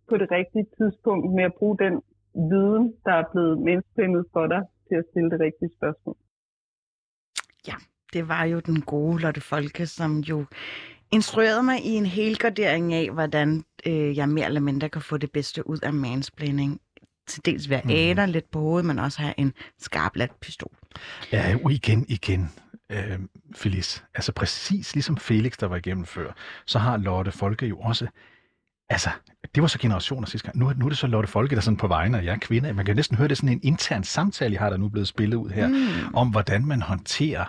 på 0.09 0.17
det 0.17 0.31
rigtige 0.31 0.67
tidspunkt 0.77 1.25
med 1.37 1.43
at 1.43 1.53
bruge 1.59 1.77
den 1.77 1.95
viden, 2.51 2.93
der 3.05 3.13
er 3.21 3.25
blevet 3.31 3.55
mainstreamet 3.67 4.25
for 4.33 4.47
dig 4.47 4.61
til 4.87 4.95
at 5.01 5.05
stille 5.09 5.29
det 5.33 5.39
rigtige 5.39 5.71
spørgsmål. 5.77 6.17
Ja, 7.67 7.77
det 8.13 8.27
var 8.27 8.43
jo 8.43 8.59
den 8.59 8.81
gode 8.81 9.21
Lotte 9.21 9.41
Folke, 9.41 9.85
som 9.85 10.19
jo 10.19 10.45
instruerede 11.11 11.63
mig 11.63 11.79
i 11.85 11.89
en 11.89 12.05
helgardering 12.05 12.93
af, 12.93 13.09
hvordan 13.11 13.63
øh, 13.85 14.17
jeg 14.17 14.29
mere 14.29 14.45
eller 14.45 14.61
mindre 14.61 14.89
kan 14.89 15.01
få 15.01 15.17
det 15.17 15.31
bedste 15.31 15.69
ud 15.69 15.79
af 15.83 15.93
mansplaining. 15.93 16.81
Til 17.27 17.45
dels 17.45 17.69
være 17.69 17.81
æder 17.89 18.25
lidt 18.25 18.51
på 18.51 18.59
hovedet, 18.59 18.85
men 18.85 18.99
også 18.99 19.21
have 19.21 19.33
en 19.37 19.53
skarplat 19.77 20.31
pistol. 20.41 20.71
Ja, 21.31 21.51
jo 21.51 21.69
igen, 21.69 22.05
igen, 22.09 22.49
øh, 22.91 23.19
Felice. 23.55 24.03
Altså 24.15 24.31
præcis 24.31 24.93
ligesom 24.93 25.17
Felix, 25.17 25.57
der 25.57 25.67
var 25.67 25.75
igennem 25.75 26.05
før, 26.05 26.31
så 26.65 26.79
har 26.79 26.97
Lotte 26.97 27.31
Folke 27.31 27.67
jo 27.67 27.79
også 27.79 28.07
Altså, 28.89 29.09
det 29.55 29.61
var 29.61 29.67
så 29.67 29.79
generationer 29.79 30.27
sidste 30.27 30.45
gang. 30.45 30.57
Nu, 30.57 30.73
nu 30.77 30.85
er 30.85 30.89
det 30.89 30.97
så 30.97 31.07
Lotte 31.07 31.29
Folke, 31.29 31.55
der 31.55 31.61
sådan 31.61 31.77
på 31.77 31.87
vegne 31.87 32.19
af 32.19 32.23
jer 32.23 32.37
kvinder. 32.37 32.73
Man 32.73 32.85
kan 32.85 32.95
næsten 32.95 33.17
høre 33.17 33.27
det 33.27 33.37
sådan 33.37 33.49
en 33.49 33.59
intern 33.63 34.03
samtale, 34.03 34.53
I 34.53 34.57
har 34.57 34.69
der 34.69 34.77
nu 34.77 34.89
blevet 34.89 35.07
spillet 35.07 35.37
ud 35.37 35.49
her, 35.49 35.67
mm. 35.67 36.15
om 36.15 36.29
hvordan 36.29 36.65
man 36.65 36.81
håndterer 36.81 37.45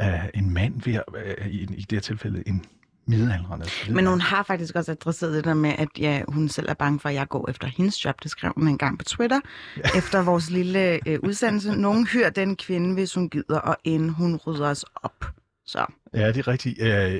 øh, 0.00 0.28
en 0.34 0.54
mand 0.54 0.82
ved, 0.82 1.00
øh, 1.16 1.46
i, 1.46 1.62
i 1.62 1.80
det 1.82 1.92
her 1.92 2.00
tilfælde 2.00 2.42
en 2.46 2.64
middelaldrende. 3.06 3.66
Men 3.90 4.06
hun 4.06 4.20
har 4.20 4.42
faktisk 4.42 4.74
også 4.74 4.92
adresseret 4.92 5.34
det 5.34 5.44
der 5.44 5.54
med, 5.54 5.74
at 5.78 5.88
ja, 5.98 6.22
hun 6.28 6.48
selv 6.48 6.68
er 6.68 6.74
bange 6.74 7.00
for, 7.00 7.08
at 7.08 7.14
jeg 7.14 7.28
går 7.28 7.50
efter 7.50 7.66
hendes 7.66 8.04
job. 8.04 8.22
Det 8.22 8.30
skrev 8.30 8.52
hun 8.56 8.68
en 8.68 8.78
gang 8.78 8.98
på 8.98 9.04
Twitter, 9.04 9.40
ja. 9.76 9.82
efter 9.96 10.22
vores 10.22 10.50
lille 10.50 11.08
øh, 11.08 11.18
udsendelse. 11.22 11.74
Nogen 11.74 12.06
hører 12.06 12.30
den 12.30 12.56
kvinde, 12.56 12.94
hvis 12.94 13.14
hun 13.14 13.28
gider, 13.28 13.58
og 13.58 13.76
inden 13.84 14.10
hun 14.10 14.36
rydder 14.36 14.70
os 14.70 14.84
op. 14.94 15.24
Så. 15.66 15.86
Ja, 16.14 16.28
det 16.28 16.36
er 16.36 16.48
rigtigt. 16.48 16.78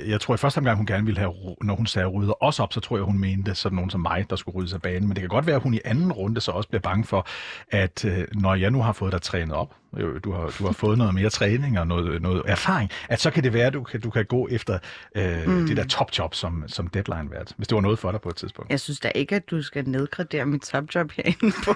Jeg 0.09 0.21
tror, 0.21 0.35
at 0.35 0.41
første 0.41 0.61
gang, 0.61 0.77
hun 0.77 0.87
gerne 0.87 1.05
ville 1.05 1.21
have, 1.21 1.35
når 1.63 1.75
hun 1.75 1.87
sagde 1.87 2.09
rydder 2.09 2.43
os 2.43 2.61
op, 2.61 2.73
så 2.73 2.81
tror 2.81 2.97
jeg, 2.97 3.05
hun 3.05 3.19
mente 3.19 3.55
sådan 3.55 3.77
nogen 3.77 3.91
som 3.91 4.01
mig, 4.01 4.27
der 4.31 4.37
skulle 4.37 4.57
rydde 4.57 4.75
af 4.75 4.83
banen. 4.83 5.09
Men 5.09 5.11
det 5.11 5.21
kan 5.21 5.29
godt 5.29 5.47
være, 5.47 5.57
at 5.57 5.63
hun 5.63 5.75
i 5.75 5.81
anden 5.85 6.13
runde 6.13 6.41
så 6.41 6.51
også 6.51 6.69
bliver 6.69 6.81
bange 6.81 7.05
for, 7.05 7.27
at 7.71 8.05
øh, 8.05 8.25
når 8.35 8.55
jeg 8.55 8.71
nu 8.71 8.83
har 8.83 8.93
fået 8.93 9.13
dig 9.13 9.23
trænet 9.23 9.57
op, 9.57 9.75
øh, 9.97 10.21
du 10.25 10.33
har, 10.33 10.55
du 10.59 10.67
har 10.67 10.73
fået 10.73 10.99
noget 10.99 11.15
mere 11.15 11.31
træning 11.31 11.79
og 11.79 11.87
noget, 11.87 12.23
noget 12.23 12.43
erfaring, 12.47 12.91
at 13.09 13.21
så 13.21 13.31
kan 13.31 13.43
det 13.43 13.53
være, 13.53 13.67
at 13.67 13.73
du 13.73 13.83
kan, 13.83 14.01
du 14.01 14.11
kan 14.11 14.25
gå 14.25 14.49
efter 14.51 14.79
øh, 15.17 15.47
mm. 15.47 15.67
det 15.67 15.77
der 15.77 15.85
topjob 15.85 16.35
som, 16.35 16.65
som 16.67 16.87
deadline 16.87 17.31
vært, 17.31 17.53
hvis 17.57 17.69
det 17.69 17.75
var 17.75 17.83
noget 17.83 17.99
for 17.99 18.11
dig 18.11 18.21
på 18.21 18.29
et 18.29 18.37
tidspunkt. 18.37 18.71
Jeg 18.71 18.81
synes 18.81 19.01
da 19.01 19.13
ikke, 19.15 19.37
at 19.37 19.51
du 19.51 19.63
skal 19.63 19.89
nedgradere 19.89 20.47
mit 20.47 20.63
topjob 20.63 21.13
herinde 21.13 21.53
på. 21.65 21.75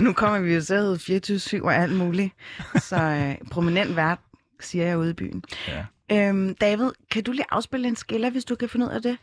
nu 0.00 0.12
kommer 0.12 0.38
vi 0.38 0.54
jo 0.54 0.60
til 0.60 0.74
at 0.74 1.08
hedde 1.08 1.58
24-7 1.60 1.64
og 1.64 1.74
alt 1.74 1.96
muligt. 1.96 2.32
Så 2.74 2.96
øh, 2.96 3.48
prominent 3.50 3.96
vært, 3.96 4.18
siger 4.60 4.86
jeg 4.86 4.98
ude 4.98 5.10
i 5.10 5.12
byen. 5.12 5.44
Ja. 5.68 5.84
Øhm, 6.12 6.54
David, 6.54 6.90
kan 7.10 7.22
du 7.24 7.32
lige 7.32 7.44
afspille 7.50 7.88
en 7.88 7.96
skiller, 7.96 8.30
hvis 8.30 8.44
du 8.44 8.54
kan 8.54 8.68
finde 8.68 8.86
ud 8.86 8.90
af 8.90 9.02
det? 9.02 9.18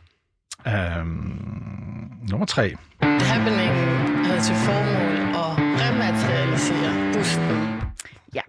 Øhm, 0.66 2.10
nummer 2.30 2.46
tre. 2.46 2.76
Happeningen 3.02 4.24
havde 4.24 4.40
til 4.40 4.54
formål 4.54 5.18
at 5.42 5.58
rematerialisere 5.58 7.12
busten. 7.14 7.82
Ja. 8.34 8.40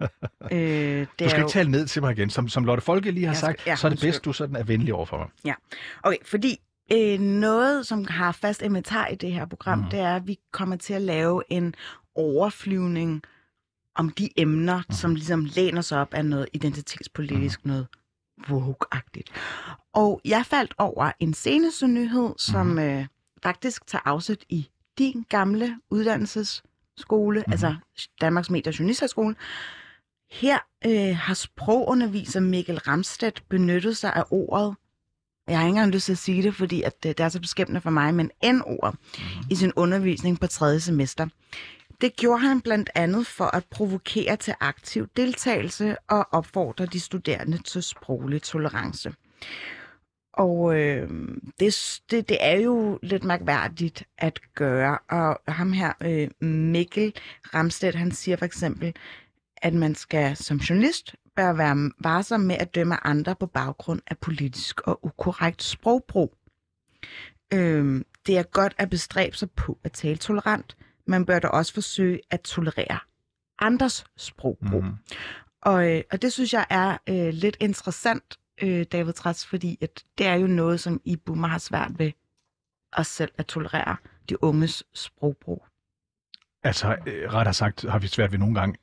øh, 0.52 0.98
det 1.00 1.08
Du 1.20 1.28
skal 1.28 1.40
er 1.40 1.44
ikke 1.44 1.48
tale 1.52 1.70
ned 1.70 1.86
til 1.86 2.02
mig 2.02 2.12
igen. 2.12 2.30
Som, 2.30 2.48
som 2.48 2.64
Lotte 2.64 2.82
Folke 2.82 3.10
lige 3.10 3.26
har 3.26 3.34
skal- 3.34 3.46
sagt, 3.46 3.66
ja, 3.66 3.76
så 3.76 3.86
er 3.86 3.90
det 3.90 4.00
bedst, 4.00 4.24
du 4.24 4.32
sådan 4.32 4.56
er 4.56 4.62
venlig 4.64 4.94
over 4.94 5.06
for 5.06 5.18
mig. 5.18 5.26
Ja, 5.44 5.54
okay, 6.02 6.16
fordi 6.24 6.56
øh, 6.92 7.20
noget, 7.20 7.86
som 7.86 8.06
har 8.08 8.32
fast 8.32 8.62
inventar 8.62 9.06
i 9.06 9.14
det 9.14 9.32
her 9.32 9.46
program, 9.46 9.78
mm. 9.78 9.84
det 9.90 9.98
er, 10.00 10.16
at 10.16 10.26
vi 10.26 10.38
kommer 10.52 10.76
til 10.76 10.94
at 10.94 11.02
lave 11.02 11.42
en 11.48 11.74
overflyvning 12.14 13.22
om 13.94 14.10
de 14.10 14.28
emner, 14.36 14.82
mm. 14.88 14.94
som 14.94 15.14
ligesom 15.14 15.44
læner 15.44 15.80
sig 15.80 16.00
op 16.00 16.14
af 16.14 16.24
noget 16.24 16.48
identitetspolitisk, 16.52 17.64
mm. 17.64 17.70
noget 17.70 17.86
woke-agtigt. 18.50 19.30
Og 19.92 20.20
jeg 20.24 20.46
faldt 20.46 20.74
over 20.78 21.12
en 21.20 21.34
seneste 21.34 21.86
nyhed, 21.86 22.32
som 22.38 22.66
mm. 22.66 22.78
øh, 22.78 23.06
faktisk 23.42 23.86
tager 23.86 24.02
afsæt 24.04 24.44
i 24.48 24.68
din 24.98 25.24
gamle 25.28 25.78
uddannelsesskole, 25.90 27.44
mm. 27.46 27.52
altså 27.52 27.74
Danmarks 28.20 28.50
Medie- 28.50 28.70
og 28.70 28.78
Journalisterskole. 28.78 29.36
Her 30.30 30.58
øh, 30.86 31.16
har 31.16 31.34
sprogunderviser 31.34 32.40
Mikkel 32.40 32.78
Ramstedt 32.78 33.44
benyttet 33.48 33.96
sig 33.96 34.12
af 34.12 34.24
ordet 34.30 34.74
jeg 35.48 35.58
har 35.58 35.66
ikke 35.66 35.68
engang 35.68 35.92
lyst 35.92 36.06
til 36.06 36.12
at 36.12 36.18
sige 36.18 36.42
det, 36.42 36.54
fordi 36.54 36.82
at 36.82 37.02
det, 37.02 37.18
det 37.18 37.24
er 37.24 37.28
så 37.28 37.40
beskæmmende 37.40 37.80
for 37.80 37.90
mig, 37.90 38.14
men 38.14 38.30
N-ord 38.44 38.94
mm. 39.18 39.24
i 39.50 39.54
sin 39.54 39.72
undervisning 39.76 40.40
på 40.40 40.46
tredje 40.46 40.80
semester. 40.80 41.26
Det 42.00 42.16
gjorde 42.16 42.40
han 42.40 42.60
blandt 42.60 42.90
andet 42.94 43.26
for 43.26 43.44
at 43.44 43.64
provokere 43.70 44.36
til 44.36 44.54
aktiv 44.60 45.06
deltagelse 45.16 45.96
og 46.08 46.26
opfordre 46.32 46.86
de 46.86 47.00
studerende 47.00 47.58
til 47.58 47.82
sproglig 47.82 48.42
tolerance. 48.42 49.12
Og 50.32 50.80
øh, 50.80 51.08
det, 51.60 52.00
det, 52.10 52.28
det 52.28 52.36
er 52.40 52.60
jo 52.60 52.98
lidt 53.02 53.24
mærkværdigt 53.24 54.04
at 54.18 54.40
gøre. 54.54 54.98
Og 55.10 55.52
ham 55.52 55.72
her, 55.72 55.92
øh, 56.02 56.48
Mikkel 56.48 57.14
Ramstedt, 57.54 57.94
han 57.94 58.12
siger 58.12 58.36
for 58.36 58.44
eksempel, 58.44 58.94
at 59.56 59.74
man 59.74 59.94
skal 59.94 60.36
som 60.36 60.56
journalist 60.56 61.16
bør 61.36 61.52
være 61.52 61.90
varsom 62.00 62.40
med 62.40 62.56
at 62.56 62.74
dømme 62.74 63.06
andre 63.06 63.34
på 63.34 63.46
baggrund 63.46 64.00
af 64.06 64.18
politisk 64.18 64.80
og 64.80 65.04
ukorrekt 65.04 65.62
sprogbrug. 65.62 66.34
Øh, 67.52 68.04
det 68.26 68.38
er 68.38 68.42
godt 68.42 68.74
at 68.78 68.90
bestræbe 68.90 69.36
sig 69.36 69.50
på 69.50 69.78
at 69.84 69.92
tale 69.92 70.16
tolerant. 70.16 70.76
Man 71.06 71.26
bør 71.26 71.38
da 71.38 71.48
også 71.48 71.74
forsøge 71.74 72.20
at 72.30 72.40
tolerere 72.40 72.98
andres 73.58 74.04
sprogbrug. 74.16 74.84
Mm. 74.84 74.92
Og, 75.62 75.90
øh, 75.96 76.02
og 76.12 76.22
det 76.22 76.32
synes 76.32 76.52
jeg 76.52 76.66
er 76.70 76.96
øh, 77.08 77.28
lidt 77.34 77.56
interessant, 77.60 78.38
øh, 78.62 78.86
David 78.92 79.12
Træs, 79.12 79.46
fordi 79.46 79.78
at 79.80 80.04
det 80.18 80.26
er 80.26 80.34
jo 80.34 80.46
noget, 80.46 80.80
som 80.80 81.00
I 81.04 81.16
boomer 81.16 81.48
har 81.48 81.58
svært 81.58 81.98
ved 81.98 82.12
os 82.92 83.06
selv 83.06 83.30
at 83.38 83.46
tolerere 83.46 83.96
de 84.28 84.44
unges 84.44 84.84
sprogbrug. 84.94 85.66
Altså, 86.62 86.96
øh, 87.06 87.32
rettere 87.32 87.54
sagt 87.54 87.84
har 87.88 87.98
vi 87.98 88.06
svært 88.06 88.32
ved 88.32 88.38
nogle 88.38 88.54
gange, 88.54 88.76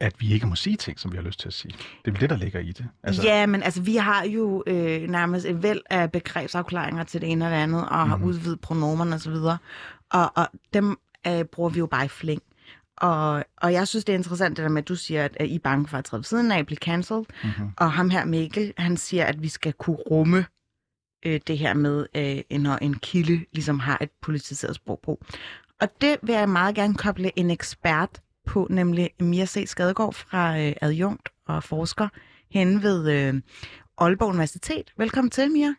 at 0.00 0.20
vi 0.20 0.32
ikke 0.32 0.46
må 0.46 0.54
sige 0.54 0.76
ting, 0.76 1.00
som 1.00 1.12
vi 1.12 1.16
har 1.16 1.24
lyst 1.24 1.40
til 1.40 1.48
at 1.48 1.54
sige. 1.54 1.72
Det 1.72 2.06
er 2.06 2.10
vel 2.10 2.20
det, 2.20 2.30
der 2.30 2.36
ligger 2.36 2.60
i 2.60 2.72
det. 2.72 2.86
Altså... 3.02 3.22
Ja, 3.22 3.46
men 3.46 3.62
altså, 3.62 3.82
vi 3.82 3.96
har 3.96 4.24
jo 4.24 4.64
øh, 4.66 5.02
nærmest 5.08 5.46
et 5.46 5.62
væld 5.62 5.80
af 5.90 6.12
begrebsafklaringer 6.12 7.04
til 7.04 7.20
det 7.20 7.30
ene 7.30 7.44
og 7.44 7.50
det 7.50 7.56
andet, 7.56 7.80
og 7.88 8.08
har 8.08 8.16
Mhm. 8.16 8.24
udvidet 8.26 8.60
pronomerne 8.60 9.14
osv., 9.14 9.32
og, 10.10 10.32
og 10.36 10.48
dem 10.72 10.98
øh, 11.26 11.44
bruger 11.44 11.70
vi 11.70 11.78
jo 11.78 11.86
bare 11.86 12.04
i 12.04 12.08
flæng. 12.08 12.42
Og, 12.96 13.44
og 13.56 13.72
jeg 13.72 13.88
synes, 13.88 14.04
det 14.04 14.12
er 14.12 14.16
interessant 14.16 14.56
det 14.56 14.62
der 14.62 14.68
med, 14.68 14.82
at 14.82 14.88
du 14.88 14.96
siger, 14.96 15.24
at, 15.24 15.36
I 15.40 15.54
er 15.54 15.58
bange 15.58 15.88
for 15.88 15.98
at 15.98 16.04
træde 16.04 16.18
ved 16.20 16.24
siden 16.24 16.52
af 16.52 16.58
at 16.58 16.66
blive 16.66 16.76
cancelled, 16.76 17.24
Mhm. 17.44 17.70
og 17.78 17.92
ham 17.92 18.10
her, 18.10 18.24
Mikkel, 18.24 18.72
han 18.78 18.96
siger, 18.96 19.24
at 19.24 19.42
vi 19.42 19.48
skal 19.48 19.72
kunne 19.72 19.96
rumme 19.96 20.46
øh, 21.26 21.40
det 21.46 21.58
her 21.58 21.74
med, 21.74 22.06
øh, 22.16 22.58
når 22.58 22.76
en 22.76 22.94
kilde 22.94 23.44
ligesom 23.52 23.78
har 23.80 23.98
et 24.00 24.10
politiseret 24.22 24.74
sprogbrug. 24.74 25.22
Og 25.80 25.88
det 26.00 26.16
vil 26.22 26.34
jeg 26.34 26.48
meget 26.48 26.74
gerne 26.74 26.94
koble 26.94 27.38
en 27.38 27.50
ekspert 27.50 28.20
på, 28.46 28.66
nemlig 28.70 29.10
Mia 29.20 29.44
C. 29.46 29.64
Skadegaard 29.66 30.12
fra 30.14 30.58
øh, 30.60 30.72
Adjunkt 30.80 31.28
og 31.46 31.62
forsker 31.64 32.08
henne 32.50 32.82
ved 32.82 33.10
øh, 33.12 33.40
Aalborg 33.98 34.28
Universitet. 34.28 34.92
Velkommen 34.96 35.30
til, 35.30 35.50
Mia. 35.50 35.74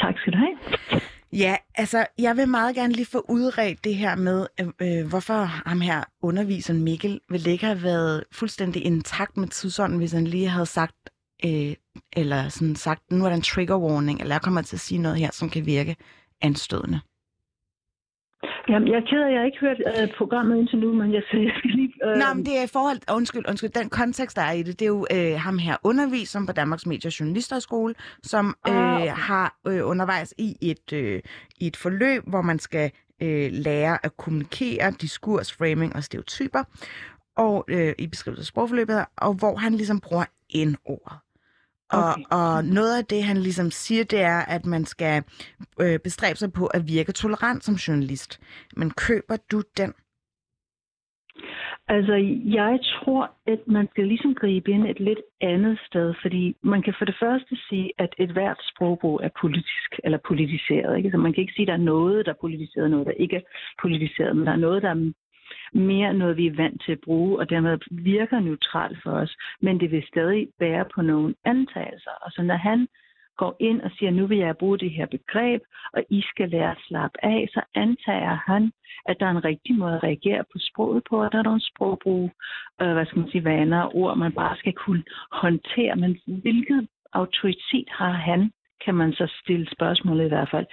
Tak 0.00 0.14
skal 0.18 0.32
du 0.32 0.38
have. 0.38 1.00
Ja, 1.34 1.56
altså, 1.74 2.06
jeg 2.18 2.36
vil 2.36 2.48
meget 2.48 2.74
gerne 2.74 2.92
lige 2.92 3.06
få 3.06 3.24
udredt 3.28 3.84
det 3.84 3.94
her 3.94 4.14
med, 4.14 4.46
øh, 4.60 4.68
øh 4.80 5.06
hvorfor 5.08 5.42
ham 5.44 5.80
her 5.80 6.04
underviseren 6.22 6.82
Mikkel 6.82 7.20
ville 7.28 7.50
ikke 7.50 7.66
have 7.66 7.82
været 7.82 8.24
fuldstændig 8.32 8.84
intakt 8.84 9.36
med 9.36 9.48
tidsånden, 9.48 9.98
hvis 9.98 10.12
han 10.12 10.26
lige 10.26 10.48
havde 10.48 10.66
sagt, 10.66 11.10
øh, 11.44 11.74
eller 12.12 12.48
sådan 12.48 12.76
sagt, 12.76 13.10
nu 13.10 13.24
er 13.24 13.28
der 13.28 13.36
en 13.36 13.42
trigger 13.42 13.78
warning, 13.78 14.20
eller 14.20 14.34
jeg 14.34 14.42
kommer 14.42 14.62
til 14.62 14.76
at 14.76 14.80
sige 14.80 14.98
noget 14.98 15.18
her, 15.18 15.30
som 15.32 15.50
kan 15.50 15.66
virke 15.66 15.96
anstødende. 16.40 17.00
Jamen, 18.68 18.88
jeg 18.88 18.96
er 18.96 19.06
ked 19.10 19.20
af, 19.22 19.28
at 19.28 19.34
jeg 19.34 19.46
ikke 19.46 19.58
hørt 19.60 19.80
øh, 19.86 20.08
programmet 20.18 20.58
indtil 20.58 20.78
nu, 20.78 20.92
men 20.92 21.12
jeg, 21.12 21.22
jeg 21.32 21.52
skal 21.58 21.70
lige... 21.70 21.92
Øh, 22.04 22.16
Nå, 22.16 22.34
men 22.34 22.44
det 22.46 22.58
er 22.58 22.64
i 22.64 22.72
forhold... 22.72 22.98
Undskyld, 23.12 23.44
undskyld. 23.48 23.70
Den 23.70 23.88
kontekst, 23.88 24.36
der 24.36 24.42
er 24.42 24.52
i 24.52 24.62
det, 24.62 24.80
det 24.80 24.84
er 24.84 24.88
jo 24.88 25.06
øh, 25.14 25.40
ham 25.40 25.58
her 25.58 25.76
underviseren 25.84 26.46
på 26.46 26.52
Danmarks 26.52 26.86
Medie- 26.86 27.08
og 27.08 27.20
Journalisterskole, 27.20 27.94
som 28.22 28.46
øh, 28.68 28.74
Ah, 28.74 29.02
okay. 29.02 29.12
har 29.12 29.56
øh, 29.66 29.80
undervejs 29.88 30.34
i 30.38 30.56
et, 30.62 30.92
øh, 30.92 31.20
i 31.60 31.66
et 31.66 31.76
forløb, 31.76 32.22
hvor 32.26 32.42
man 32.42 32.58
skal 32.58 32.90
øh, 33.22 33.48
lære 33.52 33.98
at 34.06 34.16
kommunikere, 34.16 34.90
diskurs, 35.00 35.52
framing 35.52 35.96
og 35.96 36.04
stereotyper, 36.04 36.62
og 37.36 37.64
øh, 37.68 37.92
i 37.98 38.06
beskrivelse 38.06 38.40
af 38.40 38.46
sprogforløbet, 38.46 39.04
og 39.16 39.34
hvor 39.34 39.56
han 39.56 39.74
ligesom 39.74 40.00
bruger 40.00 40.24
N-ordet. 40.54 41.18
Og, 41.96 42.10
Okay. 42.10 42.22
og 42.30 42.64
noget 42.64 42.98
af 42.98 43.04
det, 43.04 43.22
han 43.24 43.36
ligesom 43.36 43.70
siger, 43.70 44.04
det 44.04 44.20
er, 44.20 44.40
at 44.56 44.66
man 44.66 44.84
skal 44.84 45.24
øh, 45.80 45.98
bestræbe 45.98 46.38
sig 46.38 46.52
på 46.52 46.66
at 46.66 46.82
virke 46.88 47.12
tolerant 47.12 47.64
som 47.64 47.74
journalist. 47.74 48.40
Men 48.76 48.90
køber 48.90 49.36
du 49.52 49.62
den? 49.76 49.92
Altså, 51.88 52.14
jeg 52.44 52.78
tror, 52.94 53.30
at 53.46 53.58
man 53.66 53.88
skal 53.90 54.06
ligesom 54.06 54.34
gribe 54.34 54.70
ind 54.70 54.86
et 54.86 55.00
lidt 55.00 55.22
andet 55.40 55.78
sted, 55.86 56.14
fordi 56.22 56.56
man 56.62 56.82
kan 56.82 56.94
for 56.98 57.04
det 57.04 57.16
første 57.20 57.56
sige, 57.68 57.92
at 57.98 58.14
et 58.18 58.30
hvert 58.30 58.60
sprogbrug 58.70 59.20
er 59.22 59.28
politisk 59.40 59.90
eller 60.04 60.18
politiseret. 60.28 60.96
Ikke? 60.96 61.10
Så 61.10 61.16
man 61.16 61.32
kan 61.32 61.40
ikke 61.40 61.52
sige, 61.56 61.62
at 61.62 61.68
der 61.68 61.74
er 61.74 61.88
noget, 61.94 62.26
der 62.26 62.32
er 62.32 62.40
politiseret, 62.40 62.90
noget, 62.90 63.06
der 63.06 63.12
ikke 63.12 63.36
er 63.36 63.40
politiseret, 63.82 64.36
men 64.36 64.46
der 64.46 64.52
er 64.52 64.56
noget, 64.66 64.82
der 64.82 64.90
er 64.90 65.12
mere 65.74 66.14
noget, 66.14 66.36
vi 66.36 66.46
er 66.46 66.56
vant 66.56 66.82
til 66.84 66.92
at 66.92 67.00
bruge, 67.04 67.38
og 67.38 67.50
dermed 67.50 67.78
virker 67.90 68.40
neutralt 68.40 68.98
for 69.02 69.10
os, 69.10 69.36
men 69.60 69.80
det 69.80 69.90
vil 69.90 70.04
stadig 70.08 70.48
være 70.58 70.84
på 70.94 71.02
nogle 71.02 71.34
antagelser. 71.44 72.10
Og 72.22 72.30
så 72.30 72.42
når 72.42 72.56
han 72.56 72.88
går 73.36 73.56
ind 73.60 73.80
og 73.80 73.90
siger, 73.98 74.10
nu 74.10 74.26
vil 74.26 74.38
jeg 74.38 74.56
bruge 74.56 74.78
det 74.78 74.90
her 74.90 75.06
begreb, 75.06 75.62
og 75.92 76.04
I 76.10 76.22
skal 76.22 76.48
lære 76.48 76.70
at 76.70 76.82
slappe 76.88 77.24
af, 77.24 77.48
så 77.52 77.60
antager 77.74 78.38
han, 78.46 78.72
at 79.06 79.16
der 79.20 79.26
er 79.26 79.30
en 79.30 79.44
rigtig 79.44 79.74
måde 79.74 79.94
at 79.94 80.02
reagere 80.02 80.44
på 80.52 80.58
sproget 80.58 81.02
på, 81.10 81.22
og 81.22 81.32
der 81.32 81.38
er 81.38 81.42
nogle 81.42 81.68
sprogbrug, 81.70 82.30
øh, 82.82 82.92
hvad 82.92 83.06
skal 83.06 83.18
man 83.18 83.30
sige, 83.30 83.44
vaner 83.44 83.82
og 83.82 83.96
ord, 83.96 84.18
man 84.18 84.32
bare 84.32 84.56
skal 84.56 84.72
kunne 84.72 85.04
håndtere. 85.32 85.96
Men 85.96 86.18
hvilket 86.26 86.88
autoritet 87.12 87.88
har 87.90 88.12
han, 88.12 88.52
kan 88.84 88.94
man 88.94 89.12
så 89.12 89.26
stille 89.42 89.66
spørgsmålet 89.72 90.24
i 90.24 90.28
hvert 90.28 90.50
fald, 90.50 90.66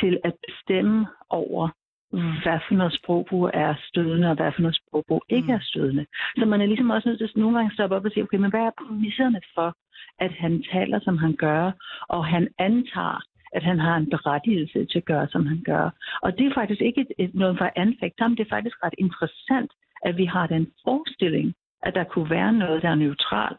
til 0.00 0.18
at 0.24 0.34
bestemme 0.46 1.06
over, 1.30 1.68
hvad 2.10 2.58
for 2.68 2.74
noget 2.74 2.94
sprogbrug 2.94 3.50
er 3.54 3.74
stødende, 3.88 4.30
og 4.30 4.36
hvad 4.36 4.52
for 4.52 4.62
noget 4.62 4.76
sprogbrug 4.76 5.22
ikke 5.28 5.52
er 5.52 5.60
stødende. 5.62 6.06
Så 6.38 6.44
man 6.44 6.60
er 6.60 6.66
ligesom 6.66 6.90
også 6.90 7.08
nødt 7.08 7.18
til 7.18 7.24
at 7.24 7.36
nogle 7.36 7.56
gange 7.56 7.74
stoppe 7.74 7.96
op 7.96 8.04
og 8.04 8.10
sige, 8.10 8.24
okay, 8.24 8.38
men 8.38 8.50
hvad 8.50 8.60
er 8.60 8.70
præmisserne 8.78 9.40
for, 9.54 9.74
at 10.18 10.32
han 10.32 10.64
taler, 10.72 11.00
som 11.00 11.18
han 11.18 11.34
gør, 11.36 11.72
og 12.08 12.26
han 12.26 12.48
antager, 12.58 13.20
at 13.52 13.62
han 13.62 13.78
har 13.78 13.96
en 13.96 14.10
berettigelse 14.10 14.84
til 14.84 14.98
at 14.98 15.04
gøre, 15.04 15.28
som 15.28 15.46
han 15.46 15.62
gør. 15.64 15.90
Og 16.22 16.38
det 16.38 16.46
er 16.46 16.54
faktisk 16.54 16.80
ikke 16.80 17.00
et, 17.00 17.12
et, 17.18 17.34
noget 17.34 17.58
for 17.58 17.70
anfægt 17.76 18.20
ham. 18.20 18.36
Det 18.36 18.44
er 18.44 18.54
faktisk 18.54 18.84
ret 18.84 18.94
interessant, 18.98 19.70
at 20.04 20.16
vi 20.16 20.24
har 20.24 20.46
den 20.46 20.66
forestilling, 20.84 21.54
at 21.82 21.94
der 21.94 22.04
kunne 22.04 22.30
være 22.30 22.52
noget, 22.52 22.82
der 22.82 22.88
er 22.88 22.94
neutral. 22.94 23.56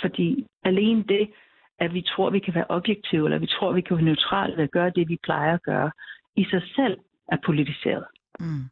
Fordi 0.00 0.46
alene 0.64 1.04
det, 1.08 1.30
at 1.78 1.94
vi 1.94 2.02
tror, 2.02 2.30
vi 2.30 2.38
kan 2.38 2.54
være 2.54 2.66
objektive, 2.68 3.26
eller 3.26 3.38
vi 3.38 3.46
tror, 3.46 3.72
vi 3.72 3.80
kan 3.80 3.96
være 3.96 4.04
neutrale 4.04 4.56
ved 4.56 4.64
at 4.64 4.70
gøre 4.70 4.90
det, 4.90 5.08
vi 5.08 5.18
plejer 5.22 5.54
at 5.54 5.62
gøre, 5.62 5.90
i 6.36 6.44
sig 6.44 6.62
selv 6.76 6.98
er 7.28 7.38
politiseret, 7.46 8.04
mm. 8.40 8.64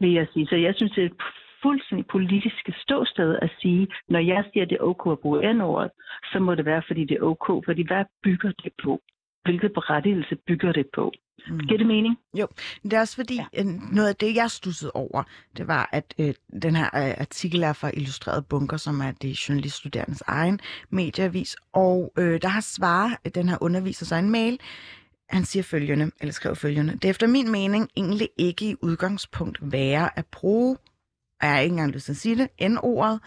vil 0.00 0.12
jeg 0.12 0.26
sige. 0.32 0.46
Så 0.46 0.56
jeg 0.56 0.74
synes, 0.76 0.92
det 0.92 1.02
er 1.02 1.06
et 1.06 1.22
fuldstændig 1.62 2.06
politiske 2.06 2.74
ståsted 2.82 3.38
at 3.42 3.50
sige, 3.60 3.88
når 4.08 4.18
jeg 4.18 4.44
siger, 4.52 4.64
at 4.64 4.70
det 4.70 4.78
er 4.80 4.84
ok 4.84 5.12
at 5.12 5.18
bruge 5.18 5.54
n-ordet, 5.54 5.90
så 6.32 6.38
må 6.38 6.54
det 6.54 6.64
være, 6.64 6.82
fordi 6.86 7.04
det 7.04 7.16
er 7.16 7.22
ok. 7.22 7.64
Fordi 7.64 7.86
hvad 7.86 8.04
bygger 8.22 8.52
det 8.64 8.72
på? 8.84 9.00
Hvilket 9.44 9.72
berettigelse 9.72 10.36
bygger 10.46 10.72
det 10.72 10.86
på? 10.94 11.12
Mm. 11.46 11.58
Giver 11.58 11.78
det 11.78 11.86
mening? 11.86 12.18
Jo, 12.34 12.46
det 12.82 12.92
er 12.92 13.00
også 13.00 13.16
fordi, 13.16 13.34
ja. 13.34 13.62
noget 13.92 14.08
af 14.08 14.16
det, 14.16 14.36
jeg 14.36 14.50
stussede 14.50 14.92
over, 14.94 15.22
det 15.56 15.68
var, 15.68 15.88
at 15.92 16.14
øh, 16.20 16.34
den 16.62 16.76
her 16.76 16.84
øh, 16.84 17.14
artikel 17.20 17.62
er 17.62 17.72
fra 17.72 17.90
Illustreret 17.94 18.46
Bunker, 18.46 18.76
som 18.76 19.00
er 19.00 19.10
det 19.10 19.48
journaliststuderendes 19.48 20.22
egen 20.26 20.60
medieavis, 20.90 21.56
og 21.72 22.12
øh, 22.18 22.42
der 22.42 22.48
har 22.48 22.60
svaret 22.60 23.34
den 23.34 23.48
her 23.48 23.58
underviser 23.60 24.06
sig 24.06 24.18
en 24.18 24.30
mail, 24.30 24.60
han 25.28 25.44
siger 25.44 25.62
følgende, 25.62 26.10
eller 26.20 26.32
skrev 26.32 26.56
følgende. 26.56 26.92
Det 26.92 27.04
er 27.04 27.10
efter 27.10 27.26
min 27.26 27.52
mening 27.52 27.88
egentlig 27.96 28.28
ikke 28.38 28.70
i 28.70 28.74
udgangspunkt 28.82 29.58
værre 29.72 30.18
at 30.18 30.26
bruge, 30.26 30.76
og 31.40 31.46
jeg 31.46 31.54
har 31.54 31.60
ikke 31.60 31.72
engang 31.72 31.92
lyst 31.92 32.04
til 32.04 32.12
at 32.12 32.16
sige 32.16 32.36
det, 32.36 32.48
end 32.58 32.78
ordet, 32.82 33.20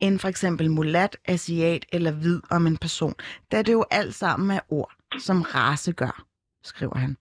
end 0.00 0.18
for 0.18 0.28
eksempel 0.28 0.70
mulat, 0.70 1.16
asiat 1.28 1.86
eller 1.92 2.12
hvid 2.12 2.40
om 2.50 2.66
en 2.66 2.76
person, 2.76 3.14
da 3.52 3.62
det 3.62 3.72
jo 3.72 3.84
alt 3.90 4.14
sammen 4.14 4.50
er 4.50 4.60
ord, 4.68 4.92
som 5.18 5.42
race 5.42 5.92
gør, 5.92 6.24
skriver 6.62 6.98
han. 6.98 7.16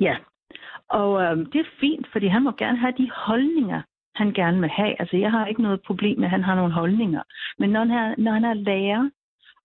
Ja, 0.00 0.16
og 0.88 1.22
øh, 1.22 1.36
det 1.52 1.60
er 1.60 1.70
fint, 1.80 2.06
fordi 2.12 2.26
han 2.26 2.42
må 2.42 2.52
gerne 2.52 2.78
have 2.78 2.94
de 2.98 3.10
holdninger, 3.26 3.82
han 4.14 4.32
gerne 4.32 4.60
vil 4.60 4.70
have. 4.70 5.00
Altså, 5.00 5.16
jeg 5.16 5.30
har 5.30 5.46
ikke 5.46 5.62
noget 5.62 5.80
problem 5.86 6.18
med, 6.18 6.24
at 6.24 6.30
han 6.30 6.44
har 6.44 6.54
nogle 6.54 6.72
holdninger. 6.72 7.22
Men 7.58 7.70
når 7.70 7.80
han 7.80 7.90
er, 7.90 8.14
når 8.18 8.32
han 8.32 8.44
er 8.44 8.54
lærer, 8.54 9.10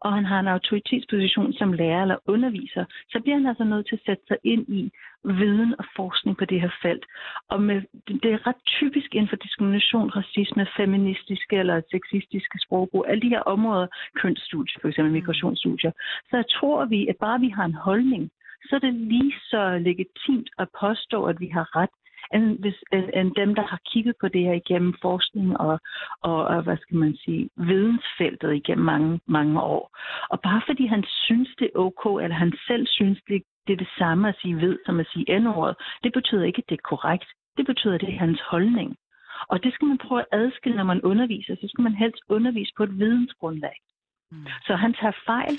og 0.01 0.13
han 0.13 0.25
har 0.25 0.39
en 0.39 0.47
autoritetsposition 0.47 1.53
som 1.53 1.73
lærer 1.73 2.01
eller 2.01 2.17
underviser, 2.27 2.86
så 3.10 3.19
bliver 3.19 3.38
han 3.38 3.47
altså 3.47 3.63
nødt 3.63 3.88
til 3.88 3.95
at 3.95 4.05
sætte 4.05 4.23
sig 4.27 4.38
ind 4.43 4.65
i 4.67 4.91
viden 5.23 5.75
og 5.79 5.86
forskning 5.95 6.38
på 6.38 6.45
det 6.45 6.62
her 6.62 6.73
felt. 6.81 7.05
Og 7.49 7.62
med, 7.62 7.81
det 8.23 8.31
er 8.34 8.47
ret 8.47 8.62
typisk 8.65 9.15
inden 9.15 9.29
for 9.29 9.36
diskrimination, 9.36 10.10
racisme, 10.10 10.67
feministiske 10.77 11.55
eller 11.55 11.81
sexistiske 11.91 12.58
sprogbrug, 12.65 13.05
alle 13.08 13.21
de 13.21 13.29
her 13.36 13.41
områder, 13.41 13.88
kønsstudier, 14.15 14.77
for 14.81 14.88
eksempel 14.88 15.13
migrationsstudier. 15.13 15.91
Så 16.29 16.43
tror 16.60 16.86
vi, 16.86 17.08
at 17.08 17.17
bare 17.19 17.39
vi 17.39 17.49
har 17.49 17.65
en 17.65 17.81
holdning, 17.88 18.31
så 18.67 18.75
er 18.75 18.79
det 18.79 18.93
lige 18.93 19.34
så 19.51 19.77
legitimt 19.89 20.49
at 20.60 20.67
påstå, 20.79 21.23
at 21.25 21.39
vi 21.39 21.47
har 21.47 21.75
ret, 21.75 21.95
end, 22.33 22.59
hvis, 22.59 22.75
end, 22.93 23.09
end 23.13 23.35
dem, 23.35 23.55
der 23.55 23.61
har 23.61 23.79
kigget 23.91 24.15
på 24.21 24.27
det 24.27 24.41
her 24.41 24.53
igennem 24.53 24.93
forskning 25.01 25.57
og, 25.57 25.79
og, 26.21 26.45
og 26.45 26.63
hvad 26.63 26.77
skal 26.77 26.97
man 26.97 27.15
sige, 27.15 27.49
vidensfeltet 27.57 28.55
igennem 28.55 28.85
mange, 28.85 29.19
mange 29.27 29.61
år. 29.61 29.97
Og 30.29 30.41
bare 30.41 30.61
fordi 30.67 30.85
han 30.85 31.03
synes, 31.07 31.49
det 31.59 31.67
er 31.75 31.79
ok, 31.79 32.23
eller 32.23 32.38
han 32.38 32.53
selv 32.67 32.88
synes, 32.88 33.19
det, 33.27 33.43
det 33.67 33.73
er 33.73 33.77
det 33.77 33.95
samme 33.97 34.29
at 34.29 34.35
sige 34.41 34.55
ved, 34.55 34.79
som 34.85 34.99
at 34.99 35.07
sige 35.13 35.39
n-ordet, 35.39 35.75
det 36.03 36.13
betyder 36.13 36.43
ikke, 36.43 36.61
at 36.63 36.69
det 36.69 36.77
er 36.77 36.89
korrekt. 36.89 37.29
Det 37.57 37.65
betyder, 37.65 37.95
at 37.95 38.01
det 38.01 38.13
er 38.13 38.19
hans 38.19 38.41
holdning. 38.51 38.97
Og 39.47 39.63
det 39.63 39.73
skal 39.73 39.88
man 39.88 39.97
prøve 39.97 40.21
at 40.21 40.27
adskille, 40.31 40.77
når 40.77 40.83
man 40.83 41.01
underviser. 41.01 41.55
Så 41.55 41.67
skal 41.67 41.81
man 41.81 41.95
helst 41.95 42.21
undervise 42.29 42.73
på 42.77 42.83
et 42.83 42.99
vidensgrundlag. 42.99 43.77
Mm. 44.31 44.45
Så 44.67 44.75
han 44.75 44.93
tager 44.93 45.17
fejl, 45.25 45.57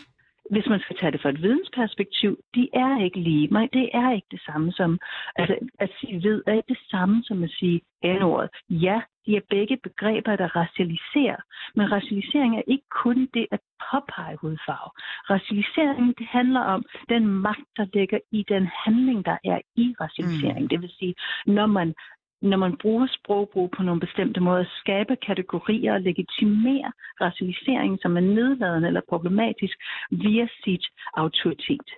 hvis 0.50 0.66
man 0.66 0.80
skal 0.80 0.96
tage 0.96 1.12
det 1.12 1.22
fra 1.22 1.28
et 1.28 1.42
vidensperspektiv, 1.42 2.38
de 2.54 2.68
er 2.72 3.04
ikke 3.04 3.20
lige. 3.20 3.48
Men 3.48 3.68
det 3.72 3.90
er 3.94 4.12
ikke 4.12 4.26
det 4.30 4.42
samme 4.46 4.72
som, 4.72 4.98
altså 5.36 5.56
at 5.78 5.90
sige 6.00 6.22
ved 6.22 6.42
er 6.46 6.52
ikke 6.52 6.74
det 6.74 6.82
samme 6.90 7.22
som 7.24 7.44
at 7.44 7.50
sige 7.50 7.80
n-ordet. 8.04 8.50
Ja, 8.70 9.00
de 9.26 9.36
er 9.36 9.40
begge 9.50 9.76
begreber, 9.82 10.36
der 10.36 10.56
racialiserer. 10.56 11.40
Men 11.74 11.92
racialisering 11.92 12.56
er 12.56 12.62
ikke 12.66 12.88
kun 13.02 13.28
det 13.34 13.46
at 13.50 13.60
påpege 13.90 14.36
hudfarve. 14.36 14.90
Racialisering, 15.34 16.18
det 16.18 16.26
handler 16.26 16.60
om 16.60 16.84
den 17.08 17.26
magt, 17.26 17.68
der 17.76 17.86
ligger 17.92 18.18
i 18.32 18.44
den 18.48 18.68
handling, 18.84 19.24
der 19.24 19.36
er 19.44 19.60
i 19.76 19.94
racialisering. 20.00 20.62
Mm. 20.62 20.68
Det 20.68 20.82
vil 20.82 20.92
sige, 20.98 21.14
når 21.46 21.66
man 21.66 21.94
når 22.42 22.56
man 22.56 22.76
bruger 22.76 23.06
sprogbrug 23.06 23.70
på 23.76 23.82
nogle 23.82 24.00
bestemte 24.00 24.40
måder, 24.40 24.64
skabe 24.80 25.16
kategorier 25.16 25.94
og 25.94 26.00
legitimere 26.00 26.92
racialisering, 27.20 27.98
som 28.02 28.16
er 28.16 28.20
nedladende 28.20 28.88
eller 28.88 29.00
problematisk 29.08 29.76
via 30.10 30.48
sit 30.64 30.84
autoritet 31.14 31.90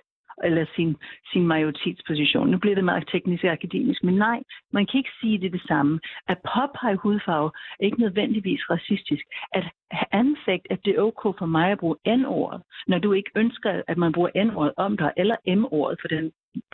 eller 0.43 0.65
sin, 0.75 0.95
sin 1.31 1.47
majoritetsposition. 1.47 2.49
Nu 2.49 2.57
bliver 2.57 2.75
det 2.75 2.83
meget 2.83 3.09
teknisk 3.11 3.43
og 3.43 3.51
akademisk, 3.51 4.03
men 4.03 4.15
nej, 4.15 4.39
man 4.73 4.85
kan 4.85 4.97
ikke 4.97 5.17
sige 5.21 5.37
det 5.41 5.51
det 5.53 5.61
samme. 5.67 5.99
At 6.27 6.37
påpege 6.37 6.95
hudfarve 6.95 7.51
er 7.79 7.85
ikke 7.85 8.01
nødvendigvis 8.01 8.69
racistisk. 8.69 9.23
At 9.53 9.63
anfægt, 10.11 10.67
at 10.69 10.79
det 10.85 10.95
er 10.95 11.01
ok 11.01 11.21
for 11.39 11.45
mig 11.45 11.71
at 11.71 11.79
bruge 11.79 11.95
N-ordet, 12.17 12.61
når 12.87 12.99
du 12.99 13.13
ikke 13.13 13.31
ønsker, 13.35 13.81
at 13.87 13.97
man 13.97 14.11
bruger 14.11 14.43
N-ordet 14.45 14.73
om 14.77 14.97
dig, 14.97 15.11
eller 15.17 15.35
M-ordet 15.55 15.97
for 16.01 16.07
den, 16.07 16.31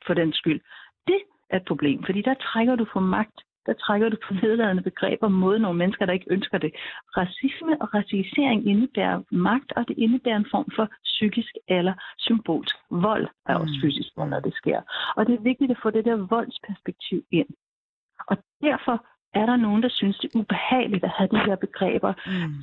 for 0.07 0.13
den 0.13 0.33
skyld, 0.33 0.61
det 1.07 1.21
er 1.49 1.57
et 1.57 1.65
problem, 1.67 2.03
fordi 2.03 2.21
der 2.21 2.33
trækker 2.33 2.75
du 2.75 2.85
for 2.93 2.99
magt 2.99 3.41
der 3.65 3.73
trækker 3.73 4.09
du 4.09 4.17
på 4.27 4.33
nedladende 4.33 4.83
begreber 4.83 5.27
mod 5.27 5.59
nogle 5.59 5.77
mennesker, 5.77 6.05
der 6.05 6.13
ikke 6.13 6.33
ønsker 6.35 6.57
det. 6.57 6.71
Racisme 7.17 7.81
og 7.81 7.93
racialisering 7.93 8.67
indebærer 8.67 9.21
magt, 9.31 9.73
og 9.75 9.87
det 9.87 9.97
indebærer 9.97 10.37
en 10.37 10.51
form 10.51 10.67
for 10.75 10.89
psykisk 11.03 11.53
eller 11.67 11.93
symbolsk 12.17 12.75
vold, 12.89 13.27
er 13.49 13.55
også 13.55 13.75
mm. 13.77 13.81
fysisk 13.81 14.09
vold, 14.17 14.29
når 14.29 14.39
det 14.39 14.53
sker. 14.53 14.81
Og 15.15 15.27
det 15.27 15.33
er 15.35 15.41
vigtigt 15.41 15.71
at 15.71 15.79
få 15.83 15.89
det 15.89 16.05
der 16.05 16.15
voldsperspektiv 16.15 17.23
ind. 17.31 17.47
Og 18.27 18.37
derfor 18.61 19.05
er 19.41 19.45
der 19.45 19.55
nogen, 19.55 19.83
der 19.83 19.89
synes, 19.89 20.17
det 20.17 20.35
er 20.35 20.39
ubehageligt 20.39 21.03
at 21.03 21.15
have 21.17 21.29
de 21.35 21.45
her 21.47 21.55
begreber, 21.55 22.13
mm. 22.27 22.53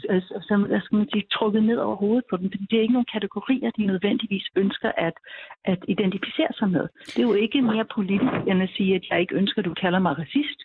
som 0.48 0.58
der 0.68 0.80
skal 0.80 0.98
man 0.98 1.08
sige, 1.12 1.24
trukket 1.32 1.62
ned 1.62 1.78
over 1.78 1.96
hovedet 1.96 2.24
på 2.30 2.36
dem. 2.36 2.50
Fordi 2.50 2.66
det 2.70 2.76
er 2.76 2.82
ikke 2.82 2.98
nogen 2.98 3.12
kategorier, 3.16 3.70
de 3.70 3.86
nødvendigvis 3.86 4.46
ønsker 4.56 4.92
at, 4.96 5.16
at 5.64 5.80
identificere 5.88 6.52
sig 6.58 6.68
med. 6.70 6.84
Det 7.06 7.18
er 7.18 7.28
jo 7.30 7.34
ikke 7.34 7.62
mere 7.62 7.86
politisk, 7.94 8.34
end 8.48 8.62
at 8.62 8.70
sige, 8.76 8.94
at 8.94 9.04
jeg 9.10 9.20
ikke 9.20 9.34
ønsker, 9.34 9.58
at 9.58 9.64
du 9.64 9.74
kalder 9.74 9.98
mig 9.98 10.18
racist. 10.18 10.58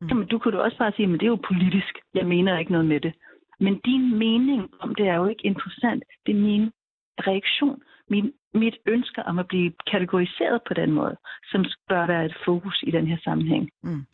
Mm. 0.00 0.08
Jamen, 0.08 0.26
du 0.26 0.38
kunne 0.38 0.56
du 0.56 0.60
også 0.60 0.78
bare 0.78 0.92
sige, 0.96 1.06
at 1.14 1.20
det 1.20 1.26
er 1.26 1.34
jo 1.36 1.46
politisk. 1.50 1.94
Jeg 2.14 2.26
mener 2.26 2.58
ikke 2.58 2.72
noget 2.72 2.86
med 2.86 3.00
det. 3.00 3.14
Men 3.60 3.80
din 3.84 4.18
mening 4.18 4.62
om 4.80 4.94
det 4.94 5.08
er 5.08 5.14
jo 5.14 5.26
ikke 5.26 5.46
interessant. 5.46 6.02
Det 6.26 6.32
er 6.36 6.40
min 6.40 6.70
reaktion, 7.18 7.82
min, 8.10 8.32
mit 8.54 8.76
ønske 8.86 9.22
om 9.22 9.38
at 9.38 9.48
blive 9.48 9.72
kategoriseret 9.90 10.60
på 10.68 10.74
den 10.74 10.90
måde, 10.92 11.16
som 11.44 11.64
bør 11.88 12.06
være 12.06 12.24
et 12.26 12.36
fokus 12.44 12.84
i 12.86 12.90
den 12.90 13.06
her 13.06 13.16
sammenhæng. 13.24 13.68
Mm. 13.82 14.06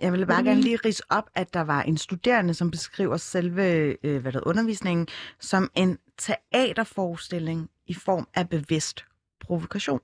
Jeg 0.00 0.12
vil 0.12 0.26
bare 0.26 0.40
mm. 0.40 0.46
gerne 0.46 0.60
lige 0.60 0.78
rise 0.84 1.02
op, 1.10 1.30
at 1.34 1.54
der 1.54 1.64
var 1.64 1.82
en 1.82 1.96
studerende, 1.96 2.54
som 2.54 2.70
beskriver 2.70 3.16
selve 3.16 3.96
øh, 4.06 4.22
hvad 4.22 4.32
der, 4.32 4.40
undervisningen 4.46 5.06
som 5.40 5.70
en 5.74 5.98
teaterforestilling 6.18 7.70
i 7.86 7.94
form 7.94 8.28
af 8.34 8.48
bevidst 8.48 9.04
provokation. 9.40 10.00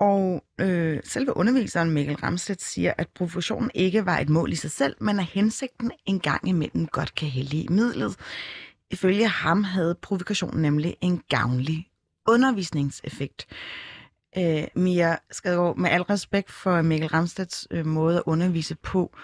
Og 0.00 0.44
øh, 0.60 1.00
selve 1.04 1.36
underviseren 1.36 1.90
Mikkel 1.90 2.16
Ramstedt 2.16 2.62
siger, 2.62 2.92
at 2.98 3.08
provokationen 3.14 3.70
ikke 3.74 4.06
var 4.06 4.18
et 4.18 4.28
mål 4.28 4.52
i 4.52 4.56
sig 4.56 4.70
selv, 4.70 4.96
men 5.00 5.18
at 5.18 5.24
hensigten 5.24 5.92
en 6.06 6.20
gang 6.20 6.48
imellem 6.48 6.86
godt 6.86 7.14
kan 7.14 7.28
i 7.28 7.66
midlet. 7.70 8.16
Ifølge 8.90 9.28
ham 9.28 9.64
havde 9.64 9.94
provokationen 10.02 10.62
nemlig 10.62 10.96
en 11.00 11.22
gavnlig 11.28 11.90
undervisningseffekt. 12.28 13.46
Øh, 14.38 14.64
Mia 14.74 15.16
Skadegaard, 15.30 15.76
med 15.76 15.90
al 15.90 16.02
respekt 16.02 16.50
for 16.50 16.82
Mikkel 16.82 17.08
Ramstedts 17.08 17.68
øh, 17.70 17.86
måde 17.86 18.16
at 18.16 18.22
undervise 18.26 18.74
på, 18.74 19.16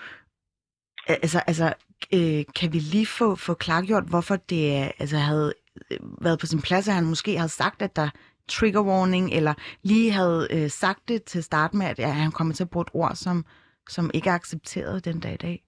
altså, 1.07 1.39
altså 1.39 1.75
øh, 2.15 2.45
kan 2.55 2.73
vi 2.73 2.79
lige 2.79 3.07
få, 3.07 3.35
få 3.35 3.55
klargjort, 3.55 4.05
hvorfor 4.05 4.37
det 4.37 4.93
altså, 4.99 5.17
havde 5.17 5.55
øh, 5.91 5.99
været 6.21 6.39
på 6.39 6.47
sin 6.47 6.61
plads, 6.63 6.89
at 6.89 6.95
han 6.95 7.05
måske 7.05 7.37
havde 7.37 7.49
sagt, 7.49 7.83
at 7.83 7.97
der 7.97 8.11
trigger 8.49 8.83
warning, 8.83 9.31
eller 9.33 9.55
lige 9.83 10.13
havde 10.13 10.49
øh, 10.51 10.69
sagt 10.69 11.09
det 11.09 11.25
til 11.25 11.43
start 11.43 11.75
med, 11.75 11.87
at 11.87 11.99
ja, 11.99 12.09
han 12.09 12.33
kommer 12.33 12.55
til 12.55 12.65
at 12.65 12.71
bruge 12.71 12.83
et 12.83 12.95
ord, 12.95 13.15
som, 13.15 13.45
som 13.89 14.11
ikke 14.15 14.31
er 14.31 14.35
accepteret 14.35 15.05
den 15.05 15.21
dag 15.21 15.35
i 15.35 15.43
dag? 15.47 15.63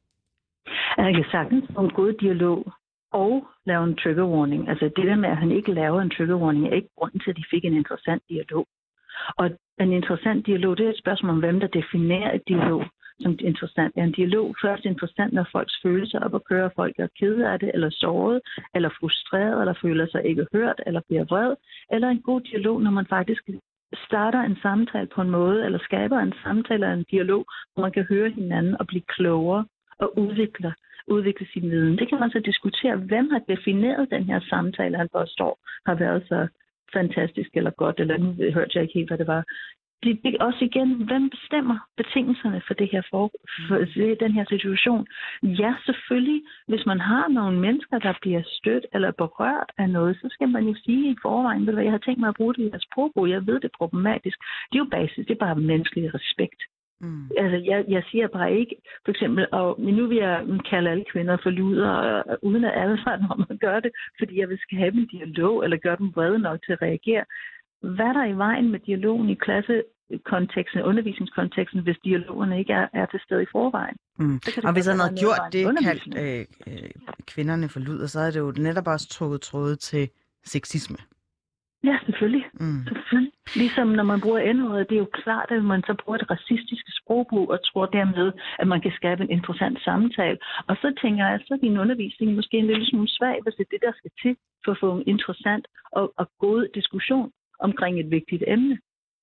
Jeg 0.97 1.15
kan 1.15 1.25
sagtens 1.31 1.65
få 1.75 1.81
en 1.81 1.91
god 1.91 2.13
dialog 2.13 2.73
og 3.13 3.47
lave 3.67 3.85
en 3.85 3.97
trigger 3.97 4.27
warning. 4.27 4.69
Altså 4.69 4.85
det 4.97 5.07
der 5.07 5.17
med, 5.17 5.29
at 5.29 5.37
han 5.37 5.51
ikke 5.51 5.73
laver 5.73 6.01
en 6.01 6.11
trigger 6.11 6.37
warning, 6.37 6.67
er 6.67 6.75
ikke 6.75 6.95
grunden 6.99 7.21
til, 7.21 7.31
at 7.31 7.37
de 7.37 7.45
fik 7.51 7.65
en 7.65 7.75
interessant 7.75 8.23
dialog. 8.29 8.67
Og 9.37 9.51
en 9.81 9.93
interessant 9.93 10.47
dialog, 10.47 10.79
det 10.79 10.87
er 10.87 10.91
et 10.91 10.99
spørgsmål 10.99 11.31
om, 11.31 11.39
hvem 11.39 11.61
der 11.61 11.67
definerer 11.67 12.35
et 12.35 12.43
dialog 12.49 12.85
som 13.21 13.37
interessant. 13.41 13.95
En 13.97 14.13
dialog 14.13 14.55
først 14.63 14.85
interessant, 14.85 15.33
når 15.33 15.47
folks 15.53 15.81
følelser 15.83 16.19
op 16.21 16.35
og 16.35 16.45
kører, 16.45 16.69
folk 16.77 16.95
er 16.99 17.09
kede 17.19 17.49
af 17.53 17.59
det, 17.59 17.71
eller 17.75 17.91
såret, 17.91 18.41
eller 18.75 18.91
frustreret, 19.01 19.61
eller 19.61 19.75
føler 19.83 20.07
sig 20.07 20.25
ikke 20.25 20.47
hørt, 20.53 20.81
eller 20.87 21.01
bliver 21.09 21.25
vred, 21.25 21.55
eller 21.91 22.09
en 22.09 22.23
god 22.23 22.41
dialog, 22.41 22.83
når 22.83 22.91
man 22.91 23.07
faktisk 23.07 23.43
starter 24.09 24.41
en 24.41 24.57
samtale 24.63 25.09
på 25.15 25.21
en 25.23 25.31
måde, 25.31 25.65
eller 25.65 25.79
skaber 25.79 26.19
en 26.19 26.35
samtale 26.43 26.75
eller 26.75 26.93
en 26.93 27.07
dialog, 27.11 27.45
hvor 27.73 27.83
man 27.83 27.93
kan 27.93 28.07
høre 28.09 28.31
hinanden 28.31 28.77
og 28.81 28.87
blive 28.87 29.03
klogere 29.09 29.67
og 29.99 30.19
udvikle, 30.19 30.75
udvikle 31.07 31.47
sin 31.53 31.71
viden. 31.71 31.99
Det 31.99 32.09
kan 32.09 32.21
man 32.21 32.31
så 32.31 32.39
diskutere, 32.39 32.97
hvem 32.97 33.31
har 33.31 33.43
defineret 33.49 34.11
den 34.11 34.25
her 34.25 34.41
samtale, 34.41 34.87
altså, 34.87 34.99
han 34.99 35.09
forstår, 35.13 35.59
har 35.87 35.95
været 35.95 36.23
så 36.29 36.49
fantastisk 36.93 37.51
eller 37.55 37.71
godt, 37.71 38.01
eller 38.01 38.19
nu 38.19 38.29
hørte 38.55 38.71
jeg 38.75 38.83
ikke 38.83 38.95
helt, 38.95 39.11
hvad 39.11 39.19
det 39.19 39.27
var 39.27 39.45
det, 40.03 40.35
er 40.35 40.45
også 40.45 40.65
igen, 40.65 40.91
hvem 41.09 41.31
bestemmer 41.31 41.79
betingelserne 41.97 42.63
for 42.67 42.75
det 42.75 42.89
her 42.93 43.03
for, 43.11 43.31
for 43.69 43.77
den 44.25 44.33
her 44.33 44.45
situation? 44.49 45.07
Ja, 45.43 45.75
selvfølgelig, 45.87 46.43
hvis 46.69 46.87
man 46.87 47.01
har 47.01 47.29
nogle 47.29 47.59
mennesker, 47.61 47.99
der 47.99 48.15
bliver 48.23 48.43
stødt 48.47 48.87
eller 48.93 49.11
berørt 49.11 49.71
af 49.79 49.91
noget, 49.91 50.17
så 50.17 50.29
skal 50.31 50.49
man 50.49 50.65
jo 50.65 50.75
sige 50.85 51.11
i 51.11 51.17
forvejen, 51.23 51.61
ved 51.61 51.67
du 51.67 51.77
hvad, 51.77 51.85
jeg 51.85 51.93
har 51.93 52.05
tænkt 52.05 52.21
mig 52.21 52.29
at 52.29 52.35
bruge 52.37 52.55
det 52.55 52.71
her 52.73 52.79
sprogbrug, 52.79 53.29
jeg 53.29 53.47
ved 53.47 53.55
det 53.55 53.65
er 53.65 53.79
problematisk. 53.79 54.39
Det 54.71 54.77
er 54.79 54.85
jo 54.85 54.95
basis, 54.99 55.27
det 55.27 55.35
er 55.35 55.45
bare 55.47 55.57
menneskelig 55.57 56.15
respekt. 56.15 56.61
Mm. 57.01 57.31
Altså, 57.39 57.57
jeg, 57.71 57.85
jeg 57.89 58.03
siger 58.11 58.29
bare 58.29 58.53
ikke, 58.61 58.77
for 59.05 59.11
eksempel, 59.11 59.47
og 59.53 59.81
nu 59.81 60.07
vil 60.07 60.17
jeg 60.17 60.47
kalde 60.71 60.91
alle 60.91 61.05
kvinder 61.13 61.37
for 61.43 61.51
luder, 61.51 62.23
uden 62.43 62.65
at 62.65 62.73
alle 62.83 62.99
om 63.35 63.47
at 63.51 63.61
gøre 63.61 63.81
det, 63.81 63.93
fordi 64.19 64.41
jeg 64.41 64.49
vil 64.49 64.59
skabe 64.59 64.97
en 64.97 65.07
dialog, 65.07 65.65
eller 65.65 65.77
gøre 65.77 65.97
dem 65.97 66.13
vrede 66.15 66.39
nok 66.39 66.59
til 66.67 66.73
at 66.73 66.83
reagere. 66.83 67.25
Hvad 67.97 68.07
er 68.07 68.13
der 68.13 68.25
i 68.25 68.37
vejen 68.37 68.71
med 68.71 68.79
dialogen 68.79 69.29
i 69.31 69.35
klasse, 69.35 69.83
konteksten, 70.25 70.83
undervisningskonteksten, 70.83 71.81
hvis 71.81 71.97
dialogerne 72.05 72.59
ikke 72.59 72.73
er, 72.73 72.89
er 72.93 73.07
til 73.07 73.21
stede 73.25 73.43
i 73.43 73.47
forvejen. 73.53 73.97
Mm. 74.19 74.41
Og 74.65 74.73
hvis 74.73 74.87
han 74.87 74.99
havde 74.99 75.17
gjort 75.25 75.41
det, 75.53 75.63
kaldt 75.83 76.19
øh, 76.23 76.45
øh, 76.67 76.91
kvinderne 77.27 77.69
for 77.69 77.81
luder, 77.81 78.07
så 78.07 78.21
er 78.21 78.31
det 78.31 78.39
jo 78.39 78.53
netop 78.57 78.87
også 78.87 79.09
trukket 79.09 79.41
tråde 79.41 79.77
til 79.77 80.09
sexisme. 80.45 80.97
Ja, 81.85 81.97
selvfølgelig. 82.07 82.45
Mm. 82.61 82.83
selvfølgelig. 82.89 83.33
Ligesom 83.63 83.89
når 83.89 84.07
man 84.13 84.21
bruger 84.21 84.53
n 84.53 84.61
det 84.89 84.95
er 84.95 85.05
jo 85.07 85.11
klart, 85.23 85.49
at 85.51 85.65
man 85.65 85.83
så 85.83 85.95
bruger 86.05 86.19
et 86.19 86.31
racistisk 86.31 86.85
sprogbrug 86.99 87.51
og 87.51 87.59
tror 87.69 87.87
dermed, 87.87 88.33
at 88.59 88.67
man 88.69 88.81
kan 88.81 88.93
skabe 88.99 89.23
en 89.23 89.31
interessant 89.31 89.79
samtale. 89.85 90.39
Og 90.69 90.77
så 90.83 90.89
tænker 91.03 91.25
jeg, 91.25 91.35
at 91.35 91.43
så 91.47 91.55
er 91.55 91.59
din 91.67 91.79
undervisning 91.79 92.35
måske 92.35 92.57
en 92.57 92.67
lille 92.67 92.87
smule 92.87 93.09
svag, 93.09 93.37
hvis 93.43 93.55
det 93.55 93.65
er 93.65 93.73
det, 93.75 93.83
der 93.87 93.93
skal 93.97 94.11
til 94.23 94.37
for 94.65 94.73
at 94.73 94.79
få 94.81 94.89
en 94.97 95.05
interessant 95.07 95.67
og, 95.93 96.13
og 96.17 96.27
god 96.39 96.69
diskussion 96.75 97.31
omkring 97.61 98.01
et 98.01 98.11
vigtigt 98.11 98.45
emne 98.47 98.79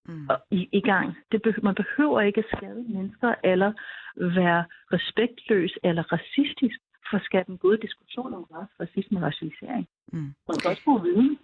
mm. 0.08 0.30
i, 0.52 0.70
i 0.72 0.82
gang. 0.82 1.16
Det 1.32 1.42
be, 1.42 1.54
man 1.64 1.76
behøver 1.76 2.22
ikke 2.22 2.40
at 2.40 2.58
skade 2.58 2.84
mennesker 2.90 3.36
eller 3.44 3.72
være 4.16 4.66
respektløs 4.94 5.78
eller 5.84 6.04
racistisk 6.16 6.78
for 7.10 7.18
at 7.18 7.24
skabe 7.24 7.52
en 7.52 7.58
god 7.58 7.78
diskussion 7.78 8.34
om 8.34 8.44
racisme 8.80 9.20
og 9.20 9.24
racialisering. 9.24 9.88
Mm. 10.14 10.20
Man 10.48 10.58
kan 10.62 10.70
også 10.72 10.84
bruge 10.84 11.02
viden. 11.02 11.40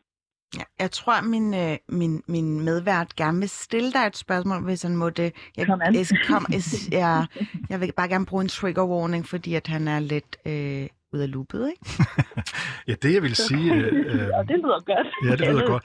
Ja, 0.58 0.64
jeg 0.80 0.92
tror, 0.92 1.22
min, 1.22 1.54
øh, 1.54 1.78
min, 1.90 2.24
min 2.28 2.66
medvært 2.66 3.16
gerne 3.16 3.40
vil 3.40 3.50
stille 3.50 3.92
dig 3.92 4.08
et 4.08 4.18
spørgsmål, 4.18 4.64
hvis 4.64 4.84
han 4.84 4.96
må 4.96 5.10
det. 5.10 5.34
Jeg, 5.58 5.66
kom 5.66 5.82
jeg, 5.82 6.06
kom, 6.28 6.46
jeg, 7.02 7.28
jeg 7.70 7.82
vil 7.82 7.94
bare 7.98 8.10
gerne 8.10 8.26
bruge 8.26 8.42
en 8.42 8.48
trigger 8.48 8.86
warning, 8.86 9.26
fordi 9.26 9.54
at 9.56 9.68
han 9.68 9.88
er 9.88 10.00
lidt 10.00 10.38
øh, 10.46 10.88
ud 11.14 11.20
af 11.20 11.32
loopet, 11.32 11.70
ikke? 11.70 12.04
ja, 12.88 12.94
det 13.02 13.14
jeg 13.14 13.24
vil 13.24 13.36
sige... 13.36 13.74
Øh, 13.74 13.94
ja, 14.36 14.44
det 14.44 14.58
lyder 14.64 14.84
godt. 14.86 15.08
Ja, 15.26 15.32
det 15.32 15.40
lyder 15.40 15.68
godt. 15.68 15.84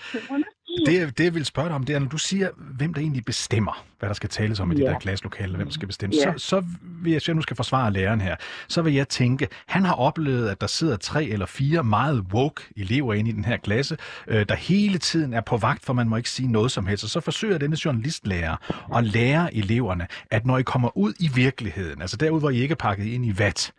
Det, 0.87 1.19
det 1.19 1.25
jeg 1.25 1.35
vil 1.35 1.45
spørge 1.45 1.69
dig 1.69 1.75
om, 1.75 1.85
det 1.85 1.95
er, 1.95 1.99
når 1.99 2.09
du 2.09 2.19
siger, 2.19 2.49
hvem 2.57 2.95
der 2.95 3.01
egentlig 3.01 3.25
bestemmer, 3.25 3.85
hvad 3.99 4.09
der 4.09 4.15
skal 4.15 4.29
tales 4.29 4.61
om 4.61 4.73
i 4.73 4.75
yeah. 4.75 4.89
de 4.89 4.93
der 4.93 4.99
klasselokaler, 4.99 5.57
hvem 5.57 5.67
der 5.67 5.73
skal 5.73 5.89
bestemme, 5.89 6.17
yeah. 6.17 6.39
så, 6.39 6.47
så 6.47 6.65
vil 6.83 7.13
jeg, 7.13 7.23
så 7.23 7.31
jeg 7.33 7.37
nu 7.37 7.43
skal 7.43 7.57
forsvare 7.57 7.93
læreren 7.93 8.21
her, 8.21 8.37
så 8.69 8.83
vil 8.83 8.95
jeg 8.95 9.09
tænke, 9.09 9.49
han 9.67 9.85
har 9.85 9.95
oplevet, 9.95 10.49
at 10.49 10.61
der 10.61 10.67
sidder 10.67 10.97
tre 10.97 11.25
eller 11.25 11.47
fire 11.47 11.85
meget 11.85 12.25
woke 12.35 12.63
elever 12.77 13.15
inde 13.15 13.31
i 13.31 13.33
den 13.33 13.45
her 13.45 13.57
klasse, 13.57 13.97
øh, 14.29 14.47
der 14.49 14.55
hele 14.55 14.99
tiden 14.99 15.35
er 15.35 15.41
på 15.41 15.57
vagt, 15.57 15.85
for 15.85 15.93
man 15.93 16.09
må 16.09 16.17
ikke 16.17 16.31
sige 16.31 16.53
noget 16.53 16.71
som 16.71 16.87
helst. 16.87 17.05
Og 17.05 17.11
så 17.11 17.21
forsøger 17.21 17.59
denne 17.59 17.77
journalistlærer 17.85 18.57
at 18.97 19.05
lære 19.05 19.55
eleverne, 19.55 20.07
at 20.31 20.47
når 20.47 20.59
I 20.59 20.63
kommer 20.63 20.97
ud 20.99 21.13
i 21.21 21.31
virkeligheden, 21.35 22.01
altså 22.01 22.17
derude, 22.17 22.41
hvor 22.41 22.51
I 22.51 22.61
ikke 22.61 22.73
er 22.73 22.77
pakket 22.77 23.07
ind 23.07 23.27
i 23.27 23.39
vat, 23.39 23.73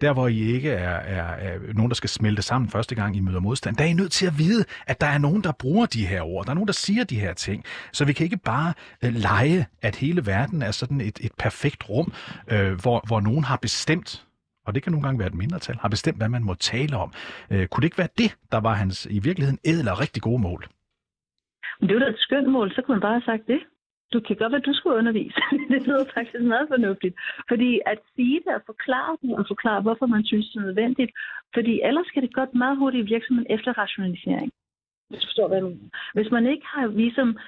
der 0.00 0.12
hvor 0.12 0.28
I 0.28 0.38
ikke 0.38 0.70
er, 0.70 0.96
er, 0.96 1.22
er 1.22 1.58
nogen, 1.74 1.90
der 1.90 1.94
skal 1.94 2.10
smelte 2.10 2.42
sammen 2.42 2.70
første 2.70 2.94
gang, 2.94 3.16
I 3.16 3.20
møder 3.20 3.40
modstand, 3.40 3.76
der 3.76 3.84
er 3.84 3.88
I 3.88 3.92
nødt 3.92 4.12
til 4.12 4.26
at 4.26 4.38
vide, 4.38 4.64
at 4.86 5.00
der 5.00 5.06
er 5.06 5.18
nogen, 5.18 5.42
der 5.42 5.52
bruger 5.52 5.86
de 5.86 6.06
her 6.06 6.22
ord. 6.22 6.44
Der 6.44 6.50
er 6.50 6.54
nogen, 6.54 6.66
der 6.66 6.72
siger 6.72 7.04
de 7.04 7.20
her 7.20 7.32
ting. 7.32 7.64
Så 7.92 8.04
vi 8.04 8.12
kan 8.12 8.24
ikke 8.24 8.36
bare 8.36 8.72
øh, 9.04 9.14
lege, 9.14 9.66
at 9.82 9.96
hele 9.96 10.26
verden 10.26 10.62
er 10.62 10.70
sådan 10.70 11.00
et, 11.00 11.18
et 11.20 11.32
perfekt 11.38 11.88
rum, 11.88 12.12
øh, 12.52 12.72
hvor, 12.82 13.02
hvor 13.06 13.20
nogen 13.20 13.44
har 13.44 13.56
bestemt, 13.56 14.26
og 14.66 14.74
det 14.74 14.82
kan 14.82 14.92
nogle 14.92 15.06
gange 15.06 15.18
være 15.18 15.28
et 15.28 15.34
mindretal, 15.34 15.76
har 15.76 15.88
bestemt, 15.88 16.16
hvad 16.16 16.28
man 16.28 16.44
må 16.44 16.54
tale 16.54 16.96
om. 16.96 17.12
Øh, 17.50 17.66
kunne 17.66 17.82
det 17.82 17.86
ikke 17.86 17.98
være 17.98 18.14
det, 18.18 18.36
der 18.52 18.60
var 18.60 18.74
hans 18.74 19.06
i 19.10 19.18
virkeligheden 19.18 19.58
ædel 19.64 19.88
og 19.88 20.00
rigtig 20.00 20.22
gode 20.22 20.42
mål? 20.42 20.66
Men 21.80 21.88
det 21.88 21.96
var 21.96 22.00
da 22.00 22.10
et 22.10 22.18
skønt 22.18 22.48
mål, 22.52 22.70
så 22.74 22.82
kunne 22.82 22.94
man 22.94 23.00
bare 23.00 23.12
have 23.12 23.22
sagt 23.22 23.46
det 23.46 23.60
du 24.14 24.20
kan 24.20 24.36
godt 24.36 24.52
være, 24.52 24.68
du 24.68 24.74
skulle 24.74 24.98
undervise. 25.00 25.40
det 25.70 25.80
lyder 25.86 26.04
faktisk 26.14 26.44
meget 26.54 26.68
fornuftigt. 26.74 27.14
Fordi 27.50 27.70
at 27.92 27.98
sige 28.14 28.40
det 28.44 28.52
og 28.58 28.62
forklare 28.66 29.16
det, 29.22 29.30
og 29.38 29.44
forklare, 29.52 29.80
hvorfor 29.82 30.06
man 30.06 30.24
synes, 30.24 30.46
det 30.50 30.56
er 30.60 30.66
nødvendigt. 30.66 31.12
Fordi 31.54 31.74
ellers 31.88 32.10
kan 32.12 32.22
det 32.22 32.34
godt 32.40 32.54
meget 32.54 32.78
hurtigt 32.78 33.10
virke 33.10 33.26
som 33.26 33.38
en 33.38 33.46
efterrationalisering. 33.56 34.50
Hvis, 35.10 35.24
forstår, 35.28 35.48
hvad 35.48 35.62
Hvis 36.14 36.30
man 36.30 36.46
ikke 36.46 36.66
har 36.66 36.86
ligesom, 36.86 37.38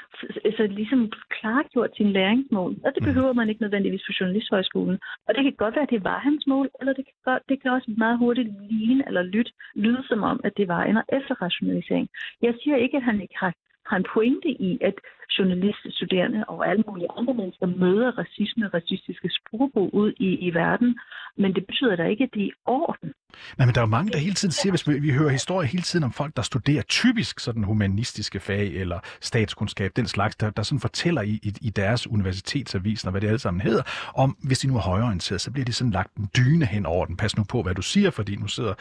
altså 0.45 0.67
ligesom 0.67 1.12
klargjort 1.37 1.91
sin 1.97 2.12
læringsmål, 2.12 2.73
og 2.85 2.91
det 2.95 3.03
mm. 3.03 3.09
behøver 3.09 3.33
man 3.33 3.49
ikke 3.49 3.62
nødvendigvis 3.62 4.07
på 4.07 4.12
Journalisthøjskolen, 4.21 4.99
og 5.27 5.35
det 5.35 5.43
kan 5.45 5.53
godt 5.53 5.75
være, 5.75 5.89
at 5.89 5.95
det 5.97 6.05
var 6.05 6.19
hans 6.19 6.47
mål, 6.47 6.69
eller 6.81 6.93
det 6.93 7.05
kan, 7.05 7.19
godt, 7.25 7.43
det 7.49 7.62
kan 7.62 7.71
også 7.71 7.91
meget 7.99 8.19
hurtigt 8.19 8.49
ligne 8.71 9.05
eller 9.07 9.23
lytte, 9.23 9.53
lyde 9.75 10.03
som 10.09 10.23
om, 10.23 10.41
at 10.45 10.53
det 10.57 10.69
var 10.69 10.83
en 10.85 10.99
efterrationalisering. 11.19 12.09
Jeg 12.43 12.55
siger 12.62 12.77
ikke, 12.77 12.97
at 12.97 13.03
han 13.03 13.21
ikke 13.21 13.39
har 13.39 13.53
har 13.91 13.97
en 13.97 14.07
pointe 14.14 14.49
i, 14.49 14.79
at 14.81 14.97
journaliststuderende 15.39 16.45
og 16.49 16.68
alle 16.68 16.84
mulige 16.89 17.09
andre 17.18 17.34
mennesker 17.34 17.66
møder 17.66 18.18
racisme 18.18 18.66
og 18.66 18.74
racistiske 18.74 19.30
sprogbrug 19.39 19.95
ud 19.95 20.12
i, 20.16 20.30
i 20.49 20.55
verden, 20.55 20.99
men 21.37 21.55
det 21.55 21.66
betyder 21.66 21.97
da 21.97 22.05
ikke, 22.05 22.24
at 22.24 22.34
det 22.34 22.43
er 22.43 22.47
i 22.47 22.53
orden. 22.66 23.12
Nej, 23.59 23.66
men 23.66 23.74
der 23.74 23.80
er 23.80 23.87
jo 23.87 23.91
mange, 23.91 24.12
der 24.12 24.18
hele 24.18 24.34
tiden 24.34 24.53
siger, 24.53 24.72
hvis 24.72 24.89
vi, 24.89 24.99
vi 24.99 25.11
hører 25.12 25.30
historier 25.30 25.68
hele 25.68 25.82
tiden 25.82 26.05
om 26.05 26.12
folk, 26.12 26.37
der 26.37 26.43
studerer 26.43 26.82
typisk 26.82 27.41
sådan 27.41 27.64
humanistiske 27.64 28.41
fag 28.41 28.66
eller 28.66 29.01
statskundskab, 29.20 29.93
den 29.97 30.07
slags, 30.07 30.37
der, 30.37 30.51
der 30.51 30.62
sådan 30.62 30.80
fortæller 30.80 31.22
i, 31.22 31.41
i, 31.43 31.55
i 31.61 31.70
deres 31.70 32.07
universitetsavis, 32.07 33.05
og 33.05 33.11
hvad 33.11 33.20
det 33.20 33.26
alle 33.26 33.39
sammen 33.39 33.61
hedder, 33.61 33.82
om 34.14 34.37
hvis 34.43 34.59
de 34.59 34.68
nu 34.68 34.76
er 34.76 34.80
højorienteret, 34.80 35.41
så 35.41 35.51
bliver 35.51 35.64
de 35.64 35.72
sådan 35.72 35.91
lagt 35.91 36.16
en 36.16 36.28
dyne 36.37 36.66
hen 36.66 36.87
over 36.87 37.07
den. 37.07 37.16
Pas 37.16 37.37
nu 37.37 37.45
på, 37.45 37.62
hvad 37.62 37.74
du 37.74 37.82
siger, 37.82 38.11
fordi 38.11 38.37
nu 38.37 38.47
sidder 38.47 38.74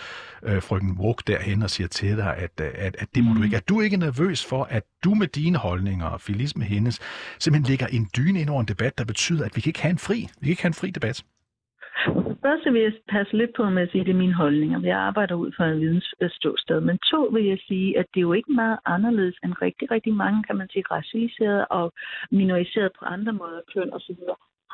øh, 0.43 0.61
frøken 0.61 0.91
Wok 0.91 1.27
derhen 1.27 1.63
og 1.63 1.69
siger 1.69 1.87
til 1.87 2.17
dig, 2.17 2.37
at, 2.37 2.61
at, 2.61 2.95
at 2.99 3.07
det 3.15 3.23
må 3.23 3.33
mm. 3.33 3.37
du 3.37 3.43
ikke. 3.43 3.55
Er 3.55 3.61
du 3.69 3.81
ikke 3.81 3.97
nervøs 3.97 4.45
for, 4.45 4.63
at 4.63 4.83
du 5.03 5.13
med 5.13 5.27
dine 5.27 5.57
holdninger 5.57 6.05
og 6.05 6.21
filisme 6.21 6.63
hendes 6.63 6.99
simpelthen 7.39 7.69
lægger 7.69 7.87
en 7.87 8.09
dyne 8.17 8.41
ind 8.41 8.49
over 8.49 8.61
en 8.61 8.67
debat, 8.67 8.97
der 8.97 9.03
betyder, 9.03 9.45
at 9.45 9.55
vi 9.55 9.61
kan 9.61 9.69
ikke 9.69 9.81
have 9.81 9.91
en 9.91 9.97
fri, 9.97 10.15
vi 10.15 10.45
kan 10.45 10.49
ikke 10.49 10.61
have 10.61 10.69
en 10.69 10.73
fri 10.73 10.89
debat? 10.89 11.23
Først 12.43 12.73
vil 12.73 12.81
jeg 12.81 12.93
passe 13.09 13.37
lidt 13.37 13.53
på 13.55 13.69
med 13.69 13.83
at 13.83 13.91
sige, 13.91 14.01
at 14.01 14.07
det 14.07 14.13
er 14.13 14.23
mine 14.25 14.33
holdninger. 14.33 14.79
Jeg 14.79 14.97
arbejder 14.97 15.35
ud 15.35 15.51
fra 15.57 15.67
en 15.67 15.79
vidensståsted. 15.81 16.79
Men 16.81 16.97
to 16.97 17.21
vil 17.33 17.45
jeg 17.45 17.59
sige, 17.67 17.99
at 17.99 18.05
det 18.13 18.19
er 18.19 18.27
jo 18.29 18.33
ikke 18.33 18.51
meget 18.51 18.79
anderledes 18.85 19.37
end 19.43 19.53
rigtig, 19.61 19.91
rigtig 19.91 20.13
mange, 20.13 20.43
kan 20.43 20.57
man 20.57 20.69
sige, 20.69 20.83
racialiseret 20.91 21.65
og 21.69 21.93
minoriseret 22.31 22.91
på 22.99 23.05
andre 23.05 23.33
måder, 23.33 23.61
køn 23.73 23.93
osv 23.93 24.15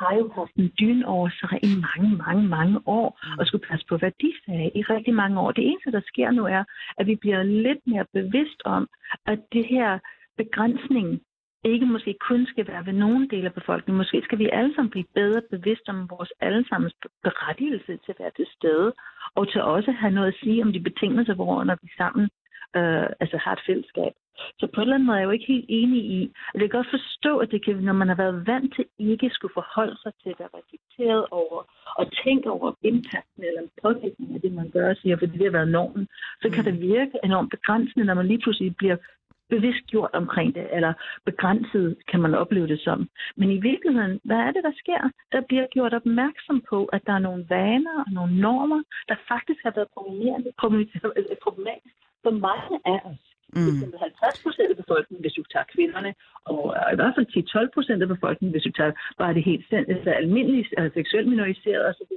har 0.02 0.14
jo 0.16 0.32
haft 0.38 0.54
en 0.54 0.70
dyn 0.80 1.02
over 1.02 1.28
sig 1.40 1.58
i 1.68 1.70
mange, 1.88 2.16
mange, 2.24 2.48
mange 2.48 2.80
år, 2.86 3.08
mm. 3.24 3.38
og 3.38 3.46
skulle 3.46 3.66
passe 3.70 3.86
på, 3.88 3.96
hvad 3.96 4.12
de 4.22 4.32
sagde 4.46 4.70
i 4.74 4.82
rigtig 4.82 5.14
mange 5.14 5.40
år. 5.40 5.50
Det 5.52 5.64
eneste, 5.66 5.92
der 5.92 6.00
sker 6.06 6.30
nu, 6.30 6.44
er, 6.46 6.64
at 6.98 7.06
vi 7.06 7.16
bliver 7.16 7.42
lidt 7.42 7.82
mere 7.86 8.06
bevidst 8.12 8.60
om, 8.64 8.88
at 9.26 9.40
det 9.52 9.66
her 9.66 9.98
begrænsning 10.36 11.20
ikke 11.64 11.86
måske 11.86 12.14
kun 12.28 12.46
skal 12.46 12.68
være 12.68 12.86
ved 12.86 12.92
nogen 12.92 13.30
del 13.30 13.46
af 13.46 13.54
befolkningen. 13.54 13.98
Måske 13.98 14.22
skal 14.24 14.38
vi 14.38 14.48
alle 14.52 14.74
sammen 14.74 14.90
blive 14.90 15.12
bedre 15.14 15.42
bevidste 15.50 15.88
om 15.88 16.10
vores 16.10 16.32
allesammens 16.40 16.94
berettigelse 17.22 17.92
til 18.04 18.12
at 18.12 18.20
være 18.20 18.30
til 18.36 18.46
stede, 18.56 18.92
og 19.34 19.52
til 19.52 19.62
også 19.62 19.90
have 19.92 20.14
noget 20.14 20.28
at 20.28 20.38
sige 20.42 20.62
om 20.62 20.72
de 20.72 20.80
betingelser, 20.80 21.34
hvorunder 21.34 21.76
vi 21.82 21.88
sammen 21.96 22.24
øh, 22.76 23.06
altså 23.22 23.36
har 23.44 23.52
et 23.52 23.66
fællesskab. 23.66 24.12
Så 24.60 24.66
på 24.66 24.80
en 24.80 24.82
eller 24.82 24.94
anden 24.94 25.06
måde 25.06 25.16
er 25.16 25.20
jeg 25.20 25.26
jo 25.26 25.36
ikke 25.36 25.52
helt 25.54 25.66
enig 25.68 26.00
i, 26.18 26.22
at 26.54 26.60
jeg 26.60 26.70
kan 26.70 26.78
godt 26.78 26.94
forstå, 26.96 27.38
at 27.38 27.50
det 27.50 27.64
kan, 27.64 27.76
når 27.76 27.92
man 27.92 28.08
har 28.08 28.14
været 28.14 28.46
vant 28.46 28.74
til 28.74 28.84
ikke 28.98 29.30
skulle 29.32 29.54
forholde 29.54 29.96
sig 30.02 30.12
til 30.22 30.30
at 30.30 30.38
være 30.40 30.54
reflekteret 30.58 31.26
over, 31.30 31.60
og 31.98 32.04
tænker 32.24 32.50
over 32.50 32.72
impacten 32.82 33.42
eller 33.48 33.62
påvirkningen 33.82 34.34
af 34.36 34.40
det, 34.40 34.52
man 34.52 34.70
gør 34.70 34.90
og 34.90 34.96
siger, 34.96 35.16
fordi 35.18 35.32
det 35.38 35.46
har 35.46 35.58
været 35.58 35.74
normen, 35.76 36.08
så 36.42 36.50
kan 36.54 36.64
det 36.64 36.80
virke 36.80 37.16
enormt 37.24 37.50
begrænsende, 37.50 38.04
når 38.04 38.14
man 38.14 38.26
lige 38.26 38.42
pludselig 38.44 38.76
bliver 38.76 38.96
bevidst 39.54 39.84
gjort 39.92 40.12
omkring 40.22 40.50
det, 40.58 40.66
eller 40.76 40.92
begrænset 41.30 41.86
kan 42.10 42.20
man 42.24 42.34
opleve 42.42 42.68
det 42.72 42.80
som. 42.86 42.98
Men 43.40 43.48
i 43.56 43.60
virkeligheden, 43.70 44.14
hvad 44.28 44.40
er 44.46 44.50
det, 44.54 44.62
der 44.68 44.74
sker? 44.82 45.02
Der 45.32 45.40
bliver 45.48 45.66
gjort 45.76 45.94
opmærksom 46.00 46.56
på, 46.70 46.78
at 46.94 47.02
der 47.06 47.14
er 47.14 47.26
nogle 47.28 47.46
vaner 47.48 47.96
og 48.06 48.12
nogle 48.18 48.32
normer, 48.46 48.80
der 49.08 49.16
faktisk 49.32 49.60
har 49.66 49.72
været 49.76 49.90
problematisk 51.44 51.96
for 52.24 52.32
mange 52.48 52.74
af 52.94 53.00
os. 53.10 53.22
Mm. 53.56 53.92
50 54.00 54.42
procent 54.44 54.70
af 54.70 54.78
befolkningen, 54.82 55.24
hvis 55.24 55.38
du 55.38 55.42
tager 55.52 55.66
kvinderne, 55.74 56.10
og 56.50 56.60
i 56.94 56.96
hvert 56.98 57.14
fald 57.14 57.26
10-12 57.68 57.74
procent 57.76 58.00
af 58.02 58.08
befolkningen, 58.14 58.54
hvis 58.54 58.66
du 58.68 58.72
tager 58.78 58.92
bare 59.20 59.34
det 59.34 59.44
helt 59.50 59.64
altså 59.72 60.10
almindelige, 60.10 60.64
altså 60.78 60.94
seksuelt 61.00 61.28
minoriserede 61.28 61.88
osv. 61.90 62.12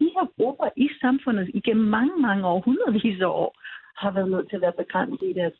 De 0.00 0.08
her 0.14 0.26
grupper 0.38 0.68
i 0.76 0.88
samfundet 1.00 1.50
igennem 1.58 1.86
mange, 1.98 2.14
mange 2.26 2.46
år, 2.52 2.60
hundredvis 2.60 3.20
af 3.20 3.30
år, 3.42 3.50
har 4.02 4.10
været 4.16 4.30
nødt 4.30 4.48
til 4.48 4.56
at 4.56 4.64
være 4.66 4.80
begrænset 4.82 5.26
i 5.32 5.38
deres 5.40 5.56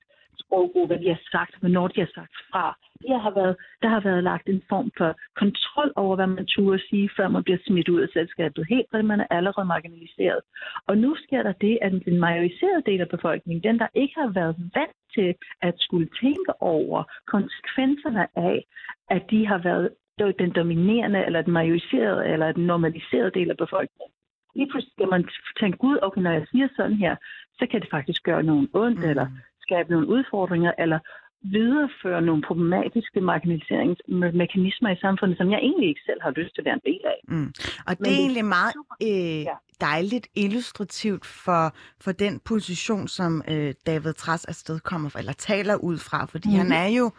sprogbrug, 0.47 0.87
hvad 0.87 0.99
de 0.99 1.09
har 1.09 1.23
sagt, 1.33 1.55
hvornår 1.61 1.89
de 1.89 2.01
har 2.01 2.11
sagt 2.15 2.35
fra. 2.51 2.79
Der 3.09 3.19
har 3.19 3.31
været, 3.31 3.57
der 3.83 3.89
har 3.89 4.01
været 4.01 4.23
lagt 4.25 4.49
en 4.49 4.63
form 4.69 4.91
for 4.99 5.11
kontrol 5.37 5.93
over, 5.97 6.17
hvad 6.17 6.27
man 6.27 6.47
turde 6.47 6.83
sige, 6.91 7.11
før 7.17 7.29
man 7.29 7.45
bliver 7.45 7.59
smidt 7.67 7.89
ud 7.89 8.01
af 8.01 8.09
selskabet. 8.13 8.67
Helt 8.69 8.87
fordi 8.91 9.03
man 9.03 9.21
er 9.21 9.27
allerede 9.31 9.67
marginaliseret. 9.67 10.41
Og 10.87 10.99
nu 10.99 11.17
sker 11.25 11.43
der 11.43 11.53
det, 11.53 11.79
at 11.83 11.93
den 11.93 12.21
majoriserede 12.21 12.83
del 12.87 13.01
af 13.01 13.09
befolkningen, 13.09 13.63
den 13.63 13.79
der 13.79 13.89
ikke 13.95 14.15
har 14.17 14.31
været 14.41 14.57
vant 14.75 14.97
til 15.15 15.35
at 15.63 15.75
skulle 15.79 16.09
tænke 16.23 16.63
over 16.63 17.05
konsekvenserne 17.27 18.27
af, 18.37 18.65
at 19.11 19.23
de 19.31 19.47
har 19.47 19.59
været 19.59 19.91
den 20.39 20.51
dominerende, 20.51 21.25
eller 21.27 21.43
den 21.43 21.53
majoriserede, 21.53 22.27
eller 22.27 22.53
den 22.53 22.67
normaliserede 22.67 23.31
del 23.31 23.51
af 23.51 23.57
befolkningen. 23.57 24.13
Lige 24.55 24.71
pludselig 24.71 24.93
skal 24.93 25.09
man 25.09 25.29
tænke, 25.61 25.79
gud, 25.79 25.99
okay, 26.03 26.21
når 26.21 26.31
jeg 26.31 26.47
siger 26.51 26.69
sådan 26.77 26.97
her, 26.97 27.17
så 27.59 27.67
kan 27.71 27.81
det 27.81 27.91
faktisk 27.91 28.23
gøre 28.23 28.43
nogen 28.43 28.69
ondt, 28.75 28.99
mm. 28.99 29.11
eller 29.11 29.27
skabe 29.67 29.89
nogle 29.93 30.09
udfordringer, 30.09 30.73
eller 30.79 30.99
videreføre 31.43 32.23
nogle 32.23 32.43
problematiske 32.43 33.21
marginaliseringsmekanismer 33.21 34.91
i 34.91 34.99
samfundet, 35.01 35.39
som 35.39 35.51
jeg 35.51 35.59
egentlig 35.59 35.89
ikke 35.89 36.01
selv 36.07 36.21
har 36.23 36.31
lyst 36.31 36.55
til 36.55 36.61
at 36.61 36.65
være 36.65 36.79
en 36.81 36.87
del 36.93 37.03
af. 37.15 37.21
Mm. 37.29 37.53
Og 37.87 37.99
det 37.99 38.07
er 38.07 38.21
egentlig 38.25 38.45
meget 38.45 38.75
øh, 39.03 39.47
dejligt 39.81 40.27
illustrativt 40.35 41.27
for, 41.27 41.75
for 42.01 42.13
den 42.13 42.41
position, 42.45 43.09
som 43.09 43.43
øh, 43.49 43.75
David 43.87 44.13
Træs 44.13 44.45
afsted 44.45 44.81
kommer 44.81 45.09
fra, 45.09 45.19
eller 45.19 45.33
taler 45.33 45.77
ud 45.77 45.99
fra, 45.99 46.25
fordi 46.25 46.49
mm. 46.49 46.55
han 46.55 46.73
er 46.73 46.87
jo 46.87 47.11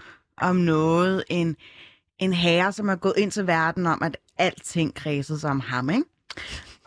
om 0.42 0.56
noget 0.56 1.24
en, 1.30 1.56
en 2.20 2.34
herre, 2.34 2.72
som 2.72 2.90
er 2.90 2.96
gået 2.96 3.18
ind 3.18 3.32
til 3.32 3.48
verden 3.48 3.88
om, 3.88 4.02
at 4.04 4.18
alting 4.38 4.96
kredsede 4.96 5.40
sig 5.40 5.50
om 5.50 5.60
ham, 5.60 5.90
ikke? 5.90 6.06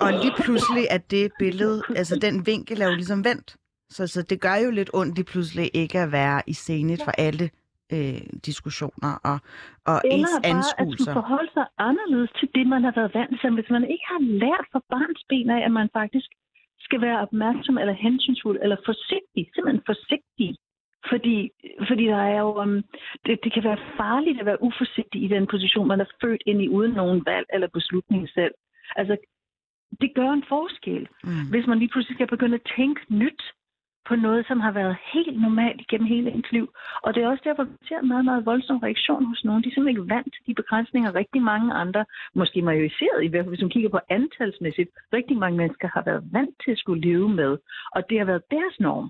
Og 0.01 0.13
lige 0.13 0.33
pludselig 0.43 0.87
er 0.91 0.99
det 0.99 1.33
billede, 1.39 1.83
altså 2.01 2.19
den 2.23 2.47
vinkel 2.47 2.81
er 2.81 2.87
jo 2.87 2.95
ligesom 2.95 3.25
vendt. 3.25 3.57
Så, 3.91 4.07
så 4.07 4.23
det 4.23 4.41
gør 4.41 4.57
jo 4.65 4.71
lidt 4.71 4.91
ondt 4.95 5.15
lige 5.17 5.31
pludselig 5.33 5.71
ikke 5.75 5.99
at 5.99 6.13
være 6.13 6.43
i 6.47 6.53
scenet 6.53 7.01
for 7.07 7.15
alle 7.27 7.51
øh, 7.95 8.23
diskussioner 8.49 9.13
og, 9.31 9.39
og 9.91 9.99
Eller 10.05 10.15
ens 10.15 10.31
bare 10.33 10.51
anskuelser. 10.53 11.11
at 11.11 11.15
forholde 11.21 11.51
sig 11.59 11.67
anderledes 11.79 12.31
til 12.39 12.49
det, 12.55 12.67
man 12.75 12.83
har 12.87 12.95
været 12.99 13.15
vant 13.15 13.41
til. 13.41 13.51
Hvis 13.59 13.71
man 13.71 13.85
ikke 13.95 14.07
har 14.15 14.23
lært 14.45 14.67
fra 14.73 14.81
barns 14.91 15.23
ben 15.29 15.51
af, 15.51 15.61
at 15.65 15.73
man 15.81 15.89
faktisk 15.93 16.31
skal 16.87 17.01
være 17.01 17.21
opmærksom 17.21 17.79
eller 17.79 17.93
hensynsfuld 18.07 18.59
eller 18.63 18.77
forsigtig, 18.91 19.43
simpelthen 19.55 19.83
forsigtig. 19.93 20.51
Fordi, 21.11 21.51
fordi 21.89 22.05
der 22.05 22.23
er 22.33 22.41
jo, 22.41 22.51
um, 22.63 22.83
det, 23.27 23.35
det 23.45 23.53
kan 23.53 23.65
være 23.65 23.81
farligt 23.97 24.41
at 24.41 24.47
være 24.47 24.63
uforsigtig 24.63 25.23
i 25.23 25.29
den 25.29 25.47
position, 25.47 25.89
man 25.89 26.01
er 26.01 26.11
født 26.23 26.43
ind 26.47 26.63
i, 26.63 26.69
uden 26.69 26.93
nogen 26.93 27.23
valg 27.27 27.47
eller 27.55 27.69
beslutning 27.79 28.29
selv. 28.29 28.55
Altså, 28.97 29.17
det 30.01 30.11
gør 30.15 30.31
en 30.31 30.45
forskel, 30.49 31.09
mm. 31.25 31.51
hvis 31.51 31.67
man 31.67 31.79
lige 31.79 31.89
pludselig 31.89 32.17
skal 32.17 32.27
begynde 32.27 32.55
at 32.55 32.73
tænke 32.77 33.01
nyt 33.09 33.43
på 34.11 34.17
noget, 34.27 34.43
som 34.51 34.59
har 34.67 34.73
været 34.81 34.97
helt 35.15 35.37
normalt 35.47 35.81
igennem 35.85 36.09
hele 36.15 36.29
ens 36.37 36.51
liv. 36.57 36.67
Og 37.05 37.09
det 37.15 37.21
er 37.21 37.29
også 37.33 37.45
derfor, 37.49 37.65
vi 37.65 37.77
ser 37.89 37.99
en 37.99 38.09
meget, 38.13 38.25
meget 38.31 38.47
voldsom 38.51 38.79
reaktion 38.87 39.25
hos 39.31 39.45
nogen. 39.45 39.63
De 39.63 39.69
er 39.69 39.75
simpelthen 39.75 39.97
ikke 39.97 40.15
vant 40.15 40.31
til 40.35 40.43
de 40.49 40.55
begrænsninger, 40.61 41.11
rigtig 41.21 41.43
mange 41.53 41.69
andre, 41.83 42.03
måske 42.41 42.59
majoriseret 42.71 43.21
i 43.23 43.29
hvert 43.29 43.45
fald, 43.45 43.55
hvis 43.55 43.67
man 43.67 43.75
kigger 43.77 43.91
på 43.97 44.01
antalsmæssigt, 44.19 44.91
rigtig 45.17 45.37
mange 45.43 45.57
mennesker 45.63 45.89
har 45.97 46.03
været 46.09 46.23
vant 46.37 46.55
til 46.63 46.71
at 46.75 46.79
skulle 46.83 47.03
leve 47.09 47.29
med. 47.41 47.53
Og 47.95 48.01
det 48.09 48.17
har 48.21 48.27
været 48.33 48.45
deres 48.57 48.77
norm 48.87 49.07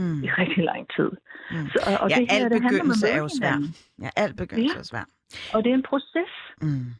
mm. 0.00 0.18
i 0.24 0.28
rigtig 0.40 0.64
lang 0.70 0.82
tid. 0.96 1.10
Mm. 1.52 1.66
Så, 1.72 1.78
og, 1.88 1.94
og 2.02 2.08
ja, 2.10 2.16
det 2.18 2.26
her, 2.30 2.44
al 2.44 2.50
det 2.50 2.62
begyndelse 2.62 3.06
er 3.14 3.18
jo 3.24 3.28
svær. 3.38 3.56
Ja, 4.04 4.10
al 4.22 4.32
begyndelse 4.42 4.76
ja. 4.76 4.84
er 4.84 4.88
svær. 4.92 5.06
Og 5.54 5.58
det 5.64 5.70
er 5.72 5.76
en 5.82 5.88
proces. 5.92 6.32
Mm. 6.62 6.90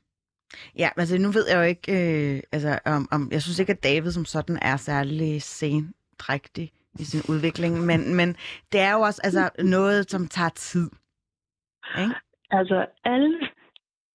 Ja, 0.79 0.89
altså 0.97 1.19
nu 1.19 1.29
ved 1.37 1.45
jeg 1.51 1.57
jo 1.61 1.67
ikke, 1.75 1.89
øh, 1.99 2.43
altså 2.53 2.79
om, 2.85 3.09
om, 3.15 3.29
jeg 3.33 3.43
synes 3.43 3.59
ikke, 3.59 3.73
at 3.73 3.83
David 3.89 4.11
som 4.11 4.25
sådan 4.25 4.59
er 4.63 4.77
særlig 4.77 5.43
sendrægtig 5.43 6.73
i 6.99 7.05
sin 7.05 7.35
udvikling, 7.35 7.87
men, 7.87 8.15
men 8.15 8.29
det 8.73 8.81
er 8.81 8.93
jo 8.93 9.01
også 9.01 9.21
altså, 9.25 9.51
noget, 9.59 10.11
som 10.11 10.27
tager 10.27 10.49
tid. 10.49 10.91
Ikke? 11.99 12.15
Altså 12.51 12.87
alle, 13.05 13.39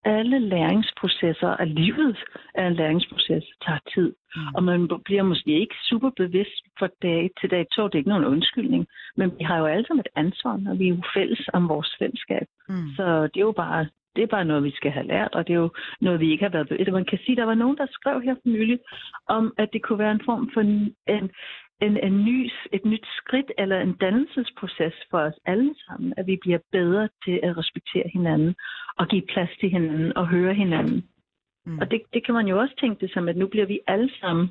alle 0.06 0.40
læringsprocesser 0.40 1.48
af 1.48 1.76
livet 1.76 2.18
er 2.56 2.68
en 2.68 2.74
læringsproces, 2.74 3.46
tager 3.66 3.80
tid. 3.94 4.16
Mm. 4.36 4.56
Og 4.56 4.64
man 4.64 4.90
bliver 5.06 5.24
måske 5.24 5.60
ikke 5.60 5.76
super 5.90 6.10
bevidst 6.18 6.64
for 6.80 6.90
dag 7.02 7.30
til 7.40 7.52
dag 7.52 7.66
to. 7.76 7.84
Det 7.88 7.94
er 7.94 7.98
ikke 7.98 8.10
nogen 8.10 8.26
undskyldning. 8.26 8.88
Men 9.18 9.32
vi 9.40 9.44
har 9.44 9.58
jo 9.58 9.66
alle 9.66 9.88
sammen 9.88 10.06
et 10.06 10.12
ansvar, 10.16 10.58
når 10.58 10.76
vi 10.76 10.86
er 10.86 10.96
jo 10.96 11.02
fælles 11.16 11.50
om 11.54 11.70
vores 11.70 11.96
fællesskab. 12.00 12.48
Mm. 12.70 12.90
Så 12.96 13.06
det 13.34 13.38
er 13.38 13.48
jo 13.52 13.52
bare 13.52 13.88
det 14.18 14.24
er 14.24 14.36
bare 14.38 14.46
noget, 14.46 14.64
vi 14.64 14.72
skal 14.72 14.92
have 14.92 15.08
lært, 15.08 15.34
og 15.34 15.48
det 15.48 15.54
er 15.54 15.58
jo 15.66 15.70
noget, 16.02 16.20
vi 16.20 16.32
ikke 16.32 16.44
har 16.44 16.56
været 16.56 16.70
bevidst. 16.70 16.92
Man 16.92 17.06
kan 17.06 17.20
sige, 17.26 17.32
at 17.32 17.38
der 17.38 17.44
var 17.52 17.62
nogen, 17.64 17.78
der 17.78 17.88
skrev 17.92 18.22
her 18.22 18.36
for 18.36 18.50
nylig, 18.50 18.80
om 19.28 19.54
at 19.58 19.70
det 19.74 19.84
kunne 19.84 20.00
være 20.00 20.12
en 20.12 20.26
form 20.26 20.50
for 20.54 20.62
en, 20.62 20.96
en, 21.08 21.30
en, 21.82 21.98
en 21.98 22.26
ny, 22.26 22.52
et 22.72 22.86
nyt 22.86 23.08
skridt 23.18 23.52
eller 23.58 23.80
en 23.82 23.94
dannelsesproces 23.94 24.94
for 25.10 25.20
os 25.20 25.40
alle 25.46 25.76
sammen, 25.86 26.14
at 26.18 26.28
vi 26.28 26.38
bliver 26.42 26.60
bedre 26.72 27.10
til 27.26 27.40
at 27.44 27.58
respektere 27.58 28.10
hinanden 28.14 28.56
og 28.98 29.08
give 29.08 29.26
plads 29.34 29.50
til 29.60 29.70
hinanden 29.70 30.18
og 30.18 30.28
høre 30.28 30.54
hinanden. 30.54 31.10
Mm. 31.66 31.80
Og 31.80 31.92
det, 31.92 32.02
det 32.14 32.26
kan 32.26 32.34
man 32.34 32.48
jo 32.48 32.60
også 32.60 32.76
tænke 32.80 33.06
det 33.06 33.14
som, 33.14 33.28
at 33.28 33.38
nu 33.38 33.48
bliver 33.48 33.66
vi 33.66 33.80
alle 33.88 34.12
sammen 34.20 34.50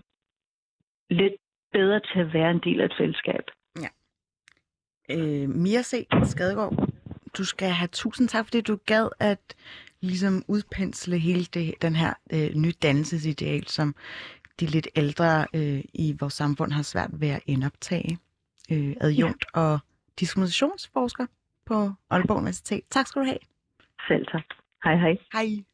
lidt 1.11 1.35
bedre 1.73 2.01
til 2.01 2.19
at 2.21 2.35
være 2.35 2.51
en 2.51 2.61
del 2.65 2.81
af 2.81 2.85
et 2.85 2.95
fællesskab. 2.99 3.45
Ja. 3.83 3.89
Øh, 5.11 5.49
Mia 5.49 5.83
C. 5.83 6.07
Skadegaard, 6.25 6.89
du 7.39 7.45
skal 7.45 7.69
have 7.69 7.89
tusind 7.93 8.29
tak, 8.29 8.45
fordi 8.45 8.61
du 8.61 8.79
gad 8.87 9.09
at 9.21 9.57
ligesom 10.01 10.43
udpensle 10.49 11.19
hele 11.19 11.45
det, 11.45 11.75
den 11.83 11.97
her 11.97 12.15
øh, 12.33 12.55
nye 12.55 12.73
dannelsesideal, 12.83 13.67
som 13.67 13.95
de 14.61 14.67
lidt 14.67 14.89
ældre 14.97 15.47
øh, 15.55 15.85
i 15.95 16.17
vores 16.21 16.35
samfund 16.35 16.73
har 16.73 16.83
svært 16.83 17.11
ved 17.13 17.29
at 17.29 17.41
indoptage. 17.47 18.19
Øh, 18.71 18.97
adjunkt 19.01 19.45
ja. 19.55 19.61
og 19.61 19.79
diskriminationsforsker 20.21 21.27
på 21.67 21.93
Aalborg 22.11 22.37
Universitet. 22.37 22.81
Tak 22.91 23.07
skal 23.07 23.23
du 23.23 23.27
have. 23.27 23.39
Selv 24.09 24.27
tak. 24.27 24.45
Hej 24.85 24.97
hej. 24.97 25.19
Hej. 25.33 25.65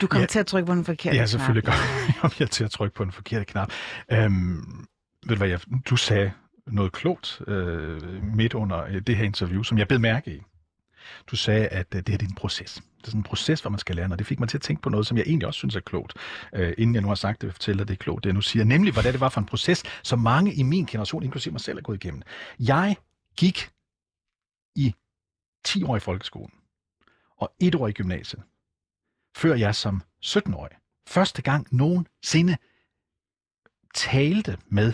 Du 0.00 0.06
kommer 0.06 0.22
Ja. 0.22 0.26
til 0.26 0.38
at 0.38 0.46
trykke 0.46 0.66
på 0.66 0.74
den 0.74 0.84
forkerte 0.84 1.16
Ja, 1.16 1.20
knap. 1.22 1.28
selvfølgelig 1.28 1.64
gør 1.64 1.72
kom 2.20 2.30
jeg 2.38 2.50
til 2.50 2.64
at 2.64 2.70
trykke 2.70 2.94
på 2.94 3.04
den 3.04 3.12
forkerte 3.12 3.44
knap. 3.44 3.72
Øhm, 4.12 4.86
ved 5.26 5.28
du 5.28 5.34
hvad, 5.36 5.48
jeg, 5.48 5.60
du 5.90 5.96
sagde 5.96 6.32
noget 6.66 6.92
klogt 6.92 7.42
øh, 7.46 8.22
midt 8.36 8.54
under 8.54 8.84
øh, 8.84 9.00
det 9.06 9.16
her 9.16 9.24
interview, 9.24 9.62
som 9.62 9.78
jeg 9.78 9.88
bed 9.88 9.98
mærke 9.98 10.36
i. 10.36 10.40
Du 11.26 11.36
sagde, 11.36 11.66
at 11.68 11.86
øh, 11.94 11.98
det 12.00 12.08
her 12.08 12.18
det 12.18 12.26
er 12.26 12.30
en 12.30 12.34
proces. 12.34 12.74
Det 12.74 13.06
er 13.06 13.10
sådan 13.10 13.20
en 13.20 13.24
proces, 13.24 13.60
hvor 13.60 13.70
man 13.70 13.78
skal 13.78 13.96
lære, 13.96 14.08
og 14.10 14.18
det 14.18 14.26
fik 14.26 14.40
mig 14.40 14.48
til 14.48 14.58
at 14.58 14.62
tænke 14.62 14.82
på 14.82 14.88
noget, 14.88 15.06
som 15.06 15.16
jeg 15.16 15.24
egentlig 15.26 15.46
også 15.46 15.58
synes 15.58 15.76
er 15.76 15.80
klogt. 15.80 16.14
Øh, 16.54 16.72
inden 16.78 16.94
jeg 16.94 17.02
nu 17.02 17.08
har 17.08 17.14
sagt 17.14 17.40
det, 17.40 17.46
jeg 17.46 17.54
fortælle 17.54 17.78
dig, 17.78 17.88
det 17.88 17.94
er 17.94 17.98
klogt, 17.98 18.24
det 18.24 18.28
jeg 18.28 18.34
nu 18.34 18.40
siger. 18.40 18.64
Nemlig, 18.64 18.92
hvordan 18.92 19.12
det 19.12 19.20
var 19.20 19.28
for 19.28 19.40
en 19.40 19.46
proces, 19.46 19.82
som 20.02 20.18
mange 20.18 20.54
i 20.54 20.62
min 20.62 20.86
generation, 20.86 21.22
inklusive 21.22 21.52
mig 21.52 21.60
selv, 21.60 21.78
er 21.78 21.82
gået 21.82 22.04
igennem. 22.04 22.22
Jeg 22.58 22.96
gik 23.36 23.70
i 24.76 24.94
10 25.64 25.84
år 25.84 25.96
i 25.96 26.00
folkeskolen 26.00 26.52
og 27.36 27.52
et 27.60 27.74
år 27.74 27.88
i 27.88 27.92
gymnasiet, 27.92 28.42
før 29.36 29.54
jeg 29.54 29.74
som 29.74 30.02
17-årig 30.24 30.80
første 31.10 31.42
gang 31.42 31.66
nogensinde 31.70 32.56
talte 33.94 34.58
med 34.68 34.92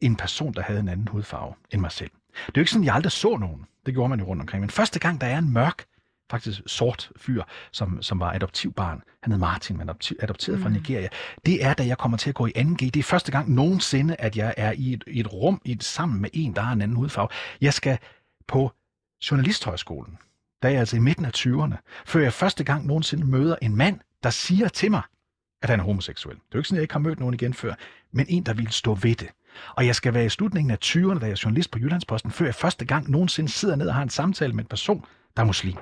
en 0.00 0.16
person, 0.16 0.54
der 0.54 0.62
havde 0.62 0.80
en 0.80 0.88
anden 0.88 1.08
hudfarve 1.08 1.54
end 1.70 1.80
mig 1.80 1.92
selv. 1.92 2.10
Det 2.32 2.48
er 2.48 2.52
jo 2.56 2.60
ikke 2.60 2.70
sådan, 2.70 2.84
jeg 2.84 2.94
aldrig 2.94 3.12
så 3.12 3.36
nogen. 3.36 3.66
Det 3.86 3.94
gjorde 3.94 4.08
man 4.08 4.20
jo 4.20 4.26
rundt 4.26 4.40
omkring. 4.40 4.60
Men 4.60 4.70
første 4.70 4.98
gang, 4.98 5.20
der 5.20 5.26
er 5.26 5.38
en 5.38 5.52
mørk, 5.52 5.84
faktisk 6.30 6.62
sort 6.66 7.10
fyr, 7.16 7.42
som, 7.72 8.02
som 8.02 8.20
var 8.20 8.32
adoptivbarn. 8.32 9.02
Han 9.22 9.32
hed 9.32 9.38
Martin, 9.38 9.76
men 9.76 9.88
adoptiv, 9.88 10.16
adopteret 10.20 10.58
mm. 10.58 10.62
fra 10.62 10.70
Nigeria. 10.70 11.08
Det 11.46 11.64
er, 11.64 11.74
da 11.74 11.86
jeg 11.86 11.98
kommer 11.98 12.18
til 12.18 12.28
at 12.28 12.34
gå 12.34 12.46
i 12.46 12.52
2G. 12.56 12.76
Det 12.76 12.96
er 12.96 13.02
første 13.02 13.32
gang 13.32 13.50
nogensinde, 13.50 14.16
at 14.18 14.36
jeg 14.36 14.54
er 14.56 14.72
i 14.72 14.92
et, 14.92 15.04
i 15.06 15.20
et 15.20 15.32
rum 15.32 15.60
i 15.64 15.72
et, 15.72 15.84
sammen 15.84 16.20
med 16.20 16.30
en, 16.32 16.54
der 16.54 16.60
har 16.62 16.72
en 16.72 16.82
anden 16.82 16.96
hudfarve. 16.96 17.28
Jeg 17.60 17.74
skal 17.74 17.98
på 18.46 18.72
journalisthøjskolen. 19.30 20.18
Der 20.62 20.68
er 20.68 20.72
jeg 20.72 20.80
altså 20.80 20.96
i 20.96 21.00
midten 21.00 21.24
af 21.24 21.30
20'erne. 21.36 22.02
Før 22.06 22.20
jeg 22.20 22.32
første 22.32 22.64
gang 22.64 22.86
nogensinde 22.86 23.26
møder 23.26 23.56
en 23.62 23.76
mand, 23.76 24.00
der 24.22 24.30
siger 24.30 24.68
til 24.68 24.90
mig, 24.90 25.02
at 25.62 25.70
han 25.70 25.80
er 25.80 25.84
homoseksuel. 25.84 26.34
Det 26.36 26.42
er 26.42 26.46
jo 26.54 26.58
ikke 26.58 26.68
sådan, 26.68 26.76
at 26.76 26.80
jeg 26.80 26.82
ikke 26.84 26.94
har 26.94 27.00
mødt 27.00 27.20
nogen 27.20 27.34
igen 27.34 27.54
før, 27.54 27.74
men 28.12 28.26
en, 28.28 28.42
der 28.42 28.54
vil 28.54 28.68
stå 28.70 28.94
ved 28.94 29.14
det. 29.14 29.28
Og 29.76 29.86
jeg 29.86 29.94
skal 29.94 30.14
være 30.14 30.24
i 30.26 30.28
slutningen 30.28 30.70
af 30.70 30.78
20'erne, 30.84 31.18
da 31.18 31.26
jeg 31.26 31.32
er 31.32 31.40
journalist 31.44 31.70
på 31.70 31.78
Jyllandsposten, 31.78 32.30
før 32.30 32.44
jeg 32.44 32.54
første 32.54 32.84
gang 32.84 33.10
nogensinde 33.10 33.48
sidder 33.48 33.76
ned 33.76 33.88
og 33.88 33.94
har 33.94 34.02
en 34.02 34.08
samtale 34.10 34.52
med 34.52 34.64
en 34.64 34.68
person, 34.68 35.04
der 35.36 35.42
er 35.42 35.46
muslim. 35.46 35.76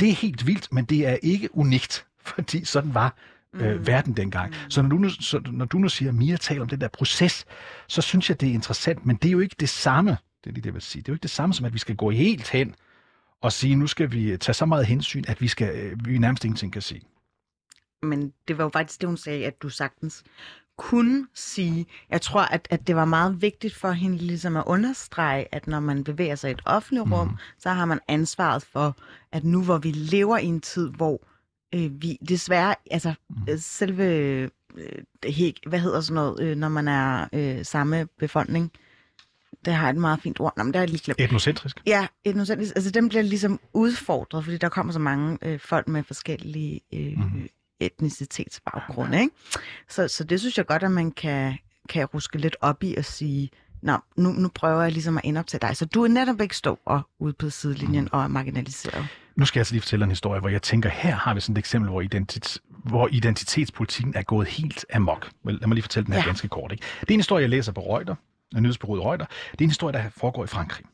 Det 0.00 0.08
er 0.08 0.12
helt 0.12 0.46
vildt, 0.46 0.72
men 0.72 0.84
det 0.84 1.06
er 1.06 1.16
ikke 1.22 1.56
unikt, 1.56 2.06
fordi 2.34 2.64
sådan 2.64 2.94
var 2.94 3.06
øh, 3.54 3.76
Mm. 3.76 3.86
verden 3.86 4.12
dengang. 4.12 4.50
Mm. 4.50 4.70
Så 4.70 4.82
når 4.82 4.88
du, 4.88 4.96
nu, 4.98 5.08
så 5.08 5.40
når 5.50 5.64
du 5.64 5.78
nu 5.78 5.88
siger, 5.88 6.08
at 6.08 6.14
Mia 6.14 6.36
taler 6.36 6.62
om 6.62 6.68
den 6.68 6.80
der 6.80 6.88
proces, 6.88 7.46
så 7.88 8.02
synes 8.02 8.28
jeg, 8.28 8.40
det 8.40 8.48
er 8.48 8.52
interessant, 8.52 9.06
men 9.06 9.16
det 9.16 9.28
er 9.28 9.32
jo 9.32 9.40
ikke 9.40 9.56
det 9.60 9.68
samme, 9.68 10.10
det 10.10 10.50
er 10.50 10.54
lige 10.54 10.54
det, 10.62 10.66
jeg 10.66 10.74
vil 10.74 10.82
sige. 10.82 11.02
Det 11.02 11.08
er 11.08 11.12
jo 11.12 11.14
ikke 11.14 11.22
det 11.22 11.30
samme 11.30 11.54
som, 11.54 11.66
at 11.66 11.74
vi 11.74 11.78
skal 11.78 11.96
gå 11.96 12.10
helt 12.10 12.48
hen 12.50 12.74
og 13.42 13.52
sige, 13.52 13.76
nu 13.76 13.86
skal 13.86 14.12
vi 14.12 14.36
tage 14.36 14.54
så 14.54 14.66
meget 14.66 14.86
hensyn, 14.86 15.24
at 15.28 15.40
vi, 15.40 15.48
skal, 15.48 15.76
øh, 15.76 16.06
vi 16.06 16.18
nærmest 16.18 16.44
ingenting 16.44 16.72
kan 16.72 16.82
sige. 16.82 17.02
Men 18.02 18.32
det 18.48 18.58
var 18.58 18.64
jo 18.64 18.70
faktisk 18.70 19.00
det, 19.00 19.08
hun 19.08 19.16
sagde, 19.16 19.46
at 19.46 19.62
du 19.62 19.68
sagtens 19.68 20.24
kunne 20.78 21.26
sige. 21.34 21.86
Jeg 22.10 22.20
tror, 22.20 22.40
at, 22.42 22.68
at 22.70 22.86
det 22.86 22.96
var 22.96 23.04
meget 23.04 23.42
vigtigt 23.42 23.74
for 23.74 23.90
hende 23.90 24.16
ligesom 24.16 24.56
at 24.56 24.64
understrege, 24.66 25.54
at 25.54 25.66
når 25.66 25.80
man 25.80 26.04
bevæger 26.04 26.34
sig 26.34 26.48
i 26.50 26.52
et 26.52 26.62
offentligt 26.64 27.12
rum, 27.12 27.26
Mhm. 27.28 27.36
så 27.58 27.70
har 27.70 27.84
man 27.84 28.00
ansvaret 28.08 28.62
for, 28.62 28.96
at 29.32 29.44
nu 29.44 29.62
hvor 29.64 29.78
vi 29.78 29.90
lever 29.90 30.38
i 30.38 30.44
en 30.46 30.60
tid, 30.60 30.90
hvor 30.90 31.20
øh, 31.74 32.02
vi 32.02 32.18
desværre, 32.28 32.74
altså 32.90 33.14
Mhm. 33.30 33.46
øh, 33.50 33.58
selve, 33.58 34.04
øh, 34.76 34.98
hvad 35.66 35.78
hedder 35.78 36.00
sådan 36.00 36.14
noget, 36.14 36.40
øh, 36.42 36.56
når 36.56 36.68
man 36.68 36.88
er 36.88 37.28
øh, 37.32 37.64
samme 37.64 38.06
befolkning, 38.18 38.72
det 39.66 39.74
har 39.74 39.90
et 39.90 39.96
meget 39.96 40.20
fint 40.22 40.40
ord. 40.40 40.52
Nå, 40.56 40.62
men 40.62 40.72
det 40.72 40.76
har 40.78 40.82
jeg 40.82 40.90
lige 40.90 41.02
glemt. 41.04 41.20
Etnocentrisk. 41.20 41.80
Ja, 41.86 42.06
etnocentrisk. 42.24 42.72
Altså, 42.76 42.90
den 42.90 43.08
bliver 43.08 43.22
ligesom 43.22 43.60
udfordret, 43.72 44.44
fordi 44.44 44.56
der 44.58 44.68
kommer 44.68 44.92
så 44.92 44.98
mange 44.98 45.38
øh, 45.42 45.60
folk 45.60 45.88
med 45.88 46.02
forskellige 46.02 46.80
øh, 46.94 47.12
Mhm. 47.18 47.22
mm. 47.34 47.48
etnicitetsbaggrunde, 47.80 49.20
ikke? 49.20 49.34
Så, 49.88 50.08
så 50.08 50.24
det 50.24 50.40
synes 50.40 50.58
jeg 50.58 50.66
godt, 50.66 50.82
at 50.82 50.90
man 50.90 51.10
kan, 51.10 51.58
kan 51.88 52.04
ruske 52.06 52.38
lidt 52.38 52.56
op 52.60 52.82
i 52.82 52.94
og 52.98 53.04
sige, 53.04 53.50
Nå, 53.82 53.96
nu, 54.16 54.32
nu 54.32 54.48
prøver 54.54 54.82
jeg 54.82 54.92
ligesom 54.92 55.16
at 55.16 55.24
indoptage 55.24 55.60
dig. 55.60 55.76
Så 55.76 55.84
du 55.84 56.04
er 56.04 56.08
netop 56.08 56.40
ikke 56.40 56.56
stå 56.56 56.78
og 56.84 57.00
ude 57.18 57.32
på 57.32 57.50
sidelinjen 57.50 58.04
Mhm. 58.04 58.08
og 58.12 58.22
er 58.22 58.28
marginaliseret. 58.28 59.06
Nu 59.36 59.44
skal 59.46 59.58
jeg 59.58 59.60
altså 59.60 59.74
lige 59.74 59.82
fortælle 59.82 60.04
en 60.04 60.10
historie, 60.10 60.40
hvor 60.40 60.48
jeg 60.48 60.62
tænker, 60.62 60.88
her 60.90 61.14
har 61.16 61.34
vi 61.34 61.40
sådan 61.40 61.52
et 61.54 61.58
eksempel, 61.58 61.90
hvor, 61.90 62.00
identitet, 62.00 62.58
hvor 62.84 63.08
identitetspolitikken 63.12 64.14
er 64.16 64.22
gået 64.22 64.46
helt 64.48 64.84
amok. 64.94 65.30
Lad 65.44 65.66
mig 65.66 65.74
lige 65.74 65.82
fortælle 65.82 66.04
den 66.06 66.12
her 66.14 66.20
ja. 66.20 66.26
Ganske 66.26 66.48
kort. 66.48 66.72
Ikke? 66.72 66.84
Det 67.00 67.10
er 67.10 67.14
en 67.14 67.20
historie, 67.20 67.42
jeg 67.42 67.50
læser 67.50 67.72
på 67.72 67.80
Reuters, 67.80 68.16
nyhedsbyrået 68.62 69.04
Reuters. 69.04 69.28
Det 69.52 69.60
er 69.60 69.64
en 69.64 69.70
historie, 69.70 69.92
der 69.92 70.08
foregår 70.10 70.44
i 70.44 70.46
Frankrig. 70.46 70.86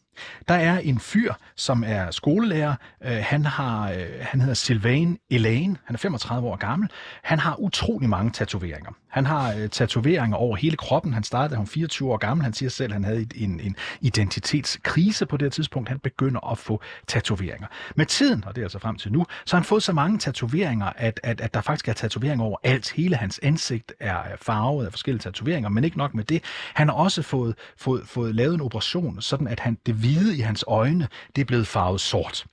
Der 0.48 0.54
er 0.54 0.78
en 0.78 1.00
fyr, 1.00 1.34
som 1.56 1.84
er 1.86 2.10
skolelærer. 2.10 2.74
Øh, 3.04 3.16
han, 3.20 3.44
har, 3.44 3.90
øh, 3.90 4.06
han 4.20 4.40
hedder 4.40 4.54
Sylvain 4.54 5.18
Elaine. 5.30 5.76
Han 5.84 5.94
er 5.94 5.98
35 5.98 6.48
år 6.48 6.56
gammel. 6.56 6.88
Han 7.22 7.38
har 7.38 7.60
utrolig 7.60 8.08
mange 8.08 8.30
tatoveringer. 8.30 8.90
Han 9.08 9.26
har 9.26 9.54
øh, 9.54 9.68
tatoveringer 9.68 10.36
over 10.36 10.56
hele 10.56 10.76
kroppen. 10.76 11.12
Han 11.12 11.22
startede, 11.22 11.50
da 11.50 11.54
han 11.54 11.60
var 11.60 11.66
24 11.66 12.12
år 12.12 12.16
gammel. 12.16 12.44
Han 12.44 12.52
siger 12.52 12.70
selv, 12.70 12.92
at 12.92 12.92
han 12.92 13.04
havde 13.04 13.26
en, 13.34 13.60
en 13.60 13.76
identitetskrise 14.00 15.26
på 15.26 15.36
det 15.36 15.44
her 15.44 15.50
tidspunkt. 15.50 15.88
Han 15.88 15.98
begynder 15.98 16.50
at 16.50 16.58
få 16.58 16.82
tatoveringer. 17.06 17.66
Med 17.96 18.06
tiden, 18.06 18.44
og 18.46 18.54
det 18.54 18.60
er 18.60 18.64
altså 18.64 18.78
frem 18.78 18.96
til 18.96 19.12
nu, 19.12 19.26
så 19.46 19.56
har 19.56 19.60
han 19.60 19.64
fået 19.64 19.82
så 19.82 19.92
mange 19.92 20.18
tatoveringer, 20.18 20.92
at, 20.96 21.20
at, 21.22 21.40
at 21.40 21.54
der 21.54 21.60
faktisk 21.60 21.88
er 21.88 21.92
tatoveringer 21.92 22.44
over 22.44 22.58
alt. 22.62 22.90
Hele 22.90 23.16
hans 23.16 23.40
ansigt 23.42 23.92
er 24.00 24.22
er 24.22 24.36
farvet 24.36 24.86
af 24.86 24.92
forskellige 24.92 25.22
tatoveringer, 25.22 25.68
men 25.68 25.84
ikke 25.84 25.98
nok 25.98 26.14
med 26.14 26.24
det. 26.24 26.44
Han 26.74 26.88
har 26.88 26.94
også 26.94 27.22
fået, 27.22 27.54
fået, 27.76 28.02
fået 28.06 28.34
lavet 28.34 28.54
en 28.54 28.60
operation, 28.60 29.20
sådan 29.20 29.48
at 29.48 29.60
han, 29.60 29.78
det 29.86 30.01
hvide 30.02 30.36
i 30.36 30.40
hans 30.40 30.64
øjne, 30.66 31.08
det 31.36 31.42
er 31.42 31.46
blevet 31.46 31.66
farvet 31.66 32.00
sort. 32.00 32.46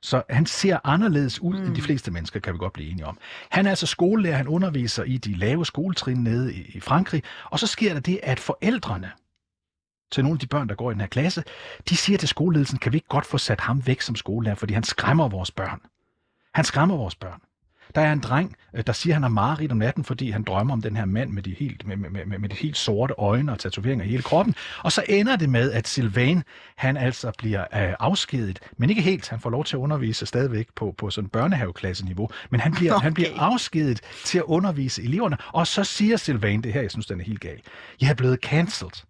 Så 0.00 0.22
han 0.30 0.46
ser 0.46 0.78
anderledes 0.84 1.40
ud 1.40 1.58
mm. 1.58 1.66
end 1.66 1.74
de 1.74 1.82
fleste 1.82 2.10
mennesker, 2.10 2.40
kan 2.40 2.52
vi 2.52 2.58
godt 2.58 2.72
blive 2.72 2.90
enige 2.90 3.06
om. 3.06 3.18
Han 3.50 3.66
er 3.66 3.70
altså 3.70 3.86
skolelærer, 3.86 4.36
han 4.36 4.48
underviser 4.48 5.04
i 5.04 5.16
de 5.16 5.34
lave 5.36 5.66
skoletrin 5.66 6.16
nede 6.16 6.54
i, 6.54 6.70
i 6.74 6.80
Frankrig, 6.80 7.22
og 7.50 7.58
så 7.58 7.66
sker 7.66 7.92
der 7.92 8.00
det, 8.00 8.20
at 8.22 8.40
forældrene 8.40 9.10
til 10.12 10.24
nogle 10.24 10.36
af 10.36 10.40
de 10.40 10.46
børn, 10.46 10.68
der 10.68 10.74
går 10.74 10.90
i 10.90 10.94
den 10.94 11.00
her 11.00 11.08
klasse, 11.08 11.44
de 11.88 11.96
siger 11.96 12.18
til 12.18 12.28
skoleledelsen, 12.28 12.78
kan 12.78 12.92
vi 12.92 12.96
ikke 12.96 13.08
godt 13.08 13.26
få 13.26 13.38
sat 13.38 13.60
ham 13.60 13.86
væk 13.86 14.00
som 14.00 14.16
skolelærer, 14.16 14.54
fordi 14.54 14.74
han 14.74 14.82
skræmmer 14.82 15.28
vores 15.28 15.50
børn. 15.50 15.80
Han 16.54 16.64
skræmmer 16.64 16.96
vores 16.96 17.14
børn. 17.14 17.40
Der 17.94 18.00
er 18.00 18.12
en 18.12 18.20
dreng, 18.20 18.56
øh, 18.74 18.84
der 18.86 18.92
siger, 18.92 19.12
at 19.12 19.14
han 19.14 19.22
har 19.22 19.28
mareridt 19.28 19.72
om 19.72 19.78
natten, 19.78 20.04
fordi 20.04 20.30
han 20.30 20.42
drømmer 20.42 20.72
om 20.72 20.82
den 20.82 20.96
her 20.96 21.04
mand 21.04 21.30
med 21.30 21.42
de 21.42 21.54
helt, 21.58 21.86
med, 21.86 21.96
med, 21.96 22.10
med, 22.10 22.38
med 22.38 22.48
de 22.48 22.56
helt 22.56 22.76
sorte 22.76 23.14
øjne 23.18 23.52
og 23.52 23.58
tatoveringer 23.58 24.04
i 24.04 24.08
hele 24.08 24.22
kroppen. 24.22 24.54
Og 24.82 24.92
så 24.92 25.04
ender 25.08 25.36
det 25.36 25.48
med, 25.48 25.72
at 25.72 25.88
Sylvain, 25.88 26.42
han 26.76 26.96
altså 26.96 27.32
bliver 27.38 27.60
øh, 27.60 27.94
afskediget, 28.00 28.58
men 28.76 28.90
ikke 28.90 29.02
helt. 29.02 29.28
Han 29.28 29.40
får 29.40 29.50
lov 29.50 29.64
til 29.64 29.76
at 29.76 29.80
undervise 29.80 30.26
stadigvæk 30.26 30.66
på, 30.76 30.94
på 30.98 31.10
sådan 31.10 31.30
børnehaveklasseniveau, 31.30 32.28
men 32.50 32.60
han 32.60 32.72
bliver, 32.72 32.94
okay. 32.94 33.02
han 33.02 33.14
bliver 33.14 33.30
afskediget 33.36 34.00
til 34.24 34.38
at 34.38 34.44
undervise 34.44 35.02
eleverne. 35.02 35.36
Og 35.52 35.66
så 35.66 35.84
siger 35.84 36.16
Sylvain, 36.16 36.62
det 36.62 36.72
her, 36.72 36.80
jeg 36.80 36.90
synes, 36.90 37.06
den 37.06 37.20
er 37.20 37.24
helt 37.24 37.40
gal. 37.40 37.60
Jeg 38.00 38.10
er 38.10 38.14
blevet 38.14 38.40
cancelled. 38.40 39.04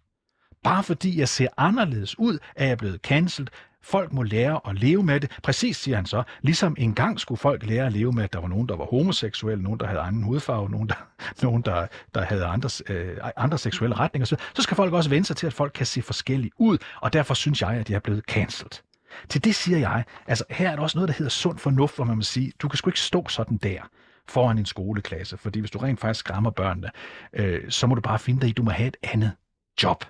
Bare 0.63 0.83
fordi 0.83 1.19
jeg 1.19 1.29
ser 1.29 1.47
anderledes 1.57 2.19
ud, 2.19 2.37
er 2.55 2.67
jeg 2.67 2.77
blevet 2.77 3.01
cancelled. 3.01 3.47
Folk 3.85 4.13
må 4.13 4.23
lære 4.23 4.59
at 4.69 4.79
leve 4.79 5.03
med 5.03 5.19
det. 5.19 5.39
Præcis, 5.43 5.77
siger 5.77 5.95
han 5.95 6.05
så. 6.05 6.23
Ligesom 6.41 6.75
engang 6.79 7.19
skulle 7.19 7.39
folk 7.39 7.65
lære 7.65 7.85
at 7.85 7.93
leve 7.93 8.11
med, 8.11 8.23
at 8.23 8.33
der 8.33 8.39
var 8.39 8.47
nogen, 8.47 8.69
der 8.69 8.75
var 8.75 8.85
homoseksuelle, 8.85 9.63
nogen, 9.63 9.79
der 9.79 9.87
havde 9.87 9.99
anden 9.99 10.23
hudfarve, 10.23 10.69
nogen, 10.69 10.89
der, 10.89 10.95
nogen, 11.43 11.61
der, 11.61 11.87
der 12.15 12.21
havde 12.25 12.45
andre, 12.45 12.69
øh, 12.89 13.17
andre 13.37 13.57
seksuelle 13.57 13.95
retninger. 13.95 14.25
Så, 14.25 14.35
så 14.55 14.61
skal 14.61 14.75
folk 14.75 14.93
også 14.93 15.09
vende 15.09 15.27
sig 15.27 15.37
til, 15.37 15.47
at 15.47 15.53
folk 15.53 15.71
kan 15.75 15.85
se 15.85 16.01
forskellige 16.01 16.51
ud, 16.57 16.77
og 17.01 17.13
derfor 17.13 17.33
synes 17.33 17.61
jeg, 17.61 17.69
at 17.69 17.87
de 17.87 17.93
er 17.93 17.99
blevet 17.99 18.23
cancelled. 18.23 18.81
Til 19.29 19.43
det 19.43 19.55
siger 19.55 19.77
jeg, 19.77 20.03
altså 20.27 20.43
her 20.49 20.71
er 20.71 20.75
der 20.75 20.83
også 20.83 20.97
noget, 20.97 21.07
der 21.07 21.13
hedder 21.13 21.29
sund 21.29 21.57
fornuft, 21.57 21.95
hvor 21.95 22.05
man 22.05 22.15
må 22.15 22.23
sige, 22.23 22.51
du 22.59 22.67
kan 22.67 22.77
sgu 22.77 22.89
ikke 22.89 22.99
stå 22.99 23.27
sådan 23.27 23.57
der 23.57 23.79
foran 24.27 24.57
en 24.57 24.65
skoleklasse, 24.65 25.37
fordi 25.37 25.59
hvis 25.59 25.71
du 25.71 25.79
rent 25.79 25.99
faktisk 25.99 26.19
skræmmer 26.19 26.49
børnene, 26.49 26.89
øh, 27.33 27.71
så 27.71 27.87
må 27.87 27.95
du 27.95 28.01
bare 28.01 28.19
finde 28.19 28.41
dig 28.41 28.49
i, 28.49 28.51
du 28.51 28.63
må 28.63 28.71
have 28.71 28.87
et 28.87 28.97
andet 29.03 29.31
job. 29.83 30.05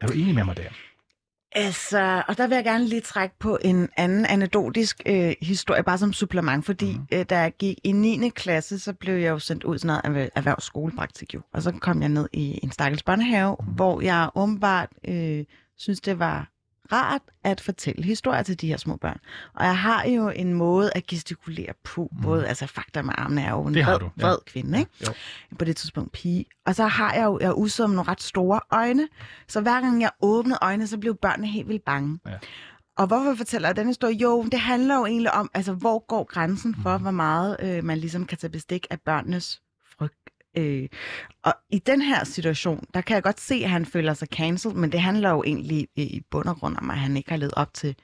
Er 0.00 0.06
du 0.06 0.12
enig 0.12 0.34
med 0.34 0.44
mig 0.44 0.56
der? 0.56 0.68
Altså, 1.58 2.22
og 2.28 2.38
der 2.38 2.46
vil 2.46 2.54
jeg 2.54 2.64
gerne 2.64 2.84
lige 2.84 3.00
trække 3.00 3.34
på 3.38 3.58
en 3.64 3.88
anden 3.96 4.26
anekdotisk 4.26 5.02
øh, 5.06 5.34
historie, 5.42 5.82
bare 5.82 5.98
som 5.98 6.12
supplement, 6.12 6.64
fordi 6.66 6.92
mm. 6.92 7.06
øh, 7.12 7.24
da 7.30 7.38
jeg 7.38 7.52
gik 7.58 7.76
i 7.84 7.92
9. 7.92 8.28
klasse, 8.28 8.78
så 8.78 8.92
blev 8.92 9.14
jeg 9.14 9.30
jo 9.30 9.38
sendt 9.38 9.64
ud 9.64 9.78
sådan 9.78 9.86
noget 9.86 10.00
erhver- 10.04 10.30
erhvervsskolepraktik 10.34 11.34
jo. 11.34 11.40
Og 11.52 11.62
så 11.62 11.72
kom 11.80 12.00
jeg 12.02 12.08
ned 12.08 12.28
i 12.32 12.60
en 12.62 12.70
stakkels 12.70 13.02
børnehave, 13.02 13.56
mm. 13.60 13.66
hvor 13.72 14.00
jeg 14.00 14.30
åbenbart 14.34 14.88
øh, 15.08 15.44
synes, 15.78 16.00
det 16.00 16.18
var 16.18 16.48
rart 16.92 17.22
at 17.44 17.60
fortælle 17.60 18.04
historier 18.04 18.42
til 18.42 18.60
de 18.60 18.66
her 18.66 18.76
små 18.76 18.96
børn. 18.96 19.18
Og 19.54 19.64
jeg 19.64 19.78
har 19.78 20.04
jo 20.04 20.28
en 20.28 20.54
måde 20.54 20.90
at 20.94 21.06
gestikulere 21.06 21.72
på, 21.84 22.08
mm. 22.12 22.22
både 22.22 22.46
altså 22.46 22.66
fakta 22.66 23.02
med 23.02 23.14
armene 23.18 23.42
er 23.42 23.50
jo 23.50 23.62
en. 23.62 23.74
Det 23.74 23.86
vred, 23.86 23.98
du, 23.98 24.10
ja. 24.18 24.26
vred 24.26 24.36
kvinde, 24.46 24.78
ikke? 24.78 24.90
Jo. 25.06 25.12
på 25.58 25.64
det 25.64 25.76
tidspunkt 25.76 26.12
pige. 26.12 26.44
Og 26.66 26.74
så 26.74 26.86
har 26.86 27.14
jeg 27.14 27.24
jo 27.24 27.38
jeg 27.40 27.48
er 27.48 27.86
med 27.86 27.96
nogle 27.96 28.10
ret 28.10 28.22
store 28.22 28.60
øjne, 28.70 29.08
så 29.48 29.60
hver 29.60 29.80
gang 29.80 30.02
jeg 30.02 30.10
åbnede 30.20 30.58
øjnene, 30.62 30.86
så 30.86 30.98
blev 30.98 31.16
børnene 31.16 31.46
helt 31.46 31.68
vildt 31.68 31.84
bange. 31.84 32.18
Ja. 32.26 32.38
Og 32.96 33.06
hvorfor 33.06 33.34
fortæller 33.34 33.68
jeg 33.68 33.76
den 33.76 33.86
historie? 33.86 34.14
Jo, 34.14 34.42
det 34.42 34.60
handler 34.60 34.96
jo 34.96 35.06
egentlig 35.06 35.34
om, 35.34 35.50
altså 35.54 35.72
hvor 35.72 36.06
går 36.06 36.24
grænsen 36.24 36.74
for, 36.82 36.96
mm. 36.96 37.02
hvor 37.02 37.10
meget 37.10 37.56
øh, 37.62 37.84
man 37.84 37.98
ligesom 37.98 38.26
kan 38.26 38.38
tage 38.38 38.50
bestik 38.50 38.86
af 38.90 39.00
børnenes 39.00 39.62
frygt. 39.98 40.30
Øh, 40.56 40.88
og 41.42 41.54
i 41.70 41.78
den 41.78 42.02
her 42.02 42.24
situation, 42.24 42.84
der 42.94 43.00
kan 43.00 43.14
jeg 43.14 43.22
godt 43.22 43.40
se, 43.40 43.54
at 43.64 43.70
han 43.70 43.86
føler 43.86 44.14
sig 44.14 44.28
cancelled, 44.28 44.76
men 44.76 44.92
det 44.92 45.00
handler 45.00 45.30
jo 45.30 45.42
egentlig 45.46 45.88
i, 45.96 46.22
bund 46.30 46.46
og 46.48 46.56
grund 46.56 46.76
om, 46.78 46.90
at 46.90 46.98
han 46.98 47.16
ikke 47.16 47.30
har 47.30 47.36
levet 47.36 47.54
op 47.56 47.74
til, 47.74 47.96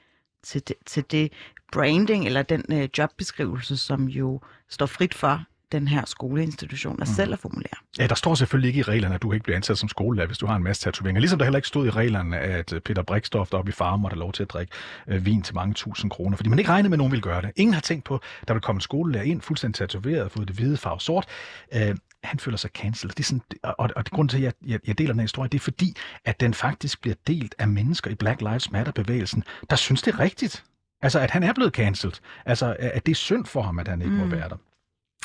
til, 0.43 0.67
det, 0.67 0.75
til 0.85 1.03
det 1.11 1.31
branding 1.71 2.25
eller 2.25 2.41
den 2.41 2.63
øh, 2.71 2.89
jobbeskrivelse, 2.97 3.77
som 3.77 4.03
jo 4.05 4.41
står 4.69 4.85
frit 4.85 5.13
for 5.13 5.43
den 5.71 5.87
her 5.87 6.05
skoleinstitution 6.05 7.01
at 7.01 7.07
Mhm. 7.07 7.15
selv 7.15 7.33
at 7.33 7.39
formulere. 7.39 7.73
Ja, 7.99 8.07
der 8.07 8.15
står 8.15 8.35
selvfølgelig 8.35 8.67
ikke 8.67 8.79
i 8.79 8.83
reglerne, 8.83 9.15
at 9.15 9.21
du 9.21 9.31
ikke 9.31 9.43
bliver 9.43 9.55
ansat 9.57 9.77
som 9.77 9.89
skolelærer, 9.89 10.27
hvis 10.27 10.37
du 10.37 10.45
har 10.45 10.55
en 10.55 10.63
masse 10.63 10.81
tatoveringer. 10.83 11.19
Ligesom 11.19 11.39
der 11.39 11.45
heller 11.45 11.57
ikke 11.57 11.67
stod 11.67 11.87
i 11.87 11.89
reglerne, 11.89 12.39
at 12.39 12.73
øh, 12.73 12.81
Peter 12.81 13.03
Brikstof 13.03 13.53
oppe 13.53 13.69
i 13.69 13.71
Farm 13.71 13.99
måtte 13.99 14.17
lov 14.17 14.31
til 14.33 14.43
at 14.43 14.49
drikke 14.49 14.73
øh, 15.07 15.25
vin 15.25 15.41
til 15.41 15.55
mange 15.55 15.73
tusind 15.73 16.11
kroner, 16.11 16.37
fordi 16.37 16.49
man 16.49 16.59
ikke 16.59 16.71
regnede 16.71 16.89
med, 16.89 16.95
at 16.95 16.97
nogen 16.97 17.11
ville 17.11 17.21
gøre 17.23 17.41
det. 17.41 17.51
Ingen 17.55 17.73
har 17.73 17.81
tænkt 17.81 18.03
på, 18.05 18.15
at 18.41 18.47
der 18.47 18.53
vil 18.53 18.61
komme 18.61 18.77
en 18.77 18.81
skolelærer 18.81 19.23
ind, 19.23 19.41
fuldstændig 19.41 19.75
tatoveret, 19.75 20.31
fået 20.31 20.47
det 20.47 20.55
hvide 20.55 20.77
farve 20.77 20.99
sort. 20.99 21.25
Øh, 21.73 21.95
han 22.23 22.39
føler 22.39 22.57
sig 22.57 22.69
cancelled. 22.73 23.11
Det 23.15 23.19
er 23.19 23.23
sådan, 23.23 23.41
og, 23.63 23.75
og, 23.79 23.89
og 23.95 24.05
det 24.05 24.13
grund 24.13 24.29
til, 24.29 24.37
at 24.37 24.43
jeg, 24.43 24.53
jeg, 24.65 24.79
jeg 24.87 24.97
deler 24.97 25.11
den 25.13 25.19
her 25.19 25.23
historie, 25.23 25.49
det 25.49 25.57
er 25.57 25.63
fordi, 25.63 25.95
at 26.25 26.39
den 26.39 26.53
faktisk 26.53 27.01
bliver 27.01 27.15
delt 27.27 27.55
af 27.59 27.67
mennesker 27.67 28.11
i 28.11 28.15
Black 28.15 28.41
Lives 28.41 28.71
Matter-bevægelsen, 28.71 29.43
der 29.69 29.75
synes, 29.75 30.01
det 30.01 30.13
er 30.13 30.19
rigtigt. 30.19 30.63
Altså, 31.01 31.19
at 31.19 31.31
han 31.31 31.43
er 31.43 31.53
blevet 31.53 31.73
cancelled. 31.73 32.15
Altså, 32.45 32.75
at 32.79 33.05
det 33.05 33.11
er 33.11 33.15
synd 33.15 33.45
for 33.45 33.61
ham, 33.61 33.79
at 33.79 33.87
han 33.87 34.01
ikke 34.01 34.13
mm. 34.13 34.17
må 34.19 34.25
være 34.25 34.49
der. 34.49 34.55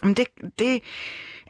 Men 0.03 0.14
det, 0.14 0.24
det, 0.59 0.80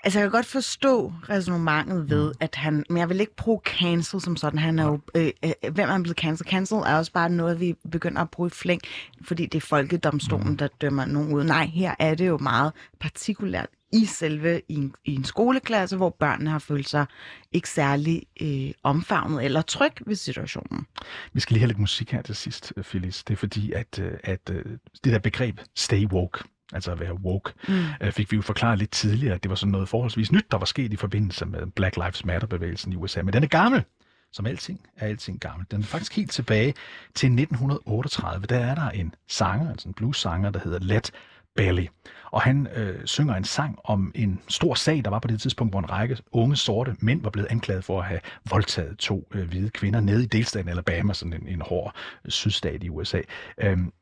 altså 0.04 0.18
jeg 0.18 0.24
kan 0.24 0.30
godt 0.30 0.46
forstå 0.46 1.12
resonemanget 1.28 2.10
ved, 2.10 2.26
Mm. 2.28 2.34
at 2.40 2.54
han, 2.54 2.84
men 2.88 2.96
jeg 2.98 3.08
vil 3.08 3.20
ikke 3.20 3.36
bruge 3.36 3.60
cancel 3.64 4.20
som 4.20 4.36
sådan. 4.36 4.58
Han 4.58 4.78
er 4.78 4.84
jo, 4.86 5.00
øh, 5.14 5.30
øh, 5.44 5.72
hvem 5.72 5.88
er 5.88 5.92
han 5.92 6.02
blevet 6.02 6.16
cancel? 6.18 6.46
Cancel 6.46 6.76
er 6.76 6.96
også 6.96 7.12
bare 7.12 7.30
noget, 7.30 7.60
vi 7.60 7.74
begynder 7.90 8.22
at 8.22 8.30
bruge 8.30 8.46
i 8.46 8.50
flæng, 8.50 8.80
fordi 9.22 9.46
det 9.46 9.62
er 9.62 9.66
folkedomstolen, 9.66 10.48
Mm. 10.48 10.56
der 10.56 10.68
dømmer 10.80 11.04
nogen 11.04 11.32
ud. 11.32 11.44
Nej, 11.44 11.64
her 11.66 11.94
er 11.98 12.14
det 12.14 12.28
jo 12.28 12.38
meget 12.38 12.72
partikulært 13.00 13.68
i 13.92 14.04
selve 14.04 14.62
i 14.68 14.74
en, 14.74 14.94
i 15.04 15.14
en 15.14 15.24
skoleklasse, 15.24 15.96
hvor 15.96 16.16
børnene 16.18 16.50
har 16.50 16.58
følt 16.58 16.88
sig 16.88 17.06
ikke 17.52 17.68
særlig 17.68 18.22
øh, 18.42 18.70
omfavnet 18.82 19.44
eller 19.44 19.62
tryg 19.62 19.92
ved 20.06 20.14
situationen. 20.14 20.86
Vi 21.32 21.40
skal 21.40 21.54
lige 21.54 21.60
have 21.60 21.68
lidt 21.68 21.78
musik 21.78 22.12
her 22.12 22.22
til 22.22 22.34
sidst, 22.34 22.72
øh, 22.76 22.84
Phyllis. 22.84 23.24
Det 23.24 23.34
er 23.34 23.38
fordi, 23.38 23.72
at, 23.72 23.98
øh, 23.98 24.12
at 24.24 24.50
øh, 24.50 24.64
det 25.04 25.12
der 25.12 25.18
begreb 25.18 25.60
stay 25.76 26.06
woke, 26.06 26.44
altså 26.72 26.92
at 26.92 27.00
være 27.00 27.14
woke, 27.14 27.52
mm. 27.68 28.12
fik 28.12 28.32
vi 28.32 28.36
jo 28.36 28.42
forklaret 28.42 28.78
lidt 28.78 28.90
tidligere, 28.90 29.34
at 29.34 29.42
det 29.42 29.48
var 29.48 29.56
sådan 29.56 29.72
noget 29.72 29.88
forholdsvis 29.88 30.32
nyt, 30.32 30.50
der 30.50 30.58
var 30.58 30.66
sket 30.66 30.92
i 30.92 30.96
forbindelse 30.96 31.46
med 31.46 31.66
Black 31.76 31.96
Lives 31.96 32.24
Matter-bevægelsen 32.24 32.92
i 32.92 32.96
USA. 32.96 33.22
Men 33.22 33.32
den 33.32 33.42
er 33.42 33.48
gammel, 33.48 33.84
som 34.32 34.46
alting 34.46 34.80
er 34.96 35.06
alting 35.06 35.40
gammel. 35.40 35.66
Den 35.70 35.80
er 35.80 35.84
faktisk 35.84 36.16
helt 36.16 36.30
tilbage 36.30 36.74
til 37.14 37.26
1938. 37.26 38.46
Der 38.46 38.58
er 38.58 38.74
der 38.74 38.90
en 38.90 39.14
sanger, 39.28 39.70
altså 39.70 39.88
en 39.88 39.94
blues-sanger, 39.94 40.50
der 40.50 40.60
hedder 40.60 40.78
Let 40.78 41.10
Belly. 41.58 41.86
Og 42.30 42.42
han 42.42 42.66
øh, 42.74 43.06
synger 43.06 43.34
en 43.34 43.44
sang 43.44 43.78
om 43.84 44.12
en 44.14 44.40
stor 44.48 44.74
sag, 44.74 45.04
der 45.04 45.10
var 45.10 45.18
på 45.18 45.28
det 45.28 45.40
tidspunkt, 45.40 45.72
hvor 45.72 45.78
en 45.78 45.90
række 45.90 46.16
unge 46.32 46.56
sorte 46.56 46.96
mænd 47.00 47.22
var 47.22 47.30
blevet 47.30 47.48
anklaget 47.50 47.84
for 47.84 48.00
at 48.00 48.06
have 48.06 48.20
voldtaget 48.50 48.98
to 48.98 49.28
øh, 49.34 49.48
hvide 49.48 49.70
kvinder 49.70 50.00
nede 50.00 50.22
i 50.22 50.26
delstaten 50.26 50.68
Alabama, 50.68 51.14
sådan 51.14 51.32
en, 51.32 51.48
en 51.48 51.60
hård 51.60 51.96
øh, 52.24 52.30
sydstat 52.30 52.84
i 52.84 52.88
USA. 52.88 53.20
Øhm, 53.58 53.92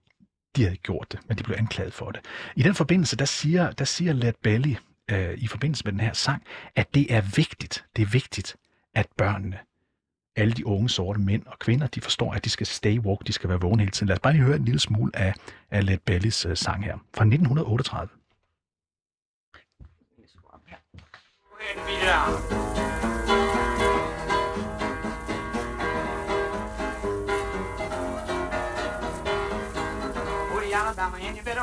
de 0.56 0.62
havde 0.62 0.76
gjort 0.76 1.12
det, 1.12 1.20
men 1.28 1.38
de 1.38 1.42
blev 1.42 1.56
anklaget 1.58 1.92
for 1.92 2.10
det. 2.10 2.20
I 2.56 2.62
den 2.62 2.74
forbindelse, 2.74 3.16
der 3.16 3.24
siger, 3.24 3.70
der 3.70 3.84
siger 3.84 4.12
Led 4.12 4.32
Belly 4.42 4.74
øh, 5.10 5.34
i 5.38 5.46
forbindelse 5.46 5.84
med 5.84 5.92
den 5.92 6.00
her 6.00 6.12
sang, 6.12 6.42
at 6.76 6.94
det 6.94 7.14
er 7.14 7.22
vigtigt, 7.36 7.84
det 7.96 8.02
er 8.02 8.06
vigtigt, 8.06 8.56
at 8.94 9.06
børnene, 9.16 9.58
alle 10.36 10.52
de 10.52 10.66
unge 10.66 10.88
sorte 10.88 11.20
mænd 11.20 11.46
og 11.46 11.58
kvinder, 11.58 11.86
de 11.86 12.00
forstår, 12.00 12.32
at 12.32 12.44
de 12.44 12.50
skal 12.50 12.66
stay 12.66 12.98
woke, 12.98 13.24
de 13.24 13.32
skal 13.32 13.48
være 13.48 13.60
vågne 13.60 13.82
hele 13.82 13.90
tiden. 13.90 14.08
Lad 14.08 14.16
os 14.16 14.20
bare 14.20 14.32
lige 14.32 14.42
høre 14.44 14.56
en 14.56 14.64
lille 14.64 14.80
smule 14.80 15.10
af, 15.14 15.34
af 15.70 15.86
Led 15.86 15.98
Bellys 15.98 16.46
uh, 16.46 16.54
sang 16.54 16.84
her 16.84 16.98
fra 17.14 17.24
1938. 17.24 18.08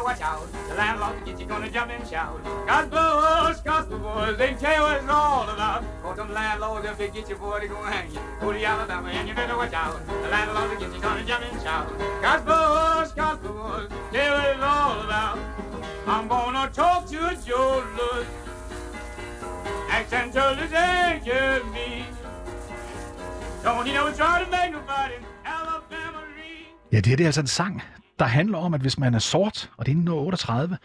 watch 0.04 0.22
out. 0.22 0.52
The 0.70 0.76
landlord 0.76 1.24
thinks 1.24 1.40
he's 1.40 1.50
gonna 1.50 1.70
jump 1.70 1.92
and 1.92 2.08
shout. 2.08 2.44
Gospel, 2.68 3.64
gospel 3.64 4.36
they 4.38 4.54
tell 4.54 4.76
you 4.76 4.82
what 4.82 4.98
it's 4.98 5.10
all 5.10 5.50
about. 5.50 5.84
For 6.02 6.16
some 6.16 6.34
landlords, 6.34 6.86
if 6.88 6.98
they 6.98 7.10
get 7.10 7.30
you, 7.30 7.36
boy, 7.36 7.60
they 7.60 7.68
gonna 7.68 7.92
hang 7.92 8.12
you. 8.12 8.20
Go 8.42 8.52
to 8.52 8.64
Alabama, 8.64 9.10
and 9.10 9.28
you 9.28 9.34
better 9.34 9.58
watch 9.58 9.74
out. 9.74 10.06
The 10.08 10.30
landlord 10.30 10.80
thinks 10.80 10.94
he's 10.94 11.02
gonna 11.02 11.24
jump 11.24 11.44
and 11.46 11.62
shout. 11.62 11.88
Gospel, 12.22 13.16
gospel 13.16 13.88
tell 14.12 14.26
you 14.26 14.32
what 14.32 14.56
it's 14.56 14.64
all 14.64 15.02
about. 15.02 15.40
I'm 16.06 16.28
gonna 16.28 16.70
talk 16.74 17.08
to 17.10 17.38
Joe 17.46 18.26
Accent 19.90 20.34
Joe 20.34 20.56
Lewis 20.58 20.74
ain't 20.74 21.72
me. 21.72 22.06
Don't 23.64 23.88
you 23.88 23.94
know 23.94 24.08
it's 24.08 24.20
hard 24.20 24.46
to 24.46 24.52
make 24.52 24.72
nobody 24.72 25.14
Ja, 26.94 26.98
det 26.98 27.08
her 27.08 27.16
det 27.16 27.24
er 27.24 27.28
altså 27.28 27.42
en 27.42 27.48
sang, 27.48 27.82
der 28.20 28.26
handler 28.26 28.58
om, 28.58 28.74
at 28.74 28.82
hvis 28.82 29.00
man 29.00 29.14
er 29.14 29.20
sort, 29.20 29.72
og 29.78 29.86
det 29.86 29.92
er 29.92 29.96
1938, 29.96 30.78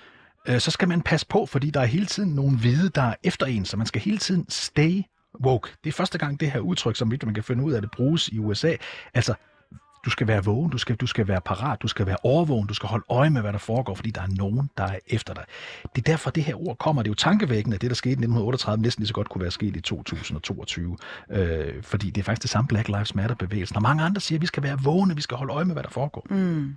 øh, 0.48 0.60
så 0.60 0.70
skal 0.70 0.88
man 0.88 1.02
passe 1.02 1.26
på, 1.26 1.46
fordi 1.46 1.70
der 1.70 1.80
er 1.80 1.84
hele 1.86 2.06
tiden 2.06 2.30
nogle 2.30 2.58
hvide, 2.58 2.88
der 2.88 3.02
er 3.02 3.14
efter 3.22 3.46
en, 3.46 3.64
så 3.64 3.76
man 3.76 3.86
skal 3.86 4.00
hele 4.00 4.18
tiden 4.18 4.46
stay 4.48 5.02
woke. 5.44 5.70
Det 5.84 5.90
er 5.90 5.92
første 5.92 6.18
gang, 6.18 6.40
det 6.40 6.50
her 6.50 6.60
udtryk, 6.60 6.96
som 6.96 7.08
man 7.08 7.34
kan 7.34 7.44
finde 7.44 7.64
ud 7.64 7.72
af, 7.72 7.82
det 7.82 7.90
bruges 7.90 8.28
i 8.28 8.38
USA. 8.38 8.76
Altså, 9.14 9.34
du 10.04 10.10
skal 10.10 10.26
være 10.26 10.44
vågen, 10.44 10.70
du 10.70 10.78
skal, 10.78 10.96
du 10.96 11.06
skal 11.06 11.28
være 11.28 11.40
parat, 11.40 11.82
du 11.82 11.88
skal 11.88 12.06
være 12.06 12.16
overvågen, 12.22 12.66
du 12.66 12.74
skal 12.74 12.88
holde 12.88 13.04
øje 13.08 13.30
med, 13.30 13.40
hvad 13.40 13.52
der 13.52 13.58
foregår, 13.58 13.94
fordi 13.94 14.10
der 14.10 14.22
er 14.22 14.26
nogen, 14.36 14.70
der 14.76 14.84
er 14.84 14.98
efter 15.06 15.34
dig. 15.34 15.44
Det 15.82 16.08
er 16.08 16.12
derfor, 16.12 16.30
det 16.30 16.44
her 16.44 16.68
ord 16.68 16.78
kommer. 16.78 17.02
Det 17.02 17.08
er 17.08 17.10
jo 17.10 17.14
tankevækkende, 17.14 17.74
at 17.74 17.80
det, 17.80 17.90
der 17.90 17.94
skete 17.94 18.10
i 18.10 18.12
1938, 18.12 18.82
næsten 18.82 19.02
lige 19.02 19.08
så 19.08 19.14
godt 19.14 19.28
kunne 19.28 19.42
være 19.42 19.50
sket 19.50 19.76
i 19.76 19.80
2022. 19.80 20.96
Øh, 21.30 21.82
fordi 21.82 22.10
det 22.10 22.20
er 22.20 22.24
faktisk 22.24 22.42
det 22.42 22.50
samme 22.50 22.68
Black 22.68 22.88
Lives 22.88 23.14
Matter-bevægelsen. 23.14 23.76
Og 23.76 23.82
mange 23.82 24.04
andre 24.04 24.20
siger, 24.20 24.36
at 24.36 24.42
vi 24.42 24.46
skal 24.46 24.62
være 24.62 24.78
vågne, 24.82 25.14
vi 25.14 25.22
skal 25.22 25.36
holde 25.36 25.52
øje 25.52 25.64
med, 25.64 25.74
hvad 25.74 25.82
der 25.82 25.90
foregår. 25.90 26.26
Mm. 26.30 26.76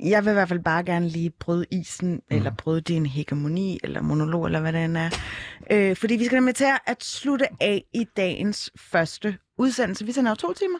Jeg 0.00 0.24
vil 0.24 0.30
i 0.30 0.32
hvert 0.32 0.48
fald 0.48 0.60
bare 0.60 0.84
gerne 0.84 1.08
lige 1.08 1.30
bryde 1.30 1.66
isen, 1.70 2.12
mm. 2.12 2.36
eller 2.36 2.50
bryde 2.50 2.80
din 2.80 3.06
hegemoni, 3.06 3.80
eller 3.84 4.02
monolog, 4.02 4.46
eller 4.46 4.60
hvad 4.60 4.72
det 4.72 4.84
end 4.84 4.96
er. 4.96 5.10
Øh, 5.70 5.96
fordi 5.96 6.16
vi 6.16 6.24
skal 6.24 6.36
nemlig 6.36 6.54
til 6.54 6.66
at 6.86 7.04
slutte 7.04 7.46
af 7.60 7.84
i 7.94 8.06
dagens 8.16 8.70
første 8.76 9.36
udsendelse. 9.58 10.04
Vi 10.04 10.12
sender 10.12 10.30
jo 10.30 10.34
to 10.34 10.52
timer. 10.52 10.78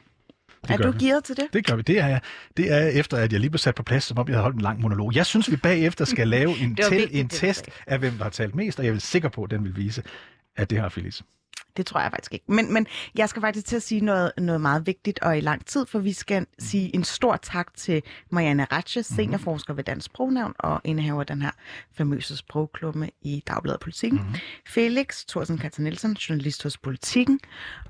Det 0.62 0.70
er 0.70 0.76
du 0.76 0.90
vi. 0.90 0.98
gearet 0.98 1.24
til 1.24 1.36
det? 1.36 1.46
Det 1.52 1.66
gør 1.66 1.76
vi. 1.76 1.82
Det 1.82 1.98
er, 1.98 2.06
jeg. 2.06 2.20
det 2.56 2.72
er 2.72 2.88
efter, 2.88 3.16
at 3.16 3.32
jeg 3.32 3.40
lige 3.40 3.50
blev 3.50 3.58
sat 3.58 3.74
på 3.74 3.82
plads, 3.82 4.04
som 4.04 4.18
om 4.18 4.28
jeg 4.28 4.34
havde 4.34 4.42
holdt 4.42 4.56
en 4.56 4.62
lang 4.62 4.80
monolog. 4.80 5.14
Jeg 5.14 5.26
synes, 5.26 5.50
vi 5.50 5.56
bagefter 5.56 6.04
skal 6.04 6.28
lave 6.38 6.58
en, 6.58 6.76
tel, 6.76 6.90
vigtigt, 6.90 7.20
en 7.20 7.28
test 7.28 7.68
af, 7.86 7.98
hvem 7.98 8.12
der 8.12 8.22
har 8.22 8.30
talt 8.30 8.54
mest, 8.54 8.78
og 8.78 8.86
jeg 8.86 8.94
er 8.94 8.98
sikker 8.98 9.28
på, 9.28 9.42
at 9.42 9.50
den 9.50 9.64
vil 9.64 9.76
vise, 9.76 10.02
at 10.56 10.70
det 10.70 10.78
har 10.78 10.88
Felice. 10.88 11.24
Det 11.76 11.86
tror 11.86 12.00
jeg 12.00 12.10
faktisk 12.10 12.32
ikke. 12.32 12.44
Men, 12.48 12.72
men 12.72 12.86
jeg 13.14 13.28
skal 13.28 13.42
faktisk 13.42 13.66
til 13.66 13.76
at 13.76 13.82
sige 13.82 14.00
noget, 14.00 14.32
noget 14.38 14.60
meget 14.60 14.86
vigtigt 14.86 15.18
og 15.18 15.38
i 15.38 15.40
lang 15.40 15.66
tid, 15.66 15.86
for 15.86 15.98
vi 15.98 16.12
skal 16.12 16.46
sige 16.58 16.94
en 16.94 17.04
stor 17.04 17.36
tak 17.36 17.74
til 17.74 18.02
Marianne 18.30 18.64
Ratche, 18.64 19.02
seniorforsker 19.02 19.74
ved 19.74 19.84
Dansk 19.84 20.06
Sprognævn 20.06 20.54
og 20.58 20.80
indehaver 20.84 21.24
den 21.24 21.42
her 21.42 21.50
famøse 21.92 22.36
sprogklumme 22.36 23.10
i 23.22 23.42
Dagbladet 23.48 23.80
Politikken. 23.80 24.18
Mm-hmm. 24.18 24.36
Felix 24.66 25.24
Thorsen 25.24 25.58
Katar 25.58 25.82
Nielsen, 25.82 26.12
journalist 26.12 26.62
hos 26.62 26.78
Politikken. 26.78 27.40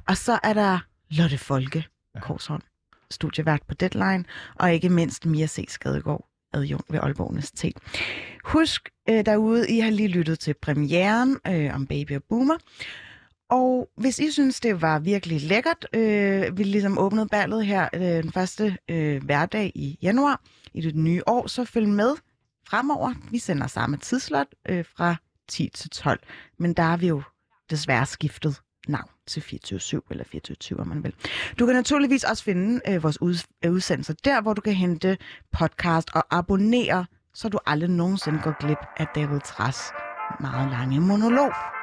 Og 0.09 0.17
så 0.17 0.39
er 0.43 0.53
der 0.53 0.79
Lotte 1.11 1.39
Folke, 1.39 1.85
Korshånd, 2.21 2.63
studievært 3.11 3.63
på 3.69 3.75
Deadline, 3.75 4.25
og 4.55 4.73
ikke 4.73 4.89
mindst 4.89 5.27
Mia 5.27 5.47
C. 5.47 5.65
Skadegaard, 5.69 6.29
adjunkt 6.53 6.93
ved 6.93 7.01
Aalborg 7.03 7.29
Universitet. 7.31 7.77
Husk 8.45 8.89
øh, 9.09 9.27
derude, 9.27 9.71
I 9.71 9.81
har 9.81 9.91
lige 9.91 10.09
lyttet 10.09 10.39
til 10.39 10.55
premieren 10.63 11.39
øh, 11.47 11.75
om 11.75 11.87
Baby 11.87 12.17
og 12.17 12.23
Boomer. 12.29 12.57
Og 13.51 13.89
hvis 13.97 14.19
I 14.19 14.31
synes, 14.31 14.61
det 14.61 14.83
var 14.83 14.99
virkelig 14.99 15.43
lækkert, 15.43 15.87
øh, 15.93 16.59
vi 16.59 16.63
ligesom 16.63 16.99
åbnede 16.99 17.29
ballet 17.29 17.67
her 17.67 17.89
øh, 17.95 18.01
den 18.01 18.33
første 18.33 18.77
øh, 18.89 19.25
hverdag 19.25 19.73
i 19.75 19.99
januar 20.03 20.41
i 20.75 20.81
det 20.81 20.97
nye 20.97 21.23
år, 21.27 21.47
så 21.47 21.65
følg 21.65 21.89
med 21.89 22.15
fremover. 22.69 23.15
Vi 23.31 23.39
sender 23.39 23.67
samme 23.67 23.97
tidslot 23.97 24.47
øh, 24.69 24.85
fra 24.97 25.17
10 25.49 25.71
til 25.75 25.91
12, 25.91 26.21
men 26.59 26.73
der 26.73 26.83
har 26.83 26.97
vi 26.97 27.09
jo 27.09 27.23
desværre 27.71 28.07
skiftet 28.07 28.61
navn 28.89 29.11
til 29.27 29.41
24-7 29.41 30.01
eller 30.11 30.25
24 30.25 30.81
om 30.81 30.87
man 30.87 31.05
vil. 31.05 31.15
Du 31.59 31.67
kan 31.67 31.75
naturligvis 31.75 32.25
også 32.25 32.45
finde 32.45 32.81
øh, 32.89 33.03
vores 33.03 33.23
ud, 33.23 33.47
øh, 33.65 33.73
udsendelser 33.73 34.15
der, 34.25 34.41
hvor 34.41 34.55
du 34.55 34.61
kan 34.61 34.75
hente 34.75 35.19
podcast 35.53 36.11
og 36.15 36.25
abonnere, 36.31 37.07
så 37.35 37.49
du 37.49 37.59
aldrig 37.67 37.91
nogensinde 37.91 38.41
går 38.43 38.57
glip 38.61 38.79
af 38.97 39.07
David 39.15 39.41
Træs 39.41 39.79
meget 40.41 40.71
lange 40.71 41.01
monolog. 41.01 41.78